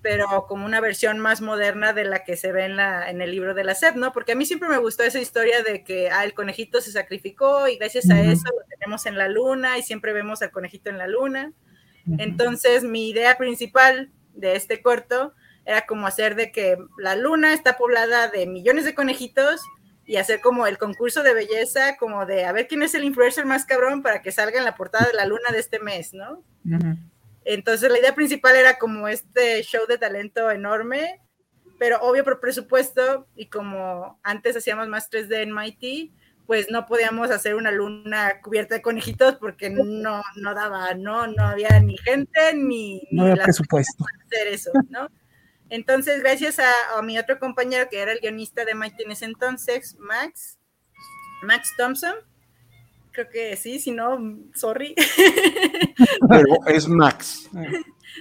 [0.02, 3.30] pero como una versión más moderna de la que se ve en, la, en el
[3.30, 4.12] libro de la SEP, ¿no?
[4.12, 7.66] Porque a mí siempre me gustó esa historia de que ah, el conejito se sacrificó
[7.68, 10.98] y gracias a eso lo tenemos en la luna y siempre vemos al conejito en
[10.98, 11.52] la luna.
[12.18, 17.76] Entonces, mi idea principal de este corto era como hacer de que la luna está
[17.76, 19.60] poblada de millones de conejitos
[20.06, 23.44] y hacer como el concurso de belleza, como de a ver quién es el influencer
[23.44, 26.44] más cabrón para que salga en la portada de la luna de este mes, ¿no?
[27.44, 31.20] Entonces, la idea principal era como este show de talento enorme,
[31.78, 36.14] pero obvio por presupuesto y como antes hacíamos más 3D en Mighty,
[36.46, 41.42] pues no podíamos hacer una luna cubierta de conejitos porque no, no daba, no, no
[41.44, 44.04] había ni gente ni, No ni había presupuesto.
[44.24, 45.08] hacer eso, ¿no?
[45.68, 49.24] Entonces, gracias a, a mi otro compañero que era el guionista de Mighty en ese
[49.24, 50.58] entonces, Max,
[51.42, 52.14] Max Thompson,
[53.16, 54.18] creo que sí, si no,
[54.54, 54.94] sorry.
[56.28, 57.48] Pero es Max.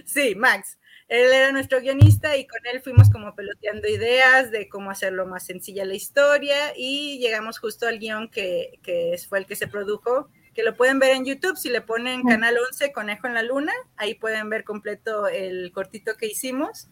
[0.06, 0.80] Sí, Max.
[1.08, 5.46] Él era nuestro guionista y con él fuimos como peloteando ideas de cómo hacerlo más
[5.46, 10.30] sencilla la historia y llegamos justo al guion que, que fue el que se produjo,
[10.56, 13.74] que lo pueden ver en YouTube, si le ponen Canal 11, Conejo en la Luna,
[13.98, 16.88] ahí pueden ver completo el cortito que hicimos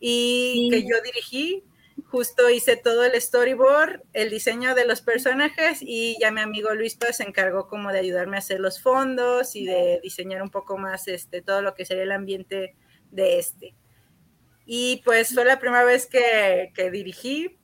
[0.00, 1.64] y que yo dirigí.
[2.10, 6.94] Justo hice todo el storyboard, el diseño de los personajes y ya mi amigo Luis
[6.94, 10.76] pues, se encargó como de ayudarme a hacer los fondos y de diseñar un poco
[10.76, 12.76] más este, todo lo que sería el ambiente
[13.10, 13.74] de este.
[14.66, 17.56] Y pues fue la primera vez que, que dirigí,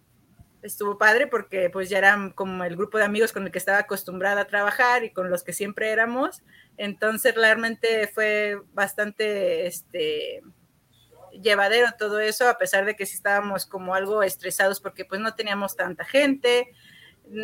[0.62, 3.78] estuvo padre porque pues ya eran como el grupo de amigos con el que estaba
[3.78, 6.42] acostumbrada a trabajar y con los que siempre éramos.
[6.76, 10.42] Entonces realmente fue bastante este,
[11.40, 15.34] llevadero todo eso, a pesar de que sí estábamos como algo estresados porque pues no
[15.34, 16.72] teníamos tanta gente.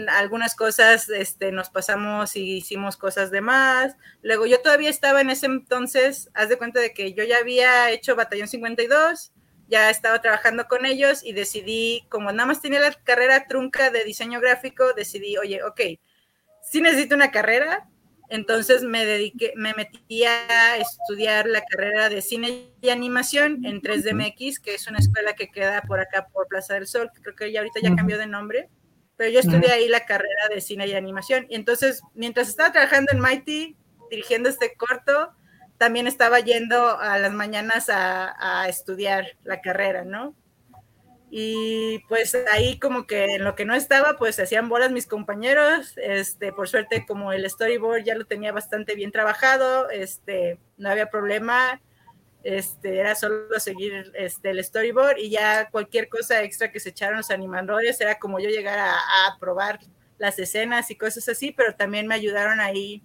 [0.08, 3.96] Algunas cosas este, nos pasamos y hicimos cosas de más.
[4.22, 7.90] Luego yo todavía estaba en ese entonces, haz de cuenta de que yo ya había
[7.90, 9.32] hecho Batallón 52,
[9.68, 14.04] ya estaba trabajando con ellos y decidí, como nada más tenía la carrera trunca de
[14.04, 15.80] diseño gráfico, decidí, oye, ok,
[16.62, 17.88] sí necesito una carrera,
[18.28, 24.60] entonces me dediqué, me metí a estudiar la carrera de cine y animación en 3DMX,
[24.60, 27.52] que es una escuela que queda por acá por Plaza del Sol, que creo que
[27.52, 28.68] ya ahorita ya cambió de nombre,
[29.16, 31.46] pero yo estudié ahí la carrera de cine y animación.
[31.48, 33.76] Y entonces, mientras estaba trabajando en Mighty,
[34.10, 35.32] dirigiendo este corto,
[35.78, 40.34] también estaba yendo a las mañanas a, a estudiar la carrera, ¿no?
[41.30, 45.92] Y pues ahí como que en lo que no estaba, pues hacían bolas mis compañeros.
[45.96, 51.10] Este, por suerte, como el storyboard ya lo tenía bastante bien trabajado, este, no había
[51.10, 51.80] problema.
[52.44, 57.18] Este, era solo seguir este, el storyboard y ya cualquier cosa extra que se echaron
[57.18, 59.80] los animadores era como yo llegar a, a probar
[60.18, 63.02] las escenas y cosas así, pero también me ayudaron ahí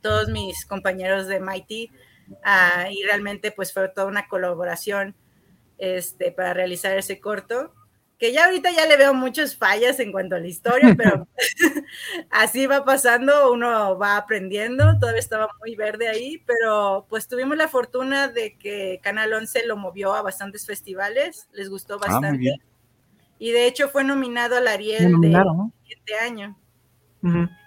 [0.00, 1.90] todos mis compañeros de Mighty
[2.30, 5.14] uh, y realmente pues fue toda una colaboración
[5.78, 7.72] este, para realizar ese corto,
[8.18, 11.28] que ya ahorita ya le veo muchas fallas en cuanto a la historia, pero
[12.30, 17.68] así va pasando, uno va aprendiendo, todavía estaba muy verde ahí, pero pues tuvimos la
[17.68, 22.50] fortuna de que Canal 11 lo movió a bastantes festivales, les gustó bastante.
[22.50, 22.64] Ah,
[23.38, 25.72] y de hecho fue nominado al Ariel de ¿no?
[25.82, 26.58] siguiente año.
[27.22, 27.58] Uh -huh.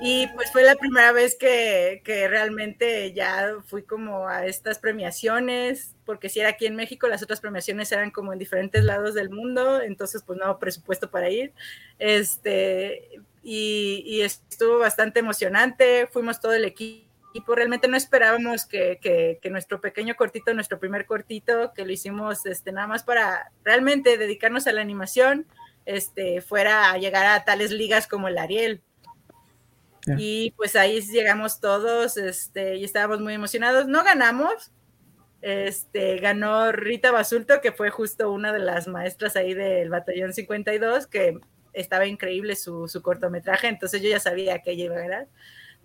[0.00, 5.96] Y pues fue la primera vez que, que, realmente ya fui como a estas premiaciones,
[6.04, 9.30] porque si era aquí en México, las otras premiaciones eran como en diferentes lados del
[9.30, 11.52] mundo, entonces pues no presupuesto para ir.
[11.98, 17.08] Este, y, estuvo bastante emocionante, fuimos todo el equipo
[17.54, 22.44] realmente no esperábamos que, que, que, nuestro pequeño cortito, nuestro primer cortito, que lo hicimos
[22.46, 25.46] este, nada más para realmente dedicarnos a la animación,
[25.86, 28.82] este, fuera a llegar a tales ligas como el Ariel.
[30.16, 33.86] Y pues ahí llegamos todos este, y estábamos muy emocionados.
[33.86, 34.72] No ganamos,
[35.42, 41.06] este, ganó Rita Basulto, que fue justo una de las maestras ahí del Batallón 52,
[41.06, 41.38] que
[41.72, 45.28] estaba increíble su, su cortometraje, entonces yo ya sabía que ella iba a ganar.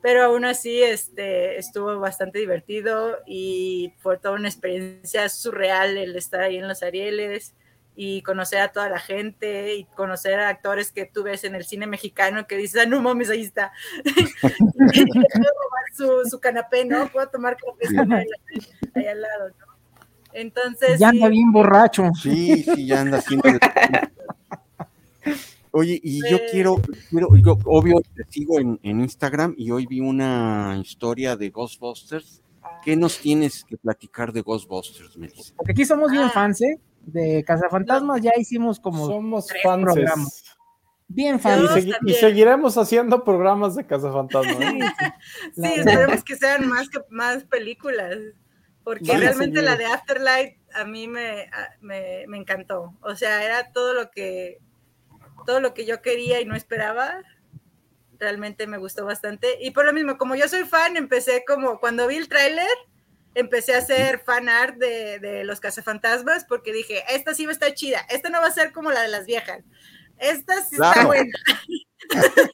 [0.01, 6.41] Pero aún así este, estuvo bastante divertido y fue toda una experiencia surreal el estar
[6.41, 7.55] ahí en los Arieles
[7.95, 11.63] y conocer a toda la gente y conocer a actores que tú ves en el
[11.63, 13.71] cine mexicano que dices, ah, no mames, ahí está.
[15.95, 17.07] su, su canapé, ¿no?
[17.07, 17.97] Puedo tomar café
[18.95, 19.73] ahí, al lado, ¿no?
[20.33, 20.99] Entonces.
[20.99, 22.09] Ya anda bien borracho.
[22.19, 23.49] Sí, sí, ya anda haciendo.
[25.71, 26.75] Oye, y yo quiero,
[27.09, 32.43] quiero yo obvio te sigo en, en, Instagram y hoy vi una historia de Ghostbusters.
[32.83, 35.53] ¿Qué nos tienes que platicar de Ghostbusters, Melissa?
[35.55, 36.79] Porque aquí somos bien fans, ¿eh?
[37.03, 39.83] De Cazafantasmas, ya hicimos como somos fans.
[39.83, 40.43] Programas.
[41.07, 41.63] Bien fans.
[41.63, 44.61] Y, segui y, seguiremos haciendo programas de Cazafantasmas.
[44.61, 44.79] ¿eh?
[45.55, 48.17] sí, esperemos que sean más, que, más películas.
[48.83, 51.49] Porque realmente la de Afterlife a mí me,
[51.81, 52.93] me, me encantó.
[53.01, 54.59] O sea, era todo lo que
[55.45, 57.21] todo lo que yo quería y no esperaba.
[58.19, 59.57] Realmente me gustó bastante.
[59.61, 62.67] Y por lo mismo, como yo soy fan, empecé como cuando vi el tráiler,
[63.35, 67.53] empecé a hacer fan art de, de, los cazafantasmas porque dije, esta sí va a
[67.53, 69.63] estar chida, esta no va a ser como la de las viejas.
[70.17, 70.93] Esta sí claro.
[70.93, 71.33] está buena.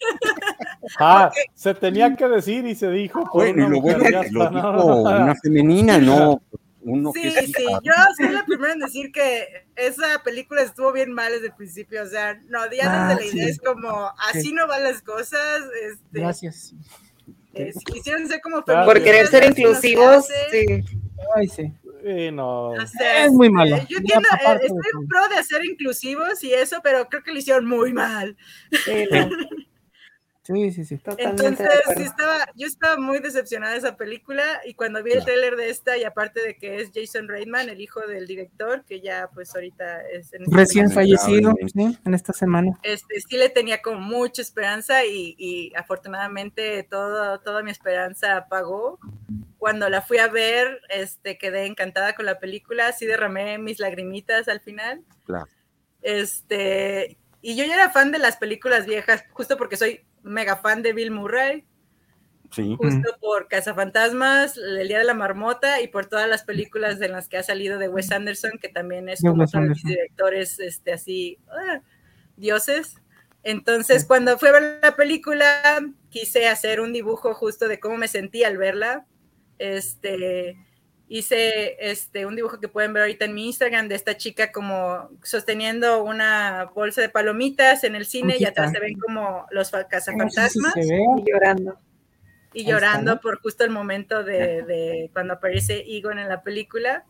[0.98, 3.30] Ah, se tenía que decir y se dijo.
[3.34, 6.42] Bueno, y lo bueno lo dijo una femenina, no
[6.82, 11.12] uno sí, que sí, yo soy la primera en decir que esa película estuvo bien
[11.12, 13.52] mal desde el principio, o sea, no, ya ah, desde la idea sí.
[13.52, 14.54] es como, así sí.
[14.54, 15.62] no van las cosas.
[15.84, 16.74] Este, Gracias.
[17.86, 20.84] Quisieron ser como Por querer ser inclusivos, sí.
[21.36, 21.72] Ay, sí.
[22.32, 22.70] No.
[22.70, 23.78] O sea, es muy malo.
[23.90, 27.40] Yo entiendo, eh, estoy un pro de ser inclusivos y eso, pero creo que lo
[27.40, 28.38] hicieron muy mal.
[28.86, 29.30] Sí, no.
[30.52, 30.98] Sí, sí, sí.
[30.98, 35.24] Totalmente Entonces, sí estaba, yo estaba muy decepcionada de esa película y cuando vi el
[35.24, 39.00] tráiler de esta y aparte de que es Jason Reitman, el hijo del director, que
[39.00, 40.34] ya pues ahorita es...
[40.34, 42.00] En Recién fallecido, ¿sí?
[42.04, 42.80] En esta semana.
[42.82, 48.98] Este, sí le tenía como mucha esperanza y, y afortunadamente todo, toda mi esperanza apagó.
[49.60, 54.48] Cuando la fui a ver, este, quedé encantada con la película, sí derramé mis lagrimitas
[54.48, 55.04] al final.
[55.26, 55.48] Claro.
[56.02, 60.82] Este, y yo ya era fan de las películas viejas, justo porque soy mega fan
[60.82, 61.66] de Bill Murray.
[62.52, 62.76] Sí.
[62.80, 67.28] Justo por Cazafantasmas, El Día de la Marmota y por todas las películas en las
[67.28, 70.94] que ha salido de Wes Anderson, que también es como uno de mis directores este,
[70.94, 71.82] así, ah,
[72.38, 72.96] dioses.
[73.44, 74.08] Entonces, sí.
[74.08, 75.80] cuando fui a ver la película,
[76.10, 79.06] quise hacer un dibujo justo de cómo me sentí al verla.
[79.60, 80.58] Este,
[81.10, 85.10] hice este, un dibujo que pueden ver ahorita en mi Instagram de esta chica como
[85.24, 90.74] sosteniendo una bolsa de palomitas en el cine y atrás se ven como los cazafantasmas
[90.76, 91.80] sí, y llorando.
[92.54, 97.06] Y llorando está, por justo el momento de, de, cuando aparece Egon en la película.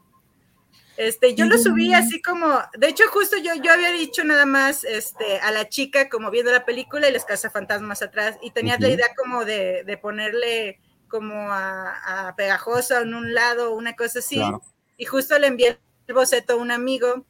[0.95, 4.83] Este, yo lo subí así como, de hecho justo yo, yo había dicho nada más
[4.83, 8.77] este, a la chica como viendo la película y los cazafantasmas atrás y tenía uh
[8.77, 8.81] -huh.
[8.81, 14.19] la idea como de, de ponerle como a, a, pegajosa en un lado, una cosa
[14.19, 14.35] así.
[14.35, 14.61] Claro.
[14.97, 17.25] Y justo le envié el boceto a un amigo,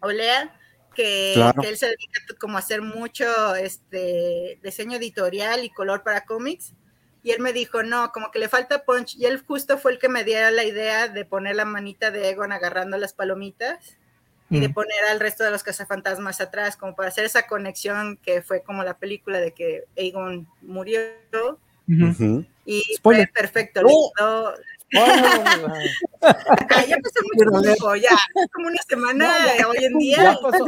[0.00, 0.58] Olea,
[0.94, 1.60] que, claro.
[1.60, 6.74] que, él se dedica como a hacer mucho este diseño editorial y color para cómics.
[7.22, 9.14] Y él me dijo, no, como que le falta punch.
[9.16, 12.30] Y él justo fue el que me diera la idea de poner la manita de
[12.30, 13.98] Egon agarrando las palomitas
[14.48, 14.56] mm.
[14.56, 18.40] y de poner al resto de los cazafantasmas atrás, como para hacer esa conexión que
[18.40, 21.00] fue como la película de que Egon murió.
[21.90, 22.46] Uh -huh.
[22.66, 23.28] Y Spoiler.
[23.32, 23.80] fue perfecto.
[23.84, 24.12] Oh.
[24.18, 24.54] ah,
[26.86, 28.16] ya pasó mucho tiempo, ya,
[28.52, 30.16] como una semana no, ya, hoy en día.
[30.16, 30.64] Ya pasó.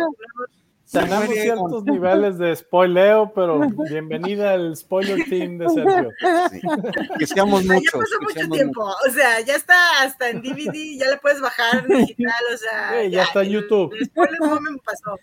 [0.91, 6.11] Tenemos ciertos niveles de spoileo, pero bienvenida al spoiler team de Sergio.
[6.51, 6.61] Sí.
[7.19, 7.93] Que seamos muchos.
[7.93, 8.97] Ya pasó mucho tiempo, mucho.
[9.09, 12.91] o sea, ya está hasta en DVD, ya le puedes bajar digital, o sea.
[12.91, 13.95] Sí, ya, ya, está en YouTube.
[13.95, 15.19] El spoiler moment pasó.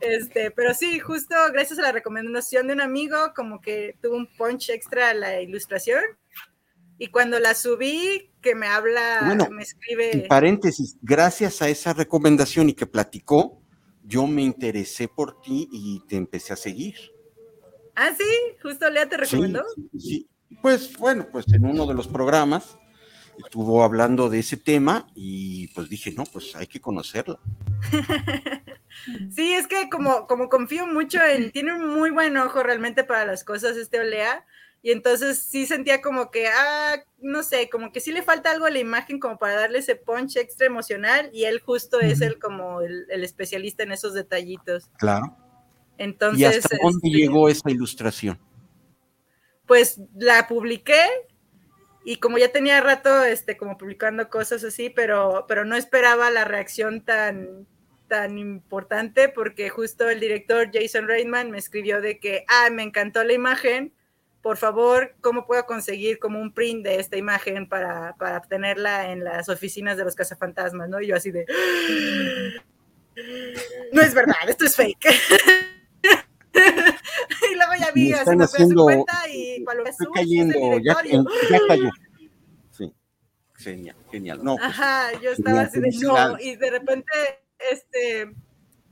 [0.00, 4.28] Este, pero sí, justo gracias a la recomendación de un amigo, como que tuvo un
[4.36, 6.02] punch extra a la ilustración.
[6.98, 10.12] Y cuando la subí, que me habla, bueno, me escribe.
[10.12, 13.62] En paréntesis, gracias a esa recomendación y que platicó,
[14.02, 16.94] yo me interesé por ti y te empecé a seguir.
[17.94, 18.24] Ah, sí,
[18.62, 19.62] justo Lea te recomendó.
[19.92, 20.28] Sí, sí.
[20.62, 22.78] Pues bueno, pues en uno de los programas
[23.38, 27.38] estuvo hablando de ese tema y pues dije, no, pues hay que conocerla.
[29.30, 33.26] Sí, es que como, como confío mucho en, tiene un muy buen ojo realmente para
[33.26, 34.44] las cosas este Olea,
[34.82, 38.66] y entonces sí sentía como que, ah, no sé, como que sí le falta algo
[38.66, 42.38] a la imagen como para darle ese punch extra emocional, y él justo es el
[42.38, 44.88] como el, el, especialista en esos detallitos.
[44.98, 45.36] Claro.
[45.98, 46.40] Entonces.
[46.40, 48.38] ¿Y hasta dónde este, llegó esa ilustración?
[49.66, 51.02] Pues la publiqué
[52.06, 56.44] y como ya tenía rato este como publicando cosas así, pero pero no esperaba la
[56.44, 57.66] reacción tan
[58.06, 63.24] tan importante porque justo el director Jason Reitman me escribió de que, ah, me encantó
[63.24, 63.92] la imagen
[64.40, 69.24] por favor, ¿cómo puedo conseguir como un print de esta imagen para, para tenerla en
[69.24, 71.00] las oficinas de los cazafantasmas, ¿no?
[71.00, 71.44] Y yo así de,
[73.92, 75.04] no es verdad, esto es fake.
[77.78, 81.90] y vi, así me haciendo, cuenta y lo estoy cayendo, ya, ya cayó.
[82.70, 82.92] Sí,
[83.54, 84.44] genial, genial.
[84.44, 87.12] No, pues, Ajá, yo estaba así de, no, y de repente,
[87.58, 88.34] este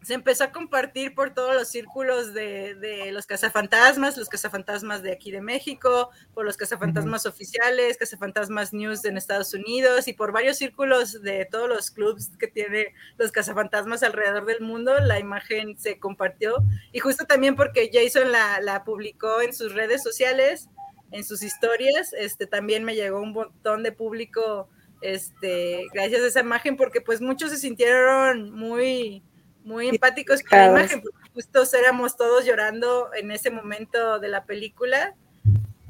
[0.05, 5.13] se empezó a compartir por todos los círculos de, de, los cazafantasmas, los cazafantasmas de
[5.13, 10.59] aquí de México, por los cazafantasmas oficiales, cazafantasmas news en Estados Unidos y por varios
[10.59, 14.99] círculos de todos los clubs que tiene los cazafantasmas alrededor del mundo.
[15.01, 16.63] La imagen se compartió
[16.93, 20.69] y justo también porque Jason la, la publicó en sus redes sociales,
[21.13, 24.69] en sus historias, este, también me llegó un montón de público
[25.01, 29.23] este, gracias a esa imagen porque pues muchos se sintieron muy
[29.65, 34.45] muy empáticos con la imagen, porque justo éramos todos llorando en ese momento de la
[34.45, 35.15] película,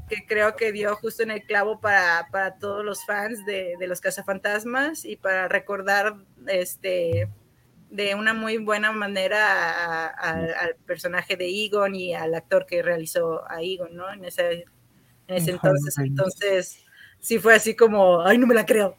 [0.08, 3.86] que creo que dio justo en el clavo para, para todos los fans de, de,
[3.86, 7.28] los cazafantasmas y para recordar este
[7.94, 13.62] de una muy buena manera al personaje de Egon y al actor que realizó a
[13.62, 14.12] Egon, ¿no?
[14.12, 14.64] En ese,
[15.28, 15.96] en ese entonces.
[15.98, 16.83] Entonces,
[17.24, 18.98] sí fue así como, ay, no me la creo.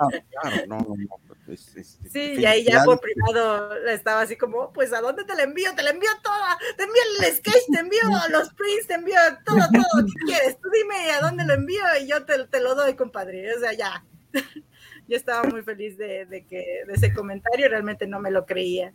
[0.00, 4.92] Ah, claro, no, no, no sí, y ahí ya por privado estaba así como, pues
[4.92, 5.72] ¿a dónde te la envío?
[5.74, 8.00] Te la envío toda, te envío el sketch, te envío
[8.30, 10.60] los prints, te envío todo, todo, ¿qué quieres?
[10.60, 13.54] Tú dime a dónde lo envío y yo te, te lo doy, compadre.
[13.54, 14.04] O sea, ya.
[15.08, 18.92] yo estaba muy feliz de, de, que, de ese comentario, realmente no me lo creía.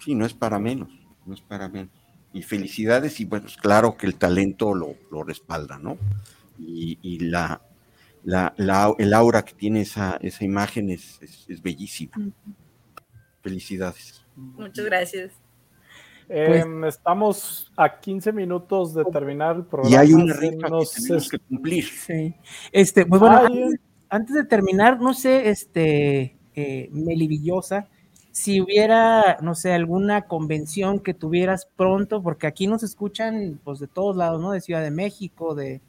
[0.00, 0.88] Sí, no es para menos,
[1.24, 1.90] no es para menos.
[2.32, 5.98] Y felicidades, y bueno, claro que el talento lo, lo respalda, ¿no?
[6.64, 7.60] Y, y la,
[8.24, 12.12] la, la, el aura que tiene esa, esa imagen es, es, bellísima.
[13.42, 14.24] Felicidades.
[14.36, 15.32] Muchas gracias.
[16.28, 19.94] Pues, estamos a 15 minutos de terminar el programa.
[19.94, 21.84] Y hay una regla que que cumplir.
[21.84, 22.34] Sí.
[22.70, 23.48] Este, pues bueno,
[24.08, 27.88] antes, de terminar, no sé, este, eh, Melivillosa,
[28.30, 33.88] si hubiera, no sé, alguna convención que tuvieras pronto, porque aquí nos escuchan, pues, de
[33.88, 34.52] todos lados, ¿no?
[34.52, 35.82] De Ciudad de México, de,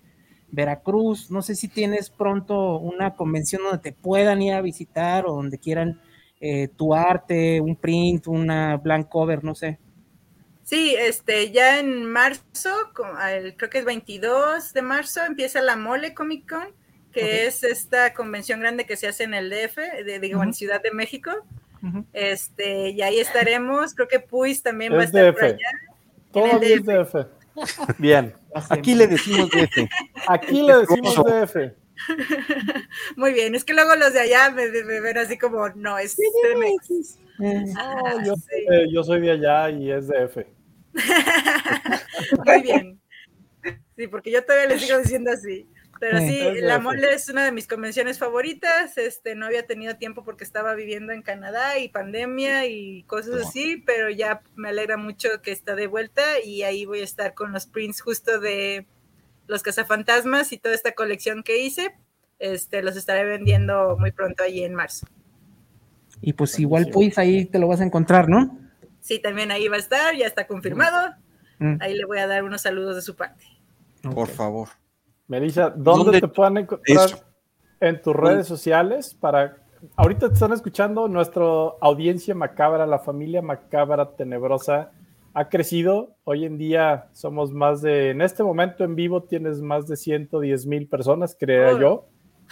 [0.54, 1.32] Veracruz.
[1.32, 5.58] No sé si tienes pronto una convención donde te puedan ir a visitar o donde
[5.58, 6.00] quieran
[6.40, 9.80] eh, tu arte, un print, una blank cover, no sé.
[10.64, 16.50] Sí, este, ya en marzo, creo que es 22 de marzo, empieza la Mole Comic
[16.50, 16.68] Con,
[17.12, 19.76] que es esta convención grande que se hace en el DF,
[20.06, 21.32] de, digo, en Ciudad de México.
[22.14, 23.94] Este, y ahí estaremos.
[23.94, 25.58] Creo que Puis también va a estar por allá.
[26.32, 27.43] Todo es DF.
[27.98, 28.34] Bien.
[28.70, 29.90] Aquí le decimos DF.
[30.28, 31.74] Aquí le decimos DF.
[33.16, 37.20] Muy bien, es que luego los de allá me, ven así como, no, es CMX.
[37.78, 38.24] Ah,
[38.90, 40.38] yo, soy de allá y es DF.
[42.46, 43.00] Muy bien.
[43.96, 45.68] Sí, porque yo todavía les sigo diciendo así.
[46.00, 48.98] Pero sí, la mole es una de mis convenciones favoritas.
[48.98, 53.82] Este, no había tenido tiempo porque estaba viviendo en Canadá y pandemia y cosas así,
[53.86, 57.54] pero ya me alegra mucho que está de vuelta y ahí voy a estar con
[57.54, 58.86] los prints justo de
[59.48, 61.96] los cazafantasmas y toda esta colección que hice.
[62.40, 65.08] Este, los estaré vendiendo muy pronto ahí en marzo.
[66.22, 68.60] Y pues igual pues ahí te lo vas a encontrar, ¿no?
[69.00, 71.16] Sí, también ahí va a estar, ya está confirmado.
[71.60, 71.76] Mm.
[71.80, 73.46] Ahí le voy a dar unos saludos de su parte.
[74.02, 74.70] Por favor.
[75.34, 77.10] Melissa, ¿dónde, te pueden encontrar
[77.80, 79.58] en tus redes sociales para
[79.96, 81.44] ahorita te están escuchando, nuestra
[81.82, 84.92] audiencia macabra, la familia macabra tenebrosa
[85.34, 86.16] ha crecido.
[86.24, 90.68] Hoy en día somos más de, en este momento en vivo tienes más de 110
[90.68, 92.06] mil personas, creo yo.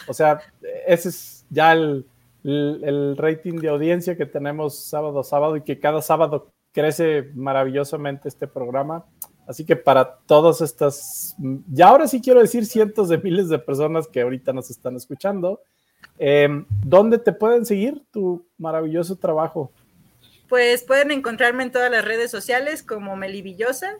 [0.08, 0.40] O sea,
[0.88, 2.08] ese es ya el,
[2.44, 8.28] el, rating de audiencia que tenemos sábado a sábado y que cada sábado crece maravillosamente
[8.28, 9.06] este programa.
[9.48, 11.36] Así que para todas estas,
[11.72, 15.62] ya ahora sí quiero decir cientos de miles de personas que ahorita nos están escuchando,
[16.18, 19.72] em, ¿dónde te pueden seguir tu maravilloso trabajo?
[20.48, 23.98] Pues pueden encontrarme en todas las redes sociales como Melivillosa,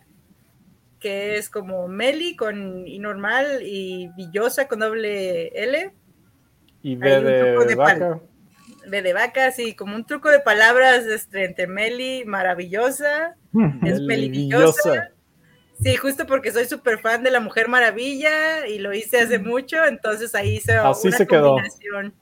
[1.00, 5.92] que es como Meli con I normal y Villosa con doble L.
[6.84, 8.20] Y B de, vaca.
[8.88, 13.36] B de vaca, sí, como un truco de palabras este, entre Meli, maravillosa,
[13.84, 15.12] es Melivillosa
[15.82, 19.84] Sí, justo porque soy súper fan de la Mujer Maravilla y lo hice hace mucho,
[19.84, 22.14] entonces ahí hice Así una se combinación.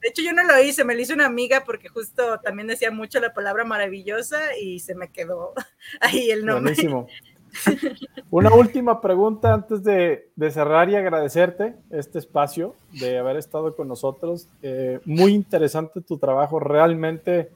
[0.00, 2.90] De hecho, yo no lo hice, me lo hizo una amiga porque justo también decía
[2.90, 5.54] mucho la palabra maravillosa y se me quedó
[6.00, 6.74] ahí el nombre.
[6.74, 7.08] Buenísimo.
[8.30, 14.48] Una última pregunta antes de, cerrar y agradecerte este espacio de haber estado con nosotros.
[14.62, 17.50] Eh, muy interesante tu trabajo, realmente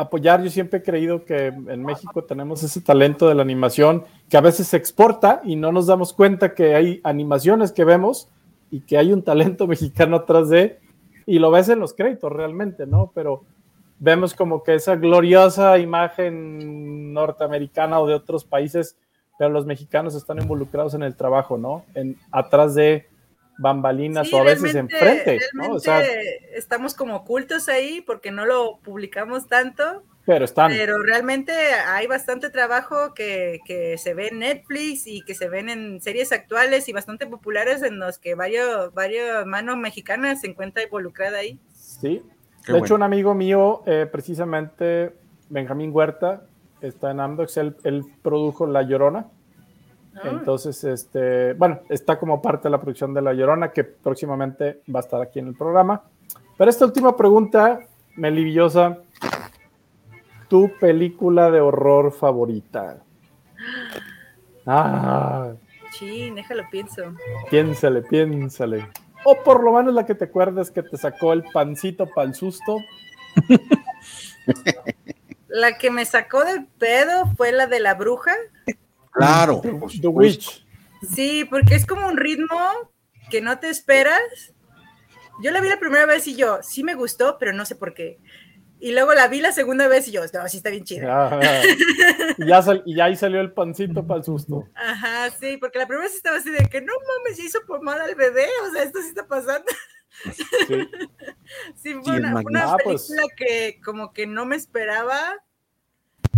[0.00, 0.42] apoyar.
[0.42, 4.40] Yo siempre he creído que en México tenemos ese talento de la animación que a
[4.40, 8.28] veces se exporta y no nos damos cuenta que hay animaciones que vemos
[8.70, 10.78] y que hay un talento mexicano atrás de,
[11.26, 13.10] y lo ves en los créditos realmente, ¿no?
[13.14, 13.44] Pero
[13.98, 18.96] vemos como que esa gloriosa imagen norteamericana o de otros países,
[19.38, 21.84] pero los mexicanos están involucrados en el trabajo, ¿no?
[21.94, 23.08] En, atrás de
[23.58, 25.72] bambalinas Sí, o a veces enfrente, ¿no?
[25.72, 26.02] O sea,
[26.54, 30.70] estamos como ocultos ahí porque no lo publicamos tanto, pero están.
[30.70, 35.68] pero realmente hay bastante trabajo que, que se ve en Netflix y que se ven
[35.68, 40.82] en series actuales y bastante populares en los que varios, varios manos mexicanas se encuentra
[40.82, 41.58] involucrada ahí.
[41.74, 42.22] Sí.
[42.64, 42.84] Qué de bueno.
[42.84, 45.12] hecho, un amigo mío, eh, precisamente
[45.48, 46.42] Benjamín Huerta,
[46.80, 49.26] está en Amdocs, él, él produjo La Llorona.
[50.22, 50.28] Ah.
[50.30, 55.00] Entonces, este, bueno, está como parte de la producción de La Llorona, que próximamente va
[55.00, 56.02] a estar aquí en el programa.
[56.56, 57.80] Pero esta última pregunta,
[58.16, 58.98] Melivillosa,
[60.48, 62.98] ¿tu película de horror favorita?
[64.70, 65.52] Ah,
[65.92, 67.02] Sí, déjalo pienso.
[67.50, 68.86] piénsale, piénsale.
[69.24, 72.34] O por lo menos la que te acuerdas que te sacó el pancito para el
[72.34, 72.76] susto.
[75.48, 78.32] La que me sacó del pedo fue la de la bruja.
[79.12, 79.60] Claro.
[79.62, 80.08] The, por The.
[80.08, 80.66] Witch.
[81.14, 82.92] Sí, porque es como un ritmo
[83.30, 84.20] que no te esperas.
[85.42, 87.94] Yo la vi la primera vez y yo, sí me gustó, pero no sé por
[87.94, 88.18] qué.
[88.80, 91.40] Y luego la vi la segunda vez y yo, no, sí está bien chida.
[92.38, 94.68] Y, ya sal- y ya ahí salió el pancito para el susto.
[94.74, 98.04] Ajá, sí, porque la primera vez estaba así de que no mames, se hizo pomada
[98.04, 99.66] al bebé, o sea, esto sí está pasando.
[100.66, 100.88] Sí.
[101.76, 102.68] Sí, fue una, una magnífico.
[102.70, 103.06] Ah, pues.
[103.08, 105.18] película que como que no me esperaba.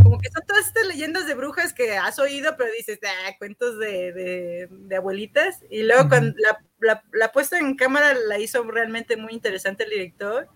[0.03, 3.79] Como que son todas estas leyendas de brujas que has oído, pero dices, ah, cuentos
[3.79, 5.62] de, de- de abuelitas.
[5.71, 9.91] Y luego cuando la, la- la puesta en cámara la hizo realmente muy interesante el
[9.91, 10.49] director.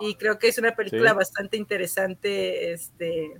[0.00, 1.16] Y creo que es una película Sí.
[1.16, 3.32] bastante interesante este,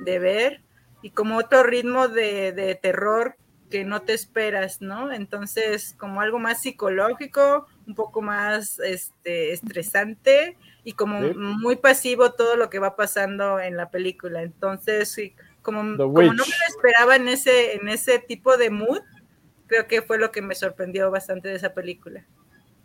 [0.00, 0.62] de ver.
[1.02, 3.36] Y como otro ritmo de, de terror
[3.70, 5.12] que no te esperas, ¿no?
[5.12, 11.34] Entonces, como algo más psicológico, un poco más este, estresante y como Sí.
[11.34, 14.42] muy pasivo todo lo que va pasando en la película.
[14.42, 19.00] Entonces, sí, como, como no me lo esperaba en ese, en ese tipo de mood,
[19.66, 22.24] creo que fue lo que me sorprendió bastante de esa película.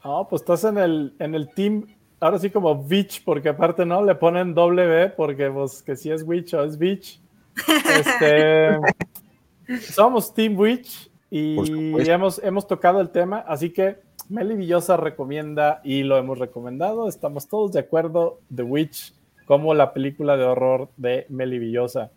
[0.04, 1.88] No, pues estás en el, en el team,
[2.20, 6.12] ahora sí como Witch, porque aparte no le ponen doble B, porque pues que si
[6.12, 7.22] es Witch o es Witch.
[8.00, 8.78] Este,
[9.94, 11.58] somos Team Witch y
[12.10, 13.98] hemos, hemos tocado el tema, así que
[14.30, 17.08] Meli Villosa recomienda y lo hemos recomendado.
[17.08, 19.14] Estamos todos de acuerdo, The Witch,
[19.46, 22.12] como la película de horror de Meli Villosa.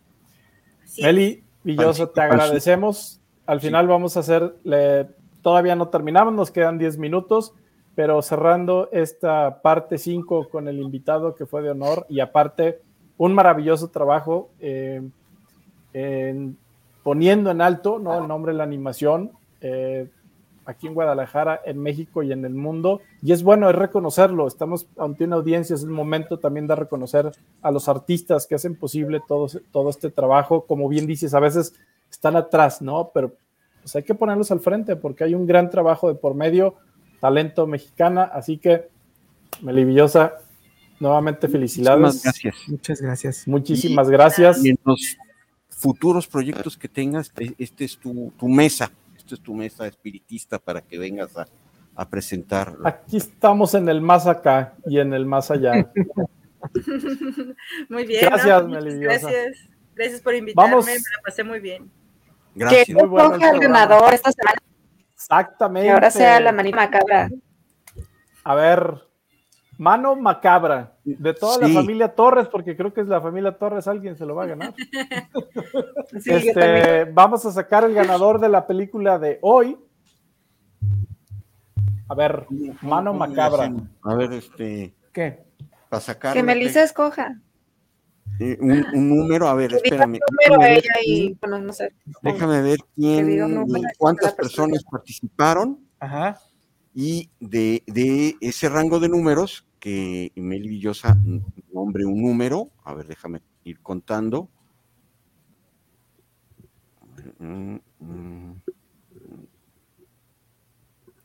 [0.84, 3.20] Así Meli Villosa, te agradecemos.
[3.46, 3.68] Al Sí.
[3.68, 5.06] final vamos a hacer, le-
[5.42, 7.54] todavía no terminamos, nos quedan 10 minutos,
[7.94, 12.80] pero cerrando esta parte 5 con el invitado que fue de honor y aparte
[13.16, 15.00] un maravilloso trabajo eh,
[15.92, 16.56] en-
[17.06, 18.18] poniendo en alto ¿no?
[18.18, 19.30] el nombre de la animación
[19.60, 20.08] eh,
[20.64, 23.00] aquí en Guadalajara, en México y en el mundo.
[23.22, 24.48] Y es bueno, es reconocerlo.
[24.48, 27.30] Estamos ante una audiencia, es el momento también de reconocer
[27.62, 30.66] a los artistas que hacen posible todo, todo este trabajo.
[30.66, 31.74] Como bien dices, a veces
[32.10, 33.12] están atrás, ¿no?
[33.14, 33.36] Pero
[33.82, 36.74] pues hay que ponerlos al frente porque hay un gran trabajo de por medio,
[37.20, 38.24] talento mexicana.
[38.24, 38.88] Así que,
[39.62, 40.32] Melivillosa,
[40.98, 42.00] nuevamente felicidades.
[42.00, 42.68] Muchísimas gracias.
[42.68, 43.46] Muchas gracias.
[43.46, 44.64] Muchísimas gracias.
[44.64, 45.16] Y en los
[45.76, 50.58] futuros proyectos que tengas, e- este es tu, tu mesa, esta es tu mesa espiritista
[50.58, 51.46] para que vengas a,
[51.94, 52.74] a presentar.
[52.84, 55.90] Aquí estamos en el más acá y en el más allá.
[57.88, 58.20] Muy bien.
[58.24, 58.80] Gracias, ¿no?
[58.80, 59.56] Gracias.
[59.94, 60.86] Gracias por invitarme, Vamos.
[60.86, 61.90] me la pasé muy bien.
[62.54, 62.86] Gracias.
[62.86, 64.58] Que Muy bueno el ganador esta semana,
[65.14, 65.86] Exactamente.
[65.88, 67.30] que ahora sea la manita macabra.
[68.44, 69.05] A ver,
[69.78, 71.72] mano macabra de toda Sí.
[71.72, 74.46] la familia Torres, porque creo que es la familia Torres, alguien se lo va a
[74.46, 74.74] ganar.
[76.20, 79.76] Sí, Este, vamos a sacar el ganador de la película de hoy.
[82.08, 82.46] A ver,
[82.82, 83.72] mano ¿Cómo le macabra.
[84.02, 85.44] A ver, este, ¿Qué?
[85.88, 87.40] para sacar Que Melissa escoja.
[88.38, 90.18] un, un número, a ver, espérame.
[90.20, 91.92] número déjame a ver ella y, quién- bueno, no sé.
[92.22, 93.64] Déjame ver quién,
[93.98, 96.38] cuántas personas participaron Ajá.
[96.98, 101.14] Y de, de ese rango de números que Meli Villosa
[101.70, 102.70] nombre un número.
[102.84, 104.48] A ver, déjame ir contando.
[107.38, 108.52] Mm, mm,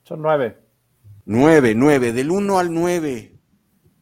[0.04, 0.58] Son nueve.
[1.26, 3.34] Nueve, nueve, del 1 al 9.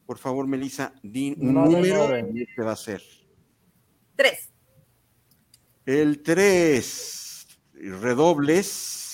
[0.08, 2.32] Por favor, Melissa, di un Nueve, número nueve.
[2.34, 3.04] y este va a ser.
[4.16, 4.50] Tres.
[5.86, 7.60] El 3,
[8.02, 9.09] redobles.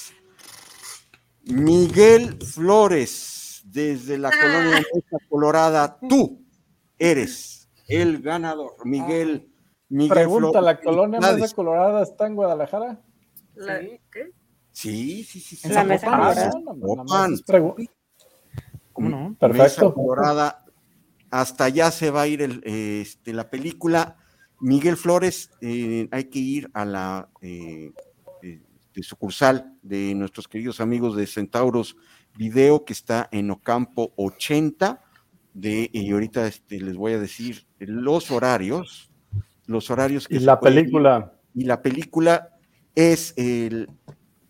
[1.45, 4.31] Miguel Flores, desde la Ah.
[4.41, 5.97] colonia Mesa Colorada.
[6.07, 6.41] Tú
[6.97, 9.51] eres el ganador, Miguel.
[9.89, 10.63] Miguel Pregunta, Flores.
[10.63, 11.49] ¿la colonia Felicidades.
[11.51, 13.01] decolorada está en Guadalajara?
[13.53, 13.99] La- Sí.
[14.11, 14.31] ¿qué?
[14.71, 15.55] Sí, sí, sí.
[15.55, 15.67] sí.
[15.67, 16.51] En la mesa Ah, colorada.
[18.91, 19.35] ¿Cómo no?
[19.39, 19.63] Perfecto.
[19.63, 20.65] Mesa Colorada.
[21.29, 24.17] Hasta allá se va a ir el, este, la película.
[24.61, 27.91] Miguel Flores, eh, hay que ir a la eh,
[28.95, 31.97] de sucursal de nuestros queridos amigos de Centauros
[32.37, 35.01] Video, que está en Ocampo 80.
[35.53, 39.11] De, y ahorita este, les voy a decir los horarios.
[39.67, 41.33] Los horarios que Y la pueden película.
[41.53, 42.49] Y la película
[42.93, 43.89] es el,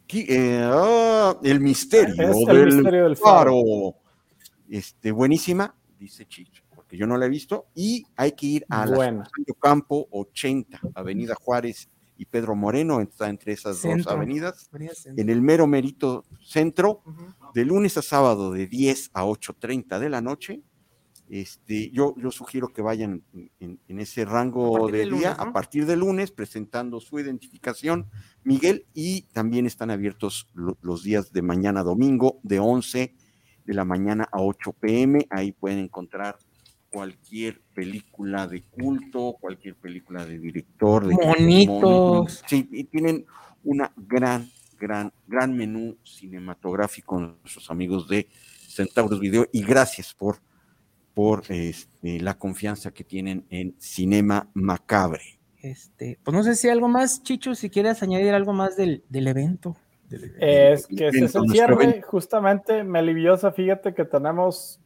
[0.10, 3.52] eh, ah, el misterio, Es el del, misterio del faro.
[3.52, 3.96] faro.
[4.70, 7.68] Este, buenísima, dice Chicho, porque yo no la he visto.
[7.76, 9.30] Y hay que ir a la Buena.
[9.38, 13.98] Medio Campo 80, Avenida Juárez y Pedro Moreno, está entre esas Centro.
[14.06, 14.70] dos avenidas,
[15.18, 17.02] en el mero merito centro,
[17.54, 20.62] de lunes a sábado de 10 a 8.30 de la noche.
[21.28, 23.24] Este, yo, yo sugiero que vayan
[23.60, 25.44] en, ese rango de día lunes, ¿no?
[25.44, 28.08] a partir de lunes, presentando su identificación,
[28.44, 33.16] Miguel, y también están abiertos lo- los días de mañana domingo, de 11
[33.66, 35.26] de la mañana a 8 pm.
[35.32, 36.38] Ahí pueden encontrar
[36.96, 42.42] cualquier película de culto, cualquier película de director, de Monitos.
[42.48, 43.26] Sí, y tienen
[43.66, 44.50] una gran,
[44.80, 48.30] gran, gran menú cinematográfico nuestros amigos de
[48.66, 50.38] Centauros Video y gracias por,
[51.14, 55.38] por este, la confianza que tienen en Cinema Macabre.
[55.62, 59.28] Este, pues no sé si algo más, Chicho, si quieres añadir algo más del, del
[59.28, 59.76] evento.
[60.08, 60.34] Del.
[60.40, 62.02] Es que ese es el Nuestro cierre.
[62.04, 64.80] Justamente, Meliviosa, fíjate que tenemos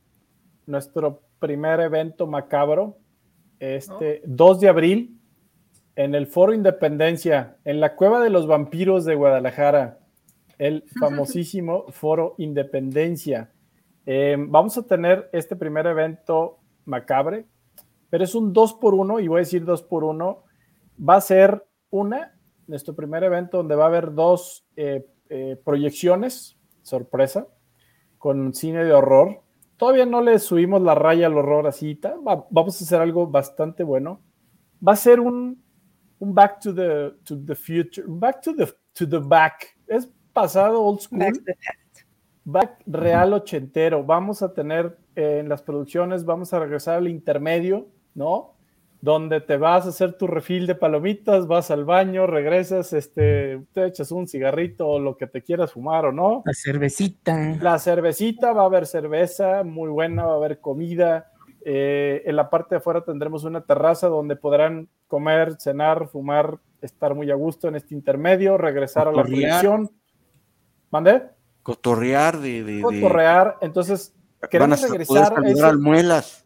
[0.66, 2.98] nuestro primer evento macabro,
[3.60, 5.20] este 2 de abril,
[5.96, 10.00] en el Foro Independencia, en la Cueva de los Vampiros de Guadalajara,
[10.58, 13.52] el famosísimo Foro Independencia.
[14.06, 17.46] Eh, vamos a tener este primer evento macabre,
[18.10, 20.44] pero es un 2 por 1 y voy a decir 2 por 1
[21.08, 22.36] Va a ser una,
[22.68, 27.48] nuestro primer evento donde va a haber dos eh, eh, proyecciones, sorpresa,
[28.18, 29.42] con cine de horror.
[29.80, 33.82] Todavía no le subimos la raya al horror así, va- vamos a hacer algo bastante
[33.84, 34.22] bueno.
[34.86, 35.64] Va a ser un,
[36.20, 39.76] un back to the, to the future, back to the, to the back.
[39.88, 41.22] Es pasado old school
[42.44, 44.04] back real ochentero.
[44.04, 48.56] Vamos a tener eh, en las producciones, vamos a regresar al intermedio, ¿no?
[49.02, 53.86] Donde te vas a hacer tu refil de palomitas, vas al baño, regresas, este, te
[53.86, 56.44] echas un cigarrito o lo que te quieras fumar o no.
[56.46, 57.38] La cervecita.
[57.62, 61.32] La cervecita, va a haber cerveza muy buena, va a haber comida.
[61.64, 67.16] Eh, en la parte de afuera tendremos una terraza donde podrán comer, cenar, fumar, estar
[67.16, 69.92] muy a gusto en este intermedio, regresar a la proyección.
[70.92, 71.24] ¿Mande?
[71.64, 72.64] Cotorrear de...
[72.64, 73.58] de- de- Cotorrear.
[73.62, 76.46] Entonces, van a queremos sa- poder regresar a ese- al Muelas.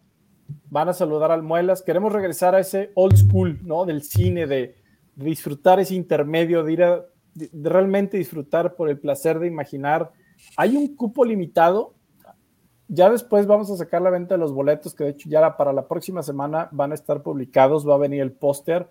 [0.70, 1.82] Van a saludar al Muelas.
[1.82, 3.86] Queremos regresar a ese old school, ¿no?
[3.86, 4.76] Del cine, de,
[5.16, 7.06] disfrutar ese intermedio, de ir a
[7.54, 10.12] realmente disfrutar por el placer de imaginar.
[10.58, 11.94] Hay un cupo limitado.
[12.88, 15.74] Ya después vamos a sacar la venta de los boletos, que de hecho ya para
[15.74, 18.90] la próxima semana van a estar publicados, va a venir el póster.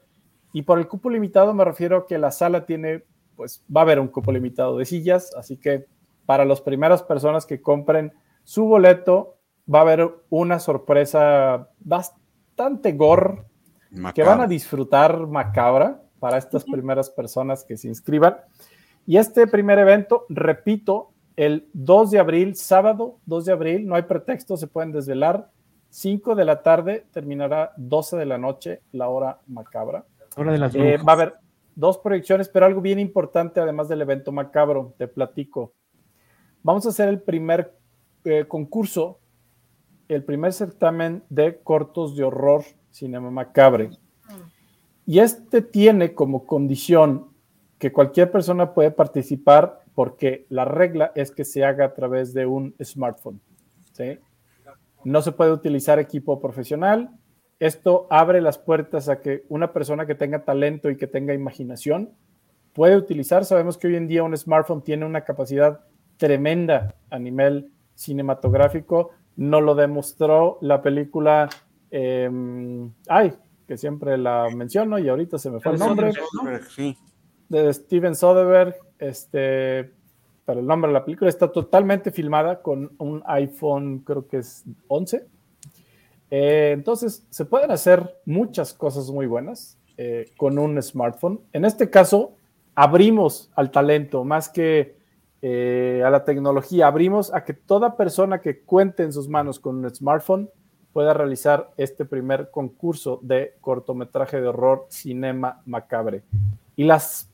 [0.52, 3.04] Y por el cupo limitado me refiero a que la sala tiene,
[3.36, 5.86] pues va a haber un cupo limitado de sillas, así que
[6.26, 8.12] para las primeras personas que compren
[8.44, 9.36] su boleto,
[9.72, 13.44] va a haber una sorpresa bastante gore
[14.14, 18.36] que van a disfrutar macabra para estas primeras personas que se inscriban.
[19.06, 24.02] Y este primer evento, repito, el 2 de abril, sábado 2 de abril, no hay
[24.02, 25.50] pretexto, se pueden desvelar.
[25.90, 30.06] 5 de la tarde, terminará 12 de la noche, la hora macabra.
[30.36, 31.34] Hora de las Eh, va a haber
[31.74, 35.74] dos proyecciones, pero algo bien importante, además del evento macabro, te platico.
[36.62, 37.76] Vamos a hacer el primer
[38.24, 39.18] eh, concurso,
[40.14, 43.90] el primer certamen de cortos de horror cinema macabre.
[45.06, 47.28] Y este tiene como condición
[47.78, 52.46] que cualquier persona puede participar porque la regla es que se haga a través de
[52.46, 53.40] un smartphone.
[55.04, 57.10] No se puede utilizar equipo profesional.
[57.58, 62.10] Esto abre las puertas a que una persona que tenga talento y que tenga imaginación
[62.72, 63.44] puede utilizar.
[63.44, 65.80] Sabemos que hoy en día un smartphone tiene una capacidad
[66.16, 69.10] tremenda a nivel cinematográfico.
[69.36, 71.48] No lo demostró la película,
[71.90, 72.30] eh,
[73.08, 73.32] ay,
[73.66, 76.12] que siempre la menciono y ahorita se me fue el nombre
[76.68, 76.96] Sí.
[77.48, 79.90] de Steven Soderbergh, este,
[80.44, 84.64] para el nombre de la película, está totalmente filmada con un iPhone, creo que es
[84.88, 85.24] 11.
[86.30, 91.40] Eh, entonces, se pueden hacer muchas cosas muy buenas eh, con un smartphone.
[91.52, 92.34] En este caso,
[92.74, 94.96] abrimos al talento más que
[95.44, 99.84] eh, a la tecnología, abrimos a que toda persona que cuente en sus manos con
[99.84, 100.48] un smartphone
[100.92, 106.22] pueda realizar este primer concurso de cortometraje de horror Cinema Macabre.
[106.76, 107.28] Y las,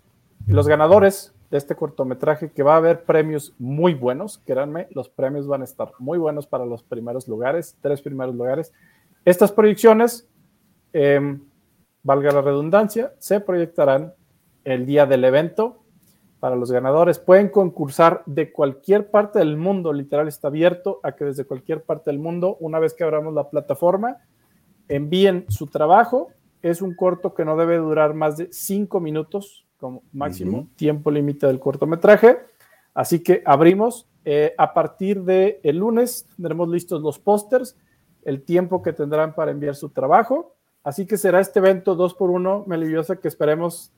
[0.47, 5.47] los ganadores de este cortometraje, que va a haber premios muy buenos, créanme, los premios
[5.47, 8.73] van a estar muy buenos para los primeros lugares, tres primeros lugares.
[9.27, 10.27] Estas proyecciones,
[10.95, 11.39] eh,
[12.03, 14.15] valga la redundancia, se proyectarán
[14.65, 15.83] el día del evento
[16.41, 17.19] para los ganadores.
[17.19, 22.11] Pueden concursar de cualquier parte del mundo, literal está abierto a que desde cualquier parte
[22.11, 24.19] del mundo, una vez que abramos la plataforma,
[24.89, 26.29] envíen su trabajo.
[26.63, 31.47] Es un corto que no debe durar más de cinco minutos como máximo tiempo límite
[31.47, 32.39] del cortometraje.
[32.95, 34.07] Así que abrimos.
[34.25, 37.79] Eh, a partir de el lunes tendremos listos los pósters,
[38.25, 40.55] el tiempo que tendrán para enviar su trabajo.
[40.83, 43.93] Así que será este evento dos por uno, Meliviosa, que esperemos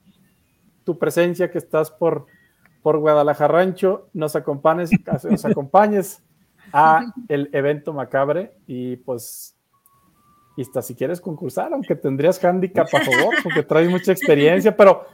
[0.90, 2.26] tu presencia, que estás por,
[2.82, 4.90] por Guadalajara Rancho, nos acompañes,
[5.22, 6.20] nos acompañes
[6.72, 9.56] a el evento macabre y pues
[10.56, 15.06] y hasta si quieres concursar, aunque tendrías handicap a favor, porque traes mucha experiencia, pero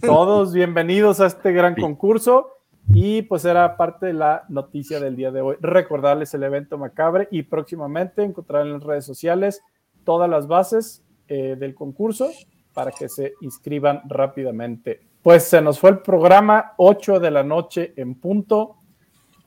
[0.00, 2.52] todos bienvenidos a este gran concurso
[2.94, 5.56] y pues era parte de la noticia del día de hoy.
[5.60, 9.60] Recordarles el evento macabre y próximamente encontrarán en las redes sociales
[10.04, 12.30] todas las bases eh, del concurso
[12.72, 15.05] para que se inscriban rápidamente.
[15.26, 18.76] Pues se nos fue el programa 8 de la noche en punto.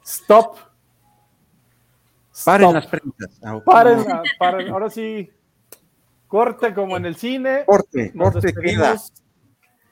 [0.03, 0.57] Stop.
[2.43, 3.39] Paren las preguntas.
[3.41, 3.63] Ah, ok.
[3.63, 4.05] Paren,
[4.37, 4.69] paren.
[4.73, 5.31] Ahora sí,
[6.27, 7.63] corte como en el cine.
[7.65, 9.13] Corte, Nos corte, despedimos.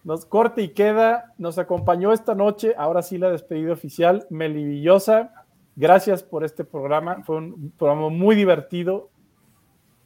[0.04, 1.34] Nos corte y queda.
[1.38, 2.74] Nos acompañó esta noche.
[2.78, 4.28] Ahora sí la despedida oficial.
[4.30, 5.46] Melivillosa.
[5.78, 7.24] Gracias por este programa.
[7.24, 9.10] Fue un programa muy divertido.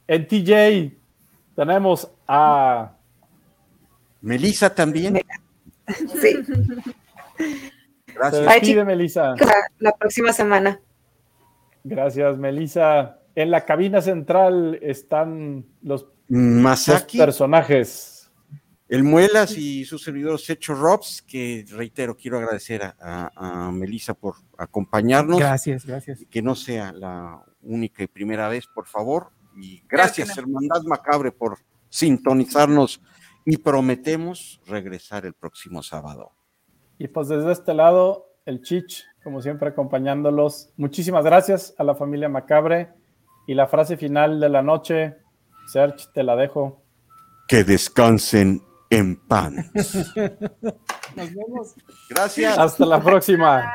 [0.06, 0.96] En TJ
[1.56, 2.92] tenemos a
[4.20, 5.20] Melissa también.
[5.96, 6.54] Sí, Se
[8.14, 8.46] Gracias.
[8.46, 9.34] Ay, despide, Melissa.
[9.36, 10.80] la, la próxima semana.
[11.84, 13.18] Gracias, Melissa.
[13.34, 18.30] En la cabina central están los, los Masaki, personajes.
[18.88, 24.12] el Muelas y su servidor Secho Robs, que reitero, quiero agradecer a, a, a Melissa
[24.12, 25.38] por acompañarnos.
[25.38, 26.20] Gracias, gracias.
[26.30, 29.30] que no sea la única y primera vez, por favor.
[29.56, 31.58] Y gracias, Hermandad Macabre, por
[31.88, 33.00] sintonizarnos
[33.44, 36.32] y prometemos regresar el próximo sábado.
[36.98, 40.72] Y pues desde este lado, el Chich, como siempre, acompañándolos.
[40.76, 42.90] Muchísimas gracias a la familia Macabre.
[43.46, 45.16] Y la frase final de la noche,
[45.66, 46.82] Serge, te la dejo.
[47.48, 49.56] Que descansen en pan.
[51.16, 51.74] Nos vemos.
[52.08, 52.56] Gracias.
[52.56, 53.74] Hasta la próxima.